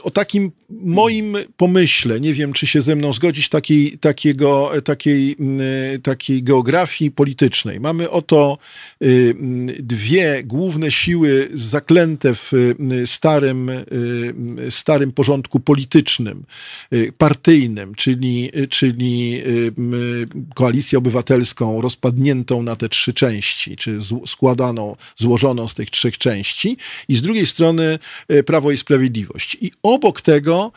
[0.04, 5.36] o takim moim pomyśle, nie wiem, czy się ze mną zgodzić, takiej, takiego, takiej,
[6.04, 7.80] takiej geografii politycznej.
[7.80, 8.58] Mamy oto
[9.04, 9.36] y,
[9.80, 12.52] dwie główne siły zaklęte w
[13.06, 13.84] starym, y,
[14.70, 16.44] starym porządku politycznym,
[16.94, 19.44] y, partyjnym, czyli, czyli
[20.56, 26.78] koalicję obywatelską rozpadniętą na te trzy części, czy składaną, złożoną z tych trzech części,
[27.08, 28.00] i z drugiej strony
[28.46, 29.58] Prawo i Sprawiedliwość.
[29.62, 30.72] I obok tego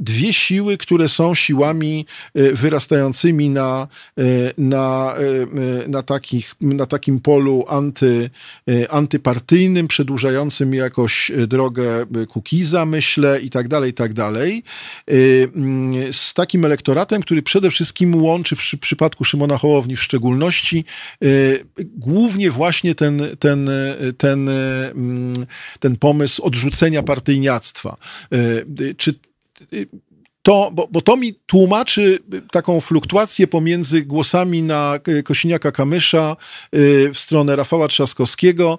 [0.00, 2.06] dwie siły, które są siłami
[2.56, 3.88] wyrastającymi na,
[4.18, 4.22] e,
[4.58, 5.42] na, e,
[5.84, 8.30] e, na, takich, na takim polu anty,
[8.90, 14.62] antypartyjnym, przedłużającym jakoś drogę Kukiza, myślę, i tak dalej, i tak dalej.
[15.54, 20.84] Mm, Z takim elektoratem, który przede wszystkim łączy w przy- przypadku Szymona Hołowni w szczególności
[21.78, 23.70] głównie właśnie ten, ten,
[24.18, 25.46] ten, mm,
[25.80, 27.96] ten pomysł odrzucenia partyjniactwa.
[28.96, 29.14] Czy
[30.46, 32.18] to, bo, bo to mi tłumaczy
[32.50, 36.76] taką fluktuację pomiędzy głosami na e, Kosiniaka-Kamysza e,
[37.12, 38.78] w stronę Rafała Trzaskowskiego,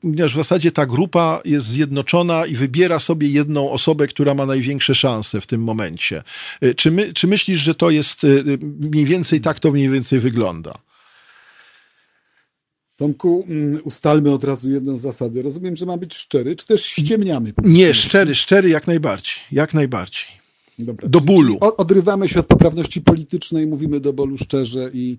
[0.00, 4.94] ponieważ w zasadzie ta grupa jest zjednoczona i wybiera sobie jedną osobę, która ma największe
[4.94, 6.22] szanse w tym momencie.
[6.76, 8.26] Czy, my, czy myślisz, że to jest
[8.80, 10.74] mniej więcej tak to mniej więcej wygląda?
[12.96, 15.42] Tomku, mm, ustalmy od razu jedną zasadę.
[15.42, 17.52] Rozumiem, że ma być szczery, czy też ściemniamy?
[17.64, 19.34] Nie, szczery, szczery jak najbardziej.
[19.52, 20.37] Jak najbardziej.
[20.78, 21.56] Dobra, Do bólu.
[21.60, 25.18] Odrywamy się od poprawności politycznej, mówimy do bólu szczerze i,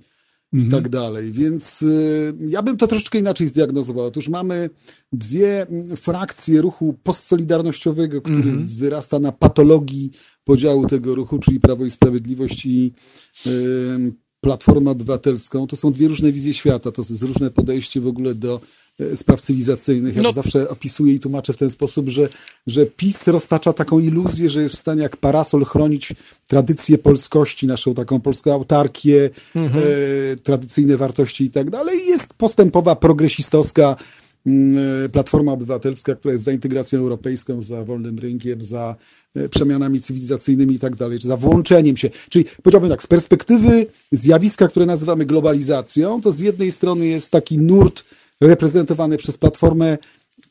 [0.54, 0.72] i Mhm.
[0.72, 1.32] tak dalej.
[1.32, 4.06] Więc y, ja bym to troszeczkę inaczej zdiagnozował.
[4.06, 4.70] Otóż mamy
[5.14, 8.68] dwie mm, frakcje ruchu postsolidarnościowego, który Mhm.
[8.68, 10.12] wyrasta na patologii
[10.44, 12.92] podziału tego ruchu, czyli Prawo i Sprawiedliwość i
[13.48, 13.50] y,
[14.42, 15.68] Platformę Obywatelską.
[15.68, 18.62] To są dwie różne wizje świata, to jest różne podejście w ogóle do
[19.16, 20.16] spraw cywilizacyjnych.
[20.16, 22.30] Ja No- to zawsze opisuję i tłumaczę w ten sposób, że,
[22.68, 26.14] że PiS roztacza taką iluzję, że jest w stanie jak parasol chronić
[26.48, 29.70] tradycję polskości, naszą taką polską autarkię, e,
[30.44, 32.00] tradycyjne wartości i tak dalej.
[32.08, 33.96] Jest postępowa, progresistowska
[34.46, 38.96] mm, e, Platforma Obywatelska, która jest za integracją europejską, za wolnym rynkiem, za
[39.36, 42.10] e, przemianami cywilizacyjnymi i tak dalej, czy za włączeniem się.
[42.30, 47.58] Czyli powiedziałbym tak, z perspektywy zjawiska, które nazywamy globalizacją, to z jednej strony jest taki
[47.58, 48.04] nurt
[48.42, 49.98] reprezentowany przez Platformę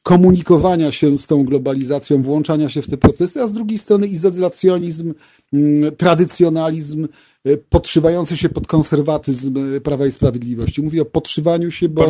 [0.02, 5.14] komunikowania się z tą globalizacją, włączania się w te procesy, a z drugiej strony izolacjonizm,
[5.52, 7.08] mm, tradycjonalizm
[7.44, 10.82] e, podszywający się pod konserwatyzm e, Prawa i Sprawiedliwości.
[10.82, 12.02] Mówię o podszywaniu się, bo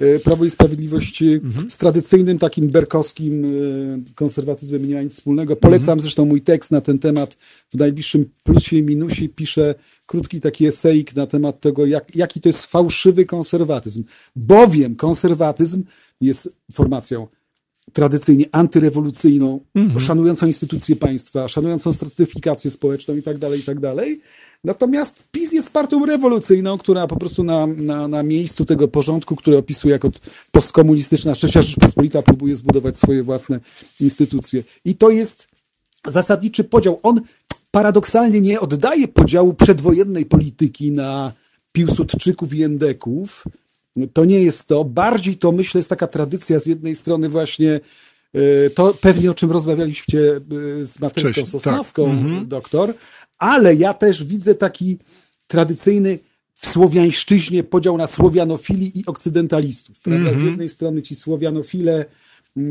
[0.00, 1.26] e, Prawo i Sprawiedliwość e,
[1.68, 3.46] z tradycyjnym takim berkowskim
[4.14, 5.56] konserwatyzmem nie ma nic wspólnego.
[5.56, 7.36] Polecam zresztą mój tekst na ten temat
[7.70, 9.28] w najbliższym plusie i minusie.
[9.28, 9.74] Piszę
[10.12, 14.04] krótki taki eseik na temat tego, jak, jaki to jest fałszywy konserwatyzm.
[14.36, 15.84] Bowiem konserwatyzm
[16.20, 17.26] jest formacją
[17.92, 19.60] tradycyjnie antyrewolucyjną,
[19.98, 24.20] szanującą instytucje państwa, szanującą stratyfikację społeczną i tak dalej, i tak dalej.
[24.64, 29.56] Natomiast PiS jest partią rewolucyjną, która po prostu na, na, na miejscu tego porządku, który
[29.58, 30.10] opisuje jako
[30.50, 33.60] postkomunistyczna trzecia Rzeczpospolita, próbuje zbudować swoje własne
[34.00, 34.62] instytucje.
[34.84, 35.48] I to jest
[36.06, 37.00] zasadniczy podział.
[37.02, 37.20] On
[37.72, 41.32] paradoksalnie nie oddaje podziału przedwojennej polityki na
[41.72, 43.44] Piłsudczyków i Endeków.
[44.12, 44.84] To nie jest to.
[44.84, 47.80] Bardziej to, myślę, jest taka tradycja z jednej strony właśnie
[48.34, 50.40] e, to pewnie o czym rozmawialiście e,
[50.86, 52.48] z Cześć, Sosnowską, tak.
[52.48, 52.94] doktor,
[53.38, 54.98] ale ja też widzę taki
[55.46, 56.18] tradycyjny
[56.54, 60.00] w słowiańszczyźnie podział na słowianofili i okcydentalistów.
[60.00, 60.34] Prawda?
[60.34, 62.04] Z jednej strony ci słowianofile,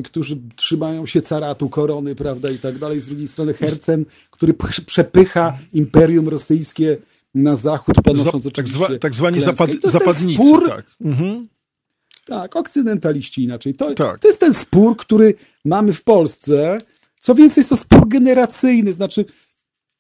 [0.04, 3.00] którzy trzymają się caratu, korony, prawda, i tak dalej.
[3.00, 4.54] Z drugiej strony Hercen, który
[4.86, 6.98] przepycha imperium rosyjskie
[7.36, 10.44] na zachód, ponosząc Za, tak, zwa, tak zwani zapad, zapadnicy.
[10.44, 10.86] spór, Tak.
[11.02, 11.48] Mhm.
[12.26, 13.74] tak, okcydentaliści inaczej.
[13.74, 14.20] To, Tak.
[14.20, 15.34] to jest ten spór, który
[15.66, 16.78] mamy w Polsce.
[17.20, 18.94] Co więcej, jest to spór generacyjny.
[18.94, 19.26] Znaczy,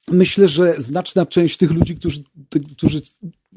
[0.07, 2.23] myślę, że znaczna część tych ludzi, którzy,
[2.77, 3.01] którzy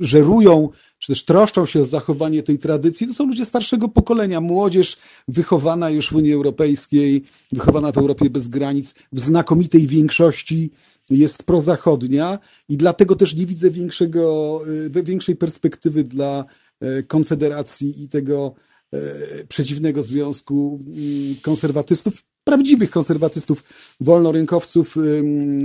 [0.01, 0.69] żerują,
[1.05, 4.97] czy też troszczą się o zachowanie tej tradycji, to są ludzie starszego pokolenia, młodzież
[5.29, 10.71] wychowana już w Unii Europejskiej, wychowana w Europie bez granic, w znakomitej większości
[11.11, 14.61] jest prozachodnia i dlatego też nie widzę większego,
[14.97, 16.45] y, większej perspektywy dla
[16.83, 18.55] y, Konfederacji i tego
[18.95, 23.63] y, przeciwnego związku mm, konserwatystów prawdziwych konserwatystów,
[24.01, 24.97] wolnorynkowców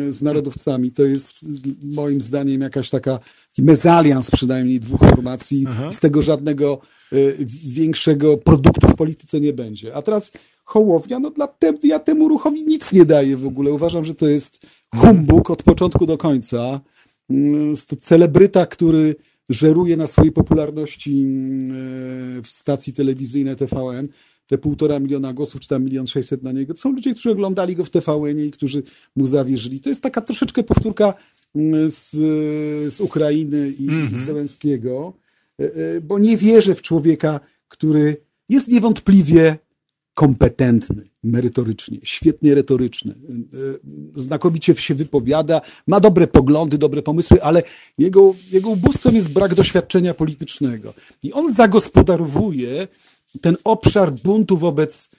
[0.09, 0.91] z narodowcami.
[0.91, 1.31] To jest
[1.83, 3.19] moim zdaniem jakaś taka
[3.57, 5.65] mezalians przynajmniej dwóch formacji.
[5.69, 5.91] Aha.
[5.91, 6.81] Z tego żadnego
[7.13, 7.37] y,
[7.67, 9.95] większego produktu w polityce nie będzie.
[9.95, 10.31] A teraz
[10.69, 13.71] Hołownia, no dla te, ja temu ruchowi nic nie daję w ogóle.
[13.71, 14.65] Uważam, że to jest
[14.95, 16.79] humbug od początku do końca.
[17.69, 19.15] Jest to celebryta, który
[19.49, 21.25] żeruje na swojej popularności
[22.43, 24.07] w stacji telewizyjnej TVN
[24.49, 27.75] te półtora miliona głosów, czy tam milion sześćset na niego, to są ludzie, którzy oglądali
[27.75, 28.83] go w tvn i którzy
[29.15, 29.79] mu zawierzyli.
[29.79, 31.13] To jest taka troszeczkę powtórka
[31.55, 32.11] mm, z,
[32.93, 34.17] z Ukrainy i mm -hmm.
[34.17, 35.13] z Zelenskiego,
[35.59, 38.17] e, e, bo nie wierzę w człowieka, który
[38.49, 39.57] jest niewątpliwie
[40.13, 47.63] kompetentny, merytorycznie, świetnie retoryczny, e, znakomicie się wypowiada, ma dobre poglądy, dobre pomysły, ale
[47.97, 50.93] jego, jego ubóstwem jest brak doświadczenia politycznego.
[51.23, 52.87] I on zagospodarowuje
[53.41, 55.11] ten obszar buntu wobec,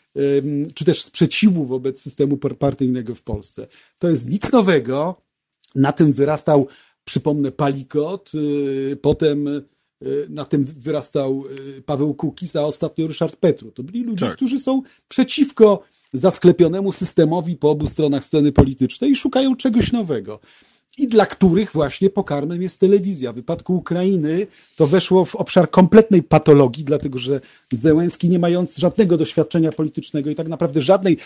[0.74, 3.66] czy też sprzeciwu wobec systemu partyjnego w Polsce.
[3.98, 5.22] To jest nic nowego.
[5.74, 6.66] Na tym wyrastał,
[7.04, 9.62] przypomnę, Palikot, y, potem y,
[10.28, 11.44] na tym wyrastał
[11.78, 13.70] y, Paweł Kukiz, a ostatnio Ryszard Petru.
[13.70, 14.36] To byli ludzie, tak.
[14.36, 15.82] którzy są przeciwko
[16.12, 20.40] zasklepionemu systemowi po obu stronach sceny politycznej i szukają czegoś nowego
[20.98, 23.32] i dla których właśnie pokarmem jest telewizja.
[23.32, 24.46] W wypadku Ukrainy
[24.76, 27.40] to weszło w obszar kompletnej patologii, dlatego że
[27.72, 31.16] Zełenski, nie mając żadnego doświadczenia politycznego i tak naprawdę żadnej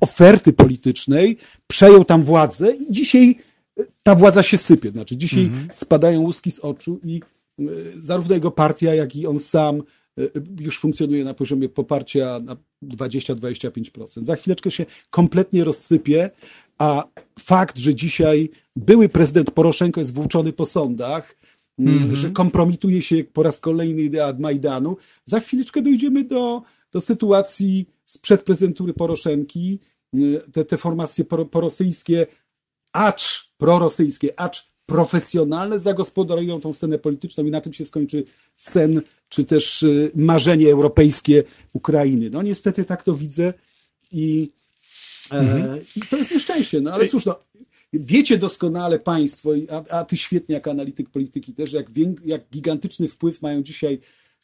[0.00, 1.36] oferty politycznej,
[1.66, 3.38] przejął tam władzę i dzisiaj
[3.78, 4.90] e, ta władza się sypie.
[4.90, 5.68] Znaczy, dzisiaj mhm.
[5.72, 7.20] spadają łuski z oczu i
[7.60, 7.64] e,
[7.94, 9.82] zarówno jego partia, jak i on sam
[10.60, 14.24] już funkcjonuje na poziomie poparcia na 20-25%.
[14.24, 16.30] Za chwileczkę się kompletnie rozsypie,
[16.78, 17.04] a
[17.38, 21.36] fakt, że dzisiaj były prezydent Poroszenko jest włóczony po sądach,
[21.78, 22.14] mm -hmm.
[22.14, 26.62] że kompromituje się po raz kolejny idea Majdanu, za chwileczkę dojdziemy do,
[26.92, 29.78] do sytuacji sprzed prezydentury Poroszenki,
[30.14, 32.26] mm, te, te formacje porosyjskie,
[32.92, 38.24] acz prorosyjskie, acz profesjonalne zagospodarują tą scenę polityczną i na tym się skończy
[38.56, 42.30] sen, czy też y, marzenie europejskie Ukrainy.
[42.30, 43.52] No niestety tak to widzę
[44.12, 44.50] i
[45.30, 45.80] Mhm.
[45.96, 47.38] I to jest nieszczęście, no ale cóż, no,
[47.92, 51.86] wiecie doskonale Państwo, a, a Ty świetnie jako analityk polityki też, jak,
[52.24, 53.98] jak gigantyczny wpływ mają dzisiaj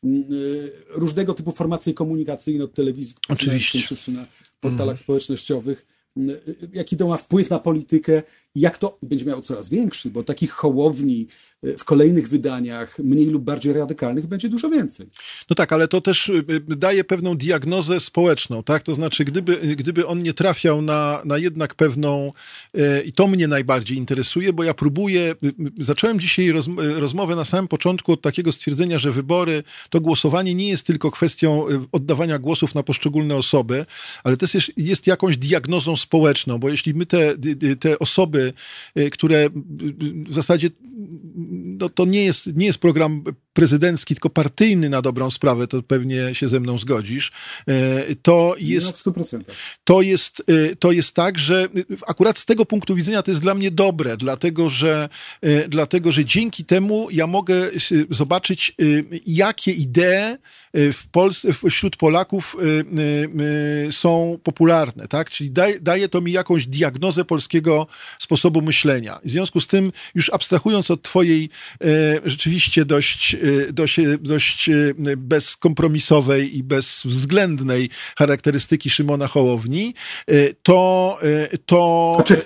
[0.04, 3.96] mm, y, różnego typu formacje komunikacyjne od telewizji, Oczywiście.
[3.96, 4.26] czy na
[4.60, 4.96] portalach mm.
[4.96, 5.86] społecznościowych,
[6.16, 8.22] mm, y, jaki to ma wpływ na politykę
[8.54, 11.26] jak to będzie miało coraz większy, bo takich hołowni
[11.62, 15.06] e, w kolejnych wydaniach, mniej lub bardziej radykalnych, będzie dużo więcej.
[15.50, 18.82] No tak, ale to też e, e, daje pewną diagnozę społeczną, tak?
[18.82, 22.32] To znaczy, gdyby, gdyby on nie trafiał na, na jednak pewną,
[23.04, 25.34] i to mnie najbardziej interesuje, bo ja próbuję,
[25.80, 26.66] zacząłem dzisiaj roz,
[26.96, 31.66] rozmowę na samym początku od takiego stwierdzenia, że wybory, to głosowanie nie jest tylko kwestią
[31.92, 33.86] oddawania głosów na poszczególne osoby,
[34.24, 37.34] ale też jest, jest jakąś diagnozą społeczną, bo jeśli my te,
[37.80, 38.41] te osoby
[39.12, 39.48] które
[40.28, 40.70] w zasadzie
[41.34, 46.34] no, to nie jest, nie jest program prezydencki, tylko partyjny na dobrą sprawę, to pewnie
[46.34, 47.32] się ze mną zgodzisz,
[48.10, 49.04] y, to jest,
[49.84, 51.68] to jest, y, to jest tak, że
[52.06, 55.08] akurat z tego punktu widzenia to jest dla mnie dobre, dlatego że,
[55.68, 57.70] dlatego, że dzięki temu ja mogę
[58.10, 58.76] zobaczyć,
[59.26, 60.36] jakie idee
[60.74, 62.56] w Polsce, wśród Polaków
[63.90, 65.30] są popularne, tak?
[65.30, 67.86] Czyli daje, daje to mi jakąś diagnozę polskiego
[68.18, 69.20] sposobu myślenia.
[69.24, 71.48] W związku z tym, już abstrahując od twojej
[71.84, 71.86] e,
[72.24, 73.38] rzeczywiście dość, e,
[73.72, 79.94] dość, dość e, bezkompromisowej i bezwzględnej charakterystyki Szymona Hołowni,
[80.62, 81.18] to...
[81.66, 82.12] to...
[82.14, 82.42] Znaczy,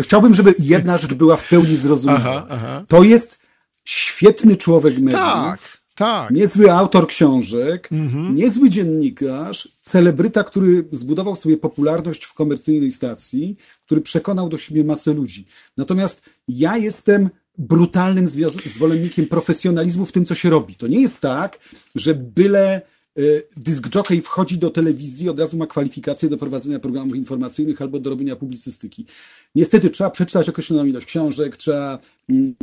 [0.00, 2.18] chciałbym, żeby jedna rzecz była w pełni zrozumiała.
[2.20, 2.84] Aha, aha.
[2.88, 3.38] To jest
[3.84, 5.20] świetny człowiek mediów.
[5.20, 5.84] Tak.
[5.94, 6.30] Tak.
[6.30, 8.36] Niezły autor książek, mhm.
[8.36, 15.12] niezły dziennikarz, celebryta, który zbudował sobie popularność w komercyjnej stacji, który przekonał do siebie masę
[15.12, 15.46] ludzi.
[15.76, 18.26] Natomiast ja jestem brutalnym
[18.66, 20.74] zwolennikiem profesjonalizmu w tym, co się robi.
[20.74, 21.58] To nie jest tak,
[21.94, 22.82] że byle
[23.18, 27.98] Y, dysk jockey wchodzi do telewizji, od razu ma kwalifikacje do prowadzenia programów informacyjnych albo
[27.98, 29.06] do robienia publicystyki.
[29.54, 31.98] Niestety trzeba przeczytać określoną ilość książek, trzeba
[32.30, 32.54] mm,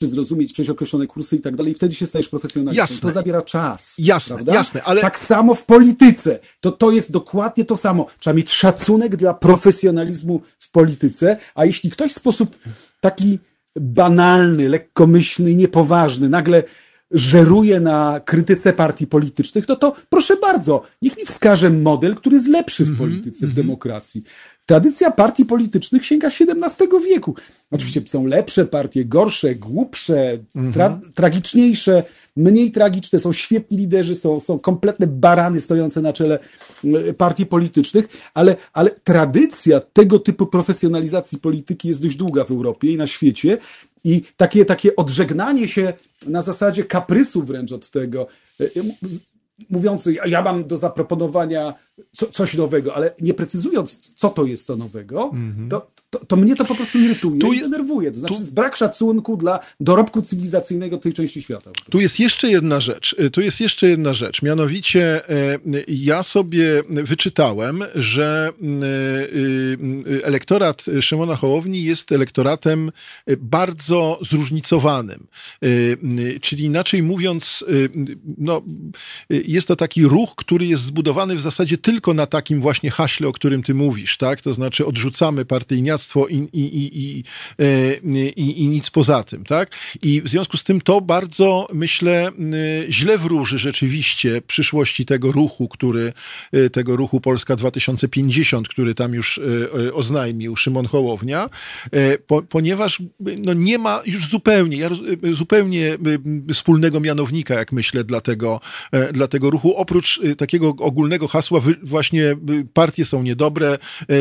[0.00, 2.82] zrozumieć, przejść określone kursy i tak dalej i wtedy się stajesz profesjonalistą.
[2.82, 3.08] Jasne.
[3.08, 3.94] To zabiera czas.
[3.98, 4.54] Jasne, prawda?
[4.54, 5.00] jasne, ale...
[5.00, 6.38] Tak samo w polityce.
[6.60, 8.06] To, to jest dokładnie to samo.
[8.18, 12.56] Trzeba mieć szacunek dla profesjonalizmu w polityce, a jeśli ktoś w sposób
[13.00, 13.38] taki
[13.80, 16.62] banalny, lekkomyślny, niepoważny, nagle
[17.10, 22.48] żeruje na krytyce partii politycznych, no to proszę bardzo, niech mi wskaże model, który jest
[22.48, 24.22] lepszy w Mhm, polityce, w demokracji.
[24.66, 27.34] Tradycja partii politycznych sięga XVII wieku.
[27.72, 30.38] Oczywiście są lepsze partie, gorsze, głupsze,
[30.72, 32.02] tra tragiczniejsze,
[32.36, 36.38] mniej tragiczne, są świetni liderzy, są, są kompletne barany stojące na czele
[36.84, 42.92] e, partii politycznych, ale, ale tradycja tego typu profesjonalizacji polityki jest dość długa w Europie
[42.92, 43.58] i na świecie.
[44.04, 45.92] I takie, takie odżegnanie się
[46.26, 48.26] na zasadzie kaprysu wręcz od tego,
[48.60, 48.64] e,
[49.70, 51.74] mówiący, ja mam do zaproponowania
[52.16, 55.70] co, coś nowego, ale nie precyzując, co to jest to nowego, mm -hmm.
[55.70, 58.12] to, to, to, mnie to po prostu irytuje tu i denerwuje.
[58.12, 61.70] To znaczy, tu, brak szacunku dla dorobku cywilizacyjnego tej części świata.
[61.90, 63.16] Tu jest jeszcze jedna rzecz.
[63.32, 64.42] Tu jest jeszcze jedna rzecz.
[64.42, 65.20] Mianowicie
[65.88, 68.52] ja sobie wyczytałem, że
[70.22, 72.92] elektorat Szymona Hołowni jest elektoratem
[73.38, 75.26] bardzo zróżnicowanym.
[76.40, 77.64] Czyli inaczej mówiąc,
[78.38, 78.62] no,
[79.30, 83.32] jest to taki ruch, który jest zbudowany w zasadzie tylko na takim właśnie haśle, o
[83.32, 84.40] którym ty mówisz, tak?
[84.40, 87.24] To znaczy odrzucamy partyjniactwo i, i, i,
[88.36, 89.76] i, i nic poza tym, tak?
[90.02, 92.30] I w związku z tym to bardzo, myślę,
[92.88, 96.12] źle wróży rzeczywiście przyszłości tego ruchu, który,
[96.72, 99.40] tego ruchu Polska 2050, który tam już
[99.92, 101.50] oznajmił Szymon Hołownia,
[102.26, 103.02] po, ponieważ
[103.44, 104.88] no, nie ma już zupełnie,
[105.32, 105.96] zupełnie
[106.52, 108.60] wspólnego mianownika, jak myślę, dla tego,
[109.12, 112.36] dla tego ruchu, oprócz takiego ogólnego hasła właśnie
[112.74, 113.78] partie są niedobre,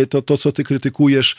[0.09, 1.35] to, to co ty krytykujesz,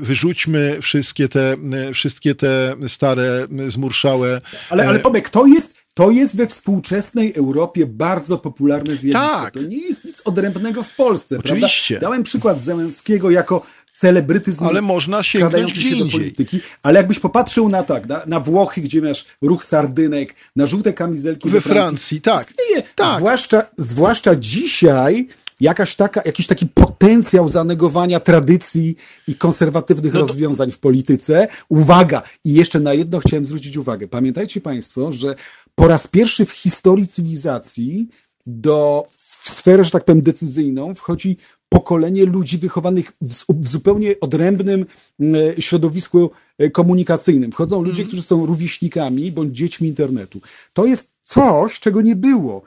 [0.00, 1.56] wyrzućmy wszystkie te,
[1.94, 4.40] wszystkie te stare, zmurszałe...
[4.70, 9.40] Ale, ale Tomek, to jest to jest we współczesnej Europie bardzo popularne zjawisko.
[9.42, 9.54] Tak.
[9.54, 11.38] To nie jest nic odrębnego w Polsce.
[11.38, 11.94] Oczywiście.
[11.94, 12.06] Prawda?
[12.06, 16.20] Dałem przykład Zełenskiego jako celebrytyzm ale można sięgnąć gdzie się do indziej.
[16.20, 16.60] polityki.
[16.82, 21.48] Ale jakbyś popatrzył na tak, na, na Włochy, gdzie masz ruch sardynek, na żółte kamizelki
[21.48, 22.50] we Francji, tak.
[22.50, 23.18] Istnieje, tak.
[23.18, 25.28] Zwłaszcza, zwłaszcza dzisiaj
[25.62, 28.96] jakaś taka, jakiś taki potencjał zanegowania tradycji
[29.28, 31.48] i konserwatywnych No to- rozwiązań w polityce.
[31.68, 32.22] Uwaga!
[32.44, 34.08] I jeszcze na jedno chciałem zwrócić uwagę.
[34.08, 35.34] Pamiętajcie Państwo, że
[35.74, 38.08] po raz pierwszy w historii cywilizacji
[38.46, 39.06] do
[39.42, 41.36] w sferę, że tak powiem, decyzyjną wchodzi
[41.68, 44.86] pokolenie ludzi wychowanych w, zupełnie odrębnym
[45.20, 47.52] mm, środowisku e, komunikacyjnym.
[47.52, 50.40] Wchodzą ludzie, którzy są rówieśnikami bądź dziećmi internetu.
[50.72, 52.62] To jest coś, czego nie było.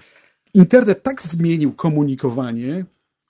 [0.55, 2.85] Internet tak zmienił komunikowanie,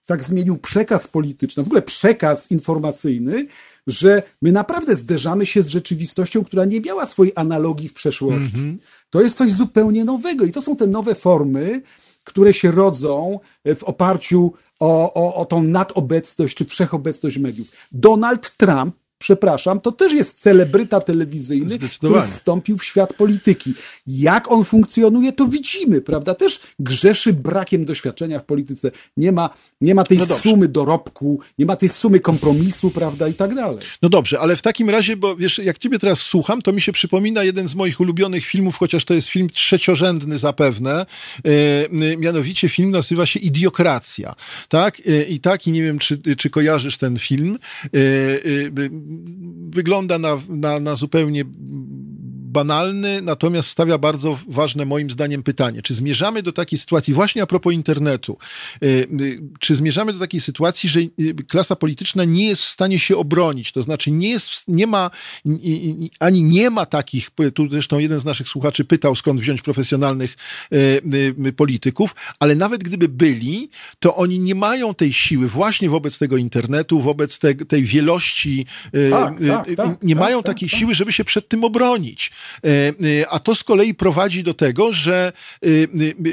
[0.05, 3.47] tak zmienił przekaz polityczny, w ogóle przekaz informacyjny,
[3.87, 8.77] że my naprawdę zderzamy się z rzeczywistością, która nie miała swojej analogii w przeszłości.
[9.09, 11.81] To jest coś zupełnie nowego i to są te nowe formy,
[12.23, 13.39] które się rodzą
[13.75, 17.67] w oparciu o, o, o tą nadobecność czy wszechobecność mediów.
[17.91, 23.73] Donald Trump, przepraszam, to też jest celebryta telewizyjny, który wstąpił w świat polityki.
[24.07, 26.35] Jak on funkcjonuje, to widzimy, prawda?
[26.35, 28.91] Też grzeszy brakiem doświadczenia w polityce.
[29.17, 29.49] Nie ma,
[29.81, 33.27] nie ma tej No sumy dorobku, nie ma tej sumy kompromisu, prawda?
[33.27, 33.77] I tak dalej.
[34.01, 36.91] No dobrze, ale w takim razie, bo wiesz, jak ciebie teraz słucham, to mi się
[36.91, 41.05] przypomina jeden z moich ulubionych filmów, chociaż to jest film trzeciorzędny zapewne,
[41.43, 44.35] e, mianowicie film nazywa się Idiokracja,
[44.69, 45.01] tak?
[45.07, 47.59] E, I tak, i nie wiem, czy, czy kojarzysz ten film.
[47.85, 47.89] E,
[49.69, 51.45] wygląda na, na, na zupełnie
[52.55, 55.81] banalny, natomiast stawia bardzo ważne moim zdaniem pytanie.
[55.81, 58.37] Czy zmierzamy do takiej sytuacji, właśnie a propos internetu,
[58.83, 58.87] y,
[59.21, 63.17] y, czy zmierzamy do takiej sytuacji, że y, klasa polityczna nie jest w stanie się
[63.17, 65.11] obronić, to znaczy nie jest, nie ma,
[66.19, 70.35] ani nie ma takich, tu zresztą jeden z naszych słuchaczy pytał, skąd wziąć profesjonalnych
[71.57, 73.69] polityków, ale nawet gdyby byli,
[73.99, 78.65] to oni nie mają tej siły właśnie wobec tego internetu, wobec te, tej wielości,
[79.11, 80.79] Tak, tak, tak, nie tak, mają tak, takiej tak.
[80.79, 82.31] siły, żeby się przed tym obronić.
[82.63, 85.67] E, e, A to z kolei prowadzi do tego, że e,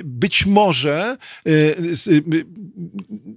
[0.05, 1.16] być może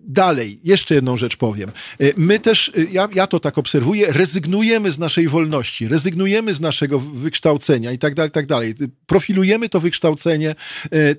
[0.08, 1.72] dalej, jeszcze jedną rzecz powiem.
[2.00, 6.62] E, My też, e, ja, ja to tak obserwuję, rezygnujemy z naszej wolności, rezygnujemy z
[6.62, 8.74] naszego wykształcenia i tak dalej, tak dalej.
[9.06, 10.56] Profilujemy to wykształcenie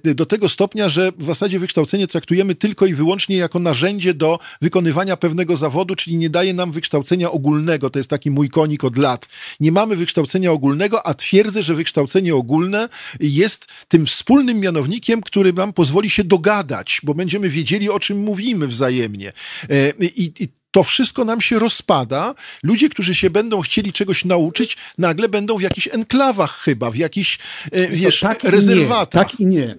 [0.05, 5.17] do tego stopnia, że w zasadzie wykształcenie traktujemy tylko i wyłącznie jako narzędzie do wykonywania
[5.17, 7.91] pewnego zawodu, czyli nie daje nam wykształcenia ogólnego.
[7.91, 9.27] To jest taki mój konik od lat.
[9.61, 12.89] Nie mamy wykształcenia ogólnego, a twierdzę, że wykształcenie ogólne
[13.21, 18.69] jest tym wspólnym mianownikiem, który nam pozwoli się dogadać, bo będziemy wiedzieli, o czym mówimy
[18.77, 19.33] wzajemnie.
[19.71, 22.35] E, I, i to wszystko nam się rozpada.
[22.63, 27.39] Ludzie, którzy się będą chcieli czegoś nauczyć, nagle będą w jakichś enklawach chyba, w jakichś,
[27.73, 29.23] e, wiesz, tak i rezerwatach.
[29.23, 29.77] Nie, tak i nie.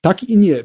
[0.00, 0.56] Tak i nie.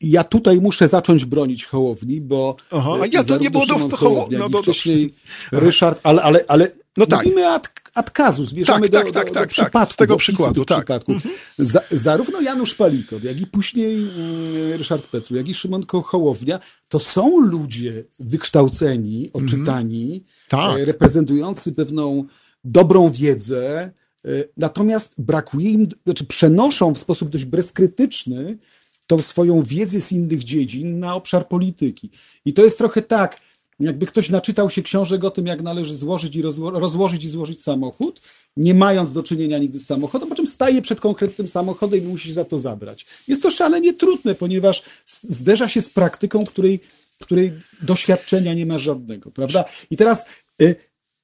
[0.00, 4.38] Ja tutaj muszę zacząć bronić Hołowni, bo Aha, a ja to nie było do- Hołowni,
[4.38, 5.14] no i wcześniej
[5.52, 7.24] Ryszard, ale, ale, ale No tak.
[7.24, 9.48] Mówimy ad, ad casus, bierzemy Tak, do, tak, tak, do, tak, do tak.
[9.48, 10.78] przypadku, Z tego do przykładu, tak.
[10.78, 11.22] przypadków.
[11.58, 16.58] Za, zarówno Janusz Palikot, jak i później mm, Ryszard Petru, jak i Szymon Hołownia,
[16.88, 20.78] to są ludzie wykształceni, oczytani, Tak.
[20.78, 22.24] e, reprezentujący pewną
[22.64, 23.90] dobrą wiedzę,
[24.24, 28.58] e, natomiast brakuje im, znaczy przenoszą w sposób dość bezkrytyczny
[29.06, 32.10] tą swoją wiedzę z innych dziedzin na obszar polityki.
[32.44, 33.40] I to jest trochę tak,
[33.80, 37.62] jakby ktoś naczytał się książek o tym, jak należy złożyć i rozło- rozłożyć i złożyć
[37.62, 38.20] samochód,
[38.56, 42.32] nie mając do czynienia nigdy z samochodem, po czym staje przed konkretnym samochodem i musi
[42.32, 43.06] za to zabrać.
[43.28, 46.80] Jest to szalenie trudne, ponieważ zderza się z praktyką, której,
[47.20, 49.64] której doświadczenia nie ma żadnego, prawda?
[49.90, 50.26] I teraz
[50.62, 50.74] y,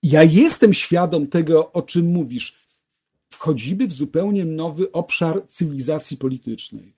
[0.02, 2.62] ja jestem świadom tego, o czym mówisz
[3.30, 6.94] wchodzimy w zupełnie nowy obszar cywilizacji politycznej,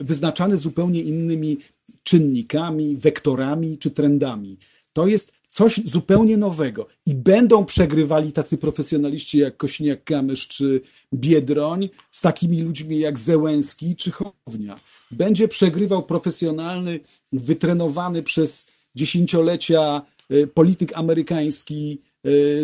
[0.00, 1.58] e, wyznaczany zupełnie innymi
[2.02, 4.56] czynnikami, wektorami czy trendami.
[4.92, 10.80] To jest coś zupełnie nowego i będą przegrywali tacy profesjonaliści jak Kośniak-Kamysz czy
[11.14, 14.80] Biedroń z takimi ludźmi jak Zełenski czy Hołownia.
[15.10, 17.00] Będzie przegrywał profesjonalny,
[17.32, 22.00] wytrenowany przez dziesięciolecia e, polityk amerykański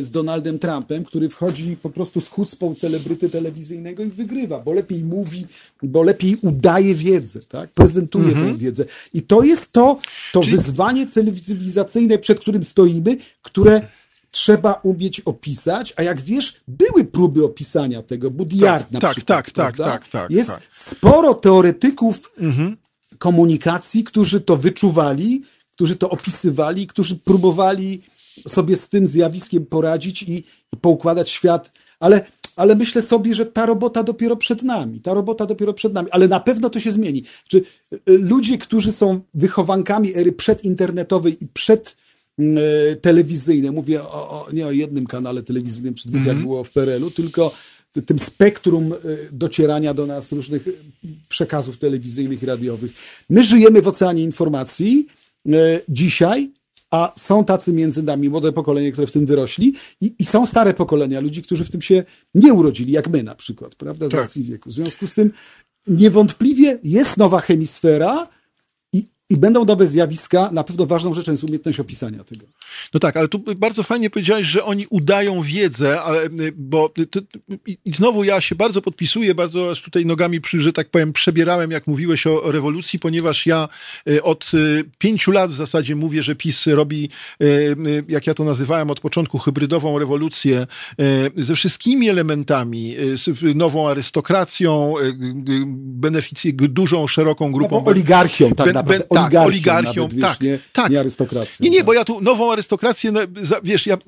[0.01, 5.05] z Donaldem Trumpem, który wchodzi po prostu z chucpą celebryty telewizyjnego i wygrywa, bo lepiej
[5.05, 5.47] mówi,
[5.83, 7.71] bo lepiej udaje wiedzę, tak?
[7.71, 8.85] prezentuje tę wiedzę.
[9.15, 9.99] I to jest to,
[10.33, 13.81] to wyzwanie cywilizacyjne, przed którym stoimy, które
[14.31, 19.37] trzeba umieć opisać, a jak wiesz, były próby opisania tego, Budiard na tak, przykład.
[19.39, 19.85] tak, tak, prawda?
[19.85, 20.63] tak, tak, Jest tak.
[20.73, 22.33] sporo teoretyków
[23.19, 25.43] komunikacji, którzy to wyczuwali,
[25.75, 28.03] którzy to opisywali, którzy próbowali
[28.49, 32.25] sobie z tym zjawiskiem poradzić i, i poukładać świat, ale,
[32.57, 36.29] ale myślę sobie, że ta robota dopiero przed nami, ta robota dopiero przed nami, ale
[36.29, 37.25] na pewno to się zmieni.
[37.49, 37.63] Czy y,
[38.11, 41.97] y, ludzie, którzy są wychowankami ery przedinternetowej i przed
[42.39, 42.59] mm,
[42.93, 46.71] e, telewizyjnej, mówię o, o, nie o jednym kanale telewizyjnym czy dwóch, jak było w
[46.71, 47.53] PRL-u, tylko
[48.07, 48.97] tym spektrum e,
[49.33, 50.71] docierania do nas różnych e,
[51.29, 52.93] przekazów telewizyjnych i radiowych.
[53.31, 55.07] My żyjemy w oceanie informacji
[55.89, 56.51] dzisiaj,
[56.91, 60.75] a są tacy między nami młode pokolenie, które w tym wyrośli i, i są stare
[60.75, 62.05] pokolenia ludzi, którzy w tym się
[62.35, 64.21] nie urodzili, jak my na przykład, prawda, z Tak.
[64.21, 64.71] racji wieku.
[64.71, 65.31] W związku z tym
[65.87, 68.29] niewątpliwie jest nowa hemisfera
[68.93, 70.51] i, i będą nowe zjawiska.
[70.53, 72.47] Na pewno ważną rzeczą jest umiejętność opisania tego.
[72.95, 77.07] No tak, ale tu bardzo fajnie powiedziałeś, że oni udają wiedzę, ale, y, bo ty-
[77.07, 77.23] ty-
[77.85, 81.87] i znowu ja się bardzo podpisuję, bardzo tutaj nogami, przy, że tak powiem, przebierałem, jak
[81.87, 83.69] mówiłeś o, o rewolucji, ponieważ ja
[84.09, 87.09] y, od y, pięciu lat w zasadzie mówię, że PiS robi,
[87.43, 90.67] y, y, jak ja to nazywałem od początku, hybrydową rewolucję
[91.37, 95.13] y, ze wszystkimi elementami, y, z nową arystokracją, y, y,
[95.77, 97.77] beneficje, dużą, szeroką grupą.
[97.77, 98.95] Nową oligarchią, tak naprawdę.
[98.95, 100.91] ben- tak, oligarchią, oligarchią, nawet, tak, wiesz, nie, tak.
[100.91, 101.65] nie arystokracją.
[101.65, 101.87] Nie, nie, tak.
[101.87, 103.21] bo ja tu nową arystokrację, no,
[103.63, 103.99] wiesz, ja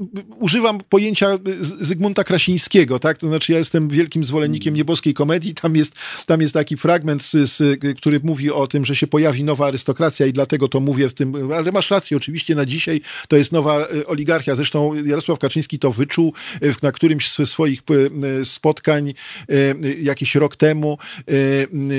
[0.40, 1.38] używam pojęcia
[1.80, 3.18] Zygmunta Krasińskiego, tak?
[3.18, 5.92] To znaczy ja jestem wielkim zwolennikiem nieboskiej komedii, tam jest,
[6.26, 10.26] tam jest taki fragment, z, z, który mówi o tym, że się pojawi nowa arystokracja
[10.26, 13.86] i dlatego to mówię w tym, ale masz rację, oczywiście na dzisiaj to jest nowa
[13.86, 17.80] y, oligarchia, zresztą Jarosław Kaczyński to wyczuł w- na którymś ze swoich
[18.40, 19.14] y, spotkań
[20.02, 20.98] jakiś rok temu,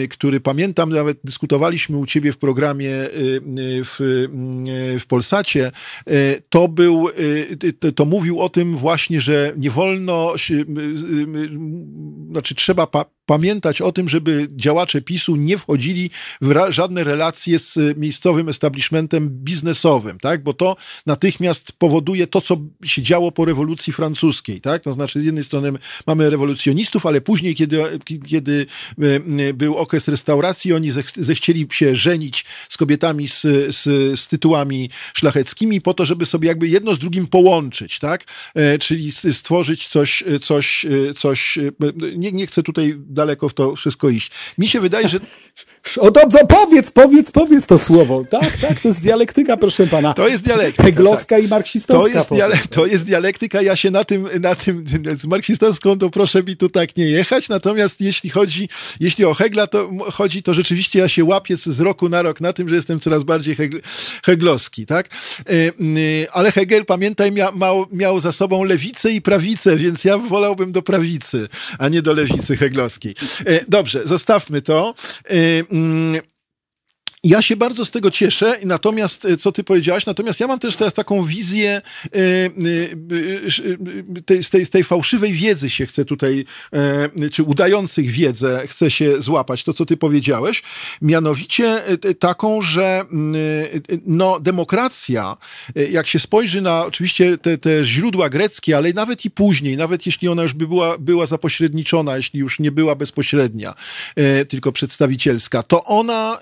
[0.10, 2.92] który pamiętam, nawet dyskutowaliśmy u ciebie w programie
[3.84, 4.28] w,
[5.00, 5.72] w Polsacie,
[6.50, 11.50] to był, y, to, to mówił o tym właśnie, że nie wolno, y, y, y,
[12.32, 12.88] znaczy trzeba
[13.32, 16.10] pamiętać o tym, żeby działacze PiSu nie wchodzili
[16.42, 20.44] w żadne relacje z y, miejscowym establishmentem biznesowym, tak?
[20.44, 20.76] Bo to
[21.06, 24.82] natychmiast powoduje to, co się działo po rewolucji francuskiej, tak?
[24.82, 25.72] To znaczy z jednej strony
[26.08, 27.84] mamy rewolucjonistów, ale później, kiedy,
[28.28, 28.66] kiedy
[29.04, 33.42] y, y, był okres restauracji, oni zech, zechcieli się żenić z kobietami z,
[33.76, 33.84] z,
[34.20, 38.24] z tytułami szlacheckimi po to, żeby sobie jakby jedno z drugim połączyć, tak?
[38.56, 40.86] E, Czyli stworzyć coś, coś,
[41.18, 41.60] coś,
[42.18, 44.32] nie, nie chcę tutaj daleko w to wszystko iść.
[44.58, 45.20] Mi się wydaje, że
[45.98, 48.24] O, to powiedz, powiedz, powiedz to słowo.
[48.32, 50.14] Tak, tak, to jest dialektyka, proszę pana.
[50.14, 52.12] To jest dialektyka, Heglowska i marksistowska.
[52.12, 54.84] To jest, diale- to jest dialektyka, ja się na tym, na tym,
[55.18, 58.70] z marksistowską to proszę mi tu tak nie jechać, natomiast jeśli chodzi,
[59.00, 62.54] jeśli o Hegla to chodzi, to rzeczywiście ja się łapię z roku na rok na
[62.54, 63.82] tym, że jestem coraz bardziej hegl-
[64.26, 65.10] heglowski, tak?
[65.50, 70.18] Y, y, Ale Hegel, pamiętaj, mia, miał, miał za sobą lewicę i prawicę, więc ja
[70.18, 71.50] wolałbym do prawicy,
[71.80, 73.01] a nie do lewicy heglowskiej.
[73.10, 74.94] Y, Dobrze, zostawmy to.
[77.24, 80.60] Mm, ja się bardzo z tego cieszę, natomiast, e, co ty powiedziałaś, natomiast ja mam
[80.60, 81.82] też teraz taką wizję e,
[84.38, 86.46] e, z, tej, tej fałszywej wiedzy się chcę tutaj,
[87.32, 90.64] czy udających wiedzę chcę się złapać, to co ty powiedziałeś,
[91.02, 91.82] mianowicie
[92.20, 93.06] taką, że
[94.06, 95.38] no, demokracja,
[95.92, 100.28] jak się spojrzy na oczywiście te, te źródła greckie, ale nawet i później, nawet jeśli
[100.28, 103.74] ona już by była, była zapośredniczona, jeśli już nie była bezpośrednia,
[104.50, 106.40] tylko przedstawicielska, to ona,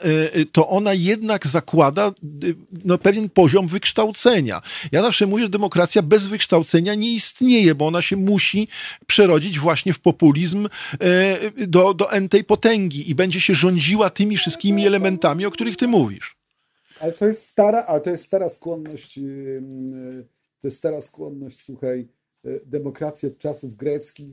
[0.52, 2.12] to ona jednak zakłada
[2.44, 2.56] y,
[2.86, 4.62] no, pewien poziom wykształcenia.
[4.92, 8.68] Ja zawsze mówię, że demokracja bez wykształcenia nie istnieje, bo ona się musi
[9.08, 10.70] przerodzić właśnie w populizm
[11.02, 15.88] e, do, do entej potęgi i będzie się rządziła tymi wszystkimi elementami, o których ty
[15.88, 16.38] mówisz.
[17.00, 19.20] Ale to jest stara, ale to jest stara skłonność,
[20.62, 22.08] to jest stara skłonność, słuchaj,
[22.46, 24.28] e, demokracji od czasów greckich,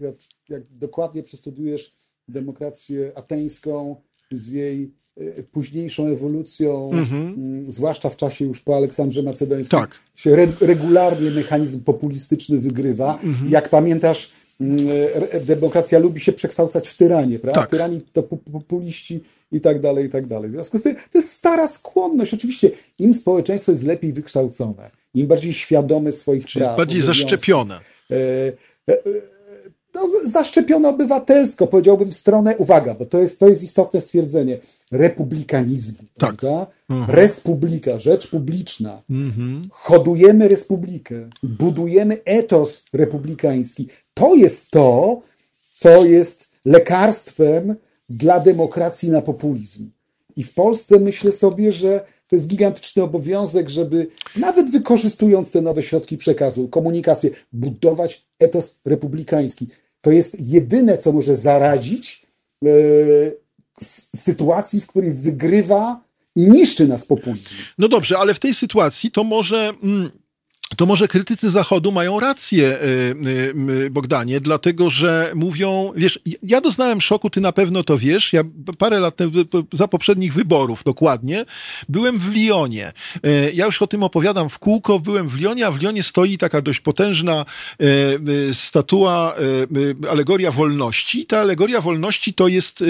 [0.49, 1.93] jak, dokładnie przestudiujesz
[2.29, 4.95] demokrację ateńską z jej
[5.53, 7.35] późniejszą ewolucją, mhm.
[7.39, 9.91] Mm, zwłaszcza w czasie już po Aleksandrze Macedońskim, tak.
[10.17, 13.19] się re regularnie mechanizm populistyczny wygrywa.
[13.25, 13.51] Mhm.
[13.51, 14.87] Jak pamiętasz, mm,
[15.45, 17.61] demokracja lubi się przekształcać w tyranię, prawda?
[17.61, 17.71] Tak.
[17.71, 19.21] Tyrani to populiści
[19.53, 20.51] i tak dalej, i tak dalej.
[20.51, 22.35] W związku z tym to jest stara skłonność.
[22.35, 26.77] Oczywiście im społeczeństwo jest lepiej wykształcone, im bardziej świadome swoich Czyli praw.
[26.77, 27.81] bardziej zaszczepione.
[28.11, 29.36] E, e, e,
[29.97, 34.59] no, zaszczepiono obywatelsko, powiedziałbym, w stronę, uwaga, bo to jest, to jest istotne stwierdzenie,
[34.91, 35.99] republikanizmu.
[36.19, 36.37] Tak.
[36.37, 36.67] Prawda?
[36.91, 37.11] Mhm.
[37.11, 39.03] Respublika, rzecz publiczna.
[39.11, 39.69] Mhm.
[39.71, 43.89] Hodujemy republikę, budujemy etos republikański.
[44.15, 45.21] To jest to,
[45.75, 47.75] co jest lekarstwem
[48.09, 49.91] dla demokracji na populizm.
[50.37, 54.07] I w Polsce myślę sobie, że to jest gigantyczny obowiązek, żeby
[54.37, 59.67] nawet wykorzystując te nowe środki przekazu, komunikację, budować etos republikański
[60.07, 62.27] to jest jedyne, co może zaradzić
[62.65, 62.69] e,
[64.17, 66.01] sytuacji, w której wygrywa
[66.37, 67.55] i niszczy nas populizm.
[67.79, 69.73] No dobrze, ale w tej sytuacji to może.
[69.83, 70.11] Mm
[70.77, 73.15] to może krytycy Zachodu mają rację, y,
[73.71, 78.43] y, Bogdanie, dlatego że mówią, wiesz, ja doznałem szoku, ty na pewno to wiesz, ja
[78.79, 79.19] parę lat
[79.73, 81.45] za poprzednich wyborów dokładnie,
[81.89, 82.93] byłem w Lyonie.
[83.55, 86.63] Ja już o tym opowiadam w kółko, byłem w Lyonie, a w Lyonie stoi taka
[86.63, 87.45] dość potężna
[88.53, 89.35] statua,
[90.11, 91.27] alegoria wolności.
[91.27, 92.85] Ta alegoria wolności to jest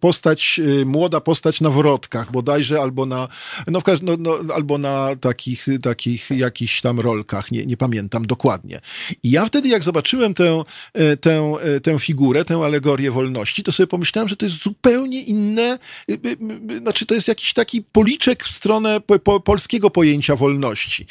[0.00, 3.28] postać, młoda postać na wrotkach bodajże, albo na,
[3.66, 8.80] no, no, no albo na takich, takich jakichś tam rolkach, nie, nie pamiętam dokładnie.
[9.22, 10.62] I ja wtedy, jak zobaczyłem tę,
[10.94, 15.22] e, tę, e, tę figurę, tę alegorię wolności, to sobie pomyślałem, że to jest zupełnie
[15.22, 15.78] inne,
[16.10, 21.06] e, znaczy to jest jakiś taki policzek w stronę po, po, polskiego pojęcia wolności.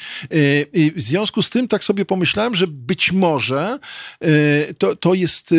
[0.96, 3.80] W związku z tym tak sobie pomyślałem, że być może
[4.78, 5.54] to, to jest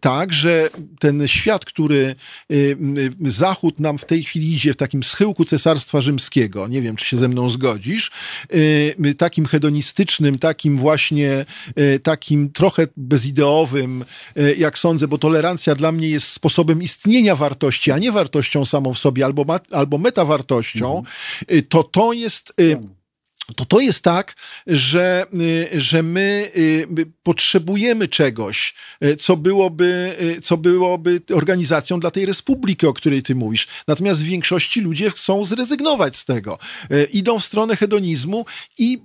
[0.00, 2.14] tak, że ten świat, który
[3.20, 7.16] Zachód nam w tej chwili idzie w takim schyłku Cesarstwa Rzymskiego, nie wiem, czy się
[7.16, 8.10] ze mną zgodzisz,
[9.22, 11.44] takim hedonistycznym, takim właśnie,
[11.76, 14.04] e, takim trochę bezideowym,
[14.36, 18.94] e, jak sądzę, bo tolerancja dla mnie jest sposobem istnienia wartości, a nie wartością samą
[18.94, 21.64] w sobie, albo, albo metawartością, mhm.
[21.68, 22.54] to to jest
[23.54, 24.34] to to jest tak,
[24.66, 25.26] że,
[25.76, 26.50] że my
[27.22, 28.74] potrzebujemy czegoś,
[29.20, 30.12] co byłoby,
[30.42, 33.68] co byłoby organizacją dla tej republiki, o której ty mówisz.
[33.88, 36.58] Natomiast w większości ludzie chcą zrezygnować z tego.
[37.12, 38.44] Idą w stronę hedonizmu
[38.78, 39.02] i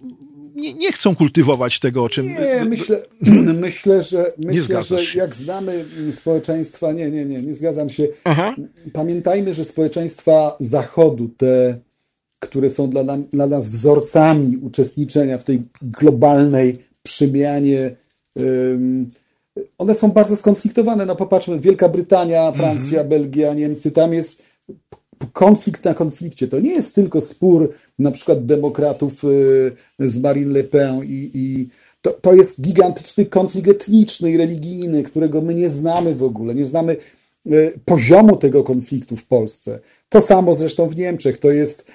[0.57, 2.27] nie, nie chcą kultywować tego, o czym.
[2.27, 3.01] Nie, myślę,
[3.67, 8.07] myślę że, myślę, że jak znamy społeczeństwa, nie, nie, nie, nie zgadzam się.
[8.23, 8.55] Aha.
[8.93, 11.79] Pamiętajmy, że społeczeństwa Zachodu, te
[12.39, 17.95] które są dla, nam, dla nas wzorcami uczestniczenia w tej globalnej przemianie.
[19.77, 21.05] one są bardzo skonfliktowane.
[21.05, 23.09] No popatrzmy, Wielka Brytania, Francja, mhm.
[23.09, 24.43] Belgia, Niemcy, tam jest
[25.33, 26.47] konflikt na konflikcie.
[26.47, 31.69] To nie jest tylko spór na przykład demokratów y, z Marine Le Pen i, i
[32.01, 36.55] to, to jest gigantyczny konflikt etniczny i religijny, którego my nie znamy w ogóle.
[36.55, 36.97] Nie znamy
[37.47, 39.79] y, poziomu tego konfliktu w Polsce.
[40.09, 41.37] To samo zresztą w Niemczech.
[41.37, 41.91] To jest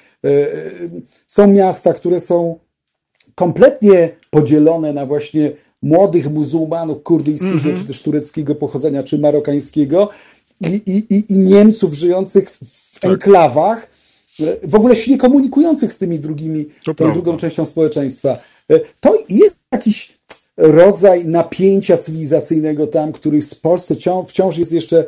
[1.26, 2.58] są miasta, które są
[3.34, 7.78] kompletnie podzielone na właśnie młodych muzułmanów kurdyjskiego, mm -hmm.
[7.78, 10.08] czy też tureckiego pochodzenia, czy marokańskiego
[10.60, 13.12] i, i, i Niemców żyjących w tak.
[13.12, 13.88] enklawach,
[14.40, 18.38] e, w ogóle się nie komunikujących z tymi drugimi, to tą drugą częścią społeczeństwa.
[19.00, 20.18] To jest jakiś
[20.56, 23.94] rodzaj napięcia cywilizacyjnego tam, który w Polsce
[24.26, 25.06] wciąż jest jeszcze E,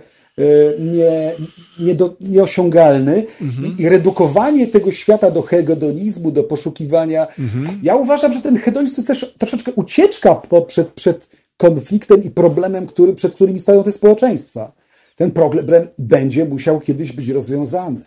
[0.78, 1.32] nie,
[1.78, 3.76] nie do, nieosiągalny mhm.
[3.78, 7.26] I, i, redukowanie tego świata do hedonizmu, do poszukiwania.
[7.26, 7.80] Mhm.
[7.82, 12.30] Ja uważam, że ten hedonizm to jest też troszeczkę ucieczka po, przed, przed konfliktem i
[12.30, 14.72] problemem, który, przed którymi stoją te społeczeństwa.
[15.16, 15.66] Ten problem
[15.98, 18.00] będzie musiał kiedyś być rozwiązany.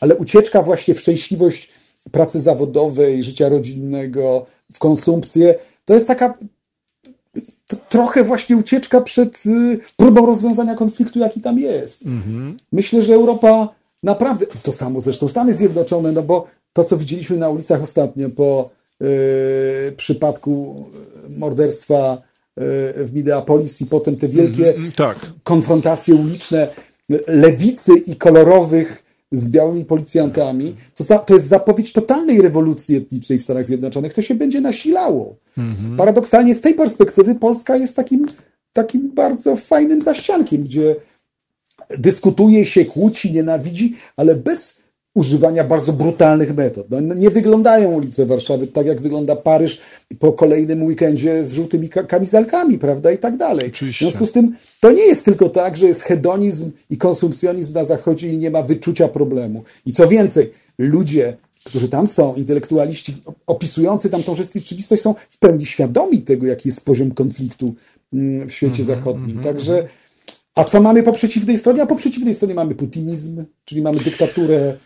[0.00, 1.72] ale ucieczka właśnie w szczęśliwość
[2.10, 5.54] pracy zawodowej, życia rodzinnego, w konsumpcję,
[5.84, 6.38] to jest taka
[7.76, 12.06] trochę właśnie ucieczka przed y, próbą rozwiązania konfliktu, jaki tam jest.
[12.06, 12.56] Mhm.
[12.72, 13.68] Myślę, że Europa
[14.02, 18.70] naprawdę, to samo zresztą Stany Zjednoczone, no bo to, co widzieliśmy na ulicach ostatnio po
[19.02, 20.84] y, przypadku
[21.28, 22.60] morderstwa y,
[23.04, 25.32] w Minneapolis i potem te wielkie mm, tak.
[25.42, 26.68] konfrontacje uliczne
[27.26, 33.42] lewicy i kolorowych z białymi policjantami, to, za, to jest zapowiedź totalnej rewolucji etnicznej w
[33.42, 34.14] Stanach Zjednoczonych.
[34.14, 35.36] To się będzie nasilało.
[35.58, 35.96] Mhm.
[35.96, 38.26] Paradoksalnie z tej perspektywy Polska jest takim,
[38.72, 40.96] takim bardzo fajnym zaściankiem, gdzie
[41.98, 44.79] dyskutuje się, kłóci, nienawidzi, ale bez
[45.14, 46.86] używania bardzo brutalnych metod.
[46.90, 49.80] No, nie wyglądają ulice Warszawy tak, jak wygląda Paryż
[50.18, 53.68] po kolejnym weekendzie z żółtymi kamizelkami, prawda, i tak dalej.
[53.68, 54.06] Oczywiście.
[54.06, 57.84] W związku z tym to nie jest tylko tak, że jest hedonizm i konsumpcjonizm na
[57.84, 59.62] Zachodzie i nie ma wyczucia problemu.
[59.86, 63.16] I co więcej, ludzie, którzy tam są, intelektualiści
[63.46, 67.74] opisujący tam tą rzeczywistość są w pełni świadomi tego, jaki jest poziom konfliktu
[68.12, 69.30] mm, w świecie mm -hmm, zachodnim.
[69.30, 69.44] Mm -hmm.
[69.44, 69.88] Także
[70.54, 71.82] a co mamy po przeciwnej stronie?
[71.82, 74.76] A po przeciwnej stronie mamy putinizm, czyli mamy dyktaturę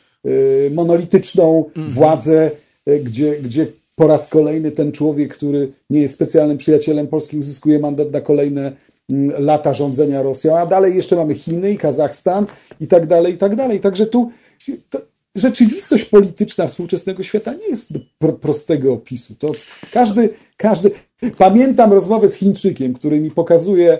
[0.74, 1.90] monolityczną mhm.
[1.90, 2.51] władzę,
[2.88, 7.78] y, gdzie, gdzie po raz kolejny ten człowiek, który nie jest specjalnym przyjacielem Polski, uzyskuje
[7.78, 8.72] mandat na kolejne
[9.10, 12.46] mm, lata rządzenia Rosją, a dalej jeszcze mamy Chiny i Kazachstan
[12.80, 13.80] i tak dalej, i tak dalej.
[13.80, 14.30] Także tu
[15.34, 19.34] rzeczywistość polityczna współczesnego świata nie jest pro, prostego opisu.
[19.34, 19.52] To
[19.92, 20.90] każdy, każdy...
[21.38, 23.98] Pamiętam rozmowę z Chińczykiem, który mi pokazuje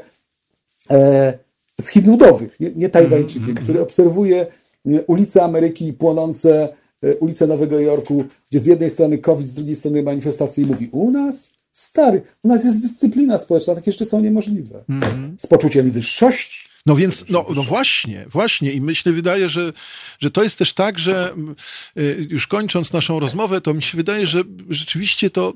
[0.91, 1.39] e,
[1.81, 3.63] z Chin Ludowych, nie, nie Tajwańczykiem, -hmm.
[3.63, 4.47] który obserwuje
[5.07, 6.69] ulice Ameryki płonące,
[7.03, 10.89] e, ulice Nowego Jorku, gdzie z jednej strony COVID, z drugiej strony manifestacje i mówi
[10.93, 11.51] u nas?
[11.73, 14.85] Stary, u nas jest dyscyplina społeczna, takie jeszcze są niemożliwe.
[14.89, 15.37] Mm.
[15.39, 16.74] Z poczuciem wyższości.
[16.87, 18.73] No więc, no, no właśnie, właśnie.
[18.73, 19.73] I myślę, wydaje, że,
[20.21, 21.35] że to jest też tak, że
[21.99, 25.53] y, już kończąc naszą rozmowę, to mi się wydaje, że rzeczywiście to,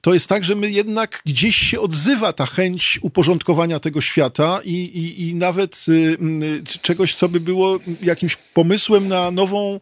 [0.00, 4.72] to jest tak, że my jednak gdzieś się odzywa ta chęć uporządkowania tego świata i,
[4.72, 9.80] i, i nawet y, y, czegoś, co by było jakimś pomysłem na nową,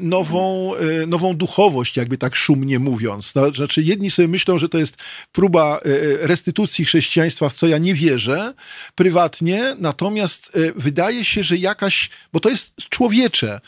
[0.00, 0.72] nową,
[1.06, 3.34] nową duchowość, jakby tak szumnie mówiąc.
[3.34, 4.96] No, znaczy jedni sobie myślą, że to jest
[5.32, 5.80] próba
[6.20, 8.54] restytucji chrześcijaństwa, w co ja nie wierzę
[8.94, 13.60] prywatnie, natomiast wydaje się, że jakaś, bo to jest człowiecze,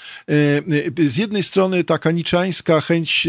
[0.98, 3.28] z jednej strony taka niczańska chęć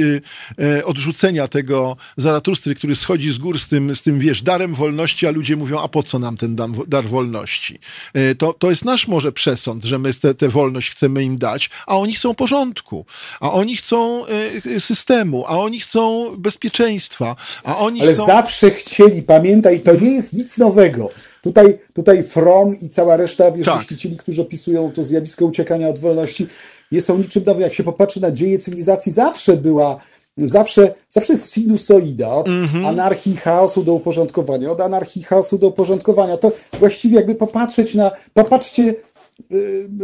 [0.86, 5.32] odrzucenia tego Zaratrustry, który schodzi z gór z tym, z tym, wiesz, darem wolności, a
[5.32, 6.56] ludzie mówią, a po co nam ten
[6.88, 7.80] dar wolności?
[8.38, 12.14] To, to jest nasz może przesąd, że my tę wolność chcemy im dać, a oni
[12.14, 12.36] chcą
[12.68, 13.06] porządku,
[13.40, 14.24] a oni chcą
[14.80, 18.26] systemu, a oni chcą bezpieczeństwa, a oni Ale chcą...
[18.26, 21.10] zawsze chcieli, pamiętaj, to nie jest nic nowego.
[21.42, 23.80] Tutaj, tutaj From i cała reszta wiesz, tak.
[23.80, 26.48] myślicieli, którzy opisują to zjawisko uciekania od wolności,
[26.92, 27.62] nie są niczym nowym.
[27.62, 30.00] Jak się popatrzy na dzieje cywilizacji, zawsze była
[30.38, 32.88] Zawsze, zawsze jest sinusoida od mm -hmm.
[32.88, 36.38] anarchii chaosu do uporządkowania, od anarchii chaosu do uporządkowania.
[36.38, 38.96] To właściwie jakby popatrzeć na, popatrzcie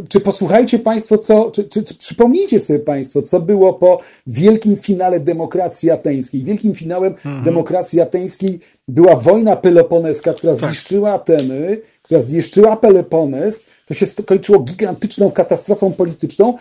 [0.10, 5.20] czy posłuchajcie Państwo, co, czy, czy, czy, przypomnijcie sobie Państwo, co było po wielkim finale
[5.20, 6.44] demokracji ateńskiej.
[6.44, 7.44] Wielkim finałem mhm.
[7.44, 10.66] demokracji ateńskiej była wojna peloponeska, która tak.
[10.70, 13.66] zniszczyła Ateny, która zniszczyła Pelopones.
[13.86, 16.58] To się skończyło gigantyczną katastrofą polityczną,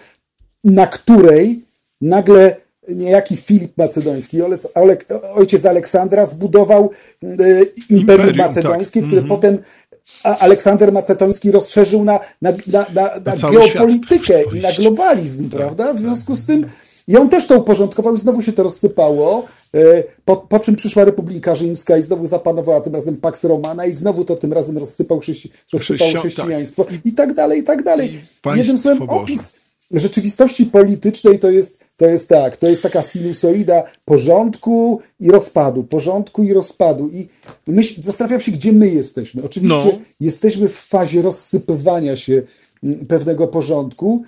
[0.64, 1.64] na której
[2.00, 2.56] nagle
[2.88, 4.38] niejaki Filip Macedoński,
[5.34, 6.90] ojciec Aleksandra, zbudował
[7.22, 9.08] y, Imperium, Imperium Macedońskie, tak.
[9.08, 9.34] które mm -hmm.
[9.34, 9.58] potem
[10.24, 15.92] a Aleksander Macetoński rozszerzył na, na, na, na, na geopolitykę i na globalizm, tak, prawda?
[15.92, 16.66] W związku z tym
[17.08, 19.44] i on też to uporządkował i znowu się to rozsypało,
[19.74, 23.92] e, po, po czym przyszła Republika Rzymska i znowu zapanowała tym razem Pax Romana i
[23.92, 26.94] znowu to tym razem rozsypał, chrześci rozsypało chrześcijaństwo tak.
[27.04, 28.14] i tak dalej, i tak dalej.
[28.54, 29.61] I Jednym słowem, opis
[29.92, 36.44] rzeczywistości politycznej to jest to jest tak, to jest taka sinusoida porządku i rozpadu, porządku
[36.44, 37.08] i rozpadu.
[37.08, 37.28] I
[37.66, 39.42] myśl, zastanawiam się, gdzie my jesteśmy.
[39.42, 39.98] Oczywiście no.
[40.20, 42.42] jesteśmy w fazie rozsypywania się
[42.84, 44.22] mm, pewnego porządku,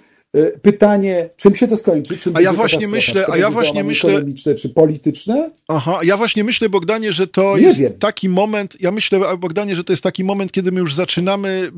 [0.63, 2.19] pytanie, czym się to skończy?
[2.19, 5.51] Czym a ja właśnie myślę, a ja właśnie myślę, ekonomiczne czy polityczne?
[5.69, 7.93] Aha, ja właśnie myślę, Bogdanie, że to Nie jest wiem.
[7.93, 11.71] taki moment, ja myślę, Bogdanie, że to jest taki moment, kiedy my już zaczynamy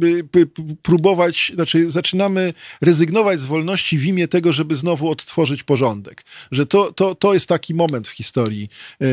[0.83, 6.23] próbować, znaczy zaczynamy rezygnować z wolności w imię tego, żeby znowu odtworzyć porządek.
[6.51, 8.69] Że to, to, to jest taki moment w historii.
[9.01, 9.07] E,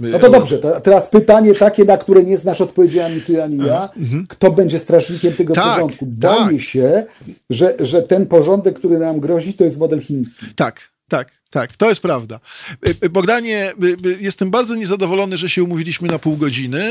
[0.00, 3.58] no to dobrze, to teraz pytanie takie, na które nie znasz odpowiedzi ani ty, ani
[3.58, 3.88] ja.
[3.96, 4.26] Mhm.
[4.28, 6.06] Kto będzie strażnikiem tego tak, porządku?
[6.06, 6.60] Boję tak.
[6.60, 7.04] się,
[7.50, 10.46] że, że ten porządek, który który nam grozi, to jest model chiński.
[10.54, 11.39] Tak, tak.
[11.50, 12.40] Tak, to jest prawda.
[12.88, 13.72] Y, y, Bogdanie,
[14.06, 16.90] y, jestem bardzo niezadowolony, że się umówiliśmy na pół godziny,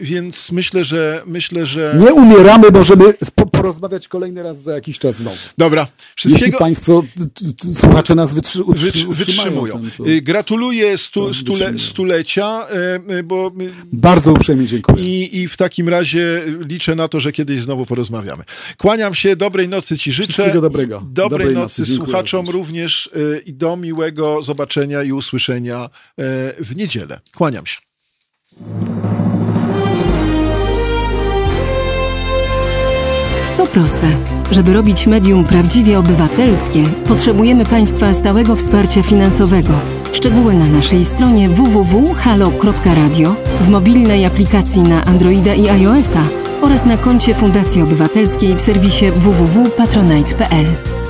[0.00, 1.94] więc myślę, że myślę, że.
[2.00, 5.36] Nie umieramy, możemy po- porozmawiać kolejny raz za jakiś czas znowu.
[5.58, 5.86] Dobra,
[6.16, 7.24] Jeśli wszystkiego Państwo, t-
[7.62, 8.64] t- słuchacze nas wytrzy,
[9.08, 9.74] wytrzymują.
[9.80, 12.66] ten, to Gratuluję stu, stule, stulecia,
[13.24, 13.52] bo
[13.92, 15.04] Bardzo uprzejmie dziękuję.
[15.04, 18.44] i, i w takim razie liczę na to, że kiedyś znowu porozmawiamy.
[18.78, 20.32] Kłaniam się, dobrej nocy Ci życzę.
[20.32, 21.02] Wszystkiego dobrego.
[21.10, 23.10] Dobrej, Dobrej nocy, nocy, słuchaczom również.
[23.52, 27.20] Do miłego zobaczenia i usłyszenia y, w niedzielę.
[27.36, 27.80] Kłaniam się.
[33.56, 34.16] To proste.
[34.50, 39.72] Żeby robić medium prawdziwie obywatelskie, potrzebujemy Państwa stałego wsparcia finansowego.
[40.12, 46.24] Szczegóły na naszej stronie www.halo.radio, w mobilnej aplikacji na Androida i iOS-a
[46.62, 50.66] oraz na koncie Fundacji Obywatelskiej w serwisie www.patronite.pl.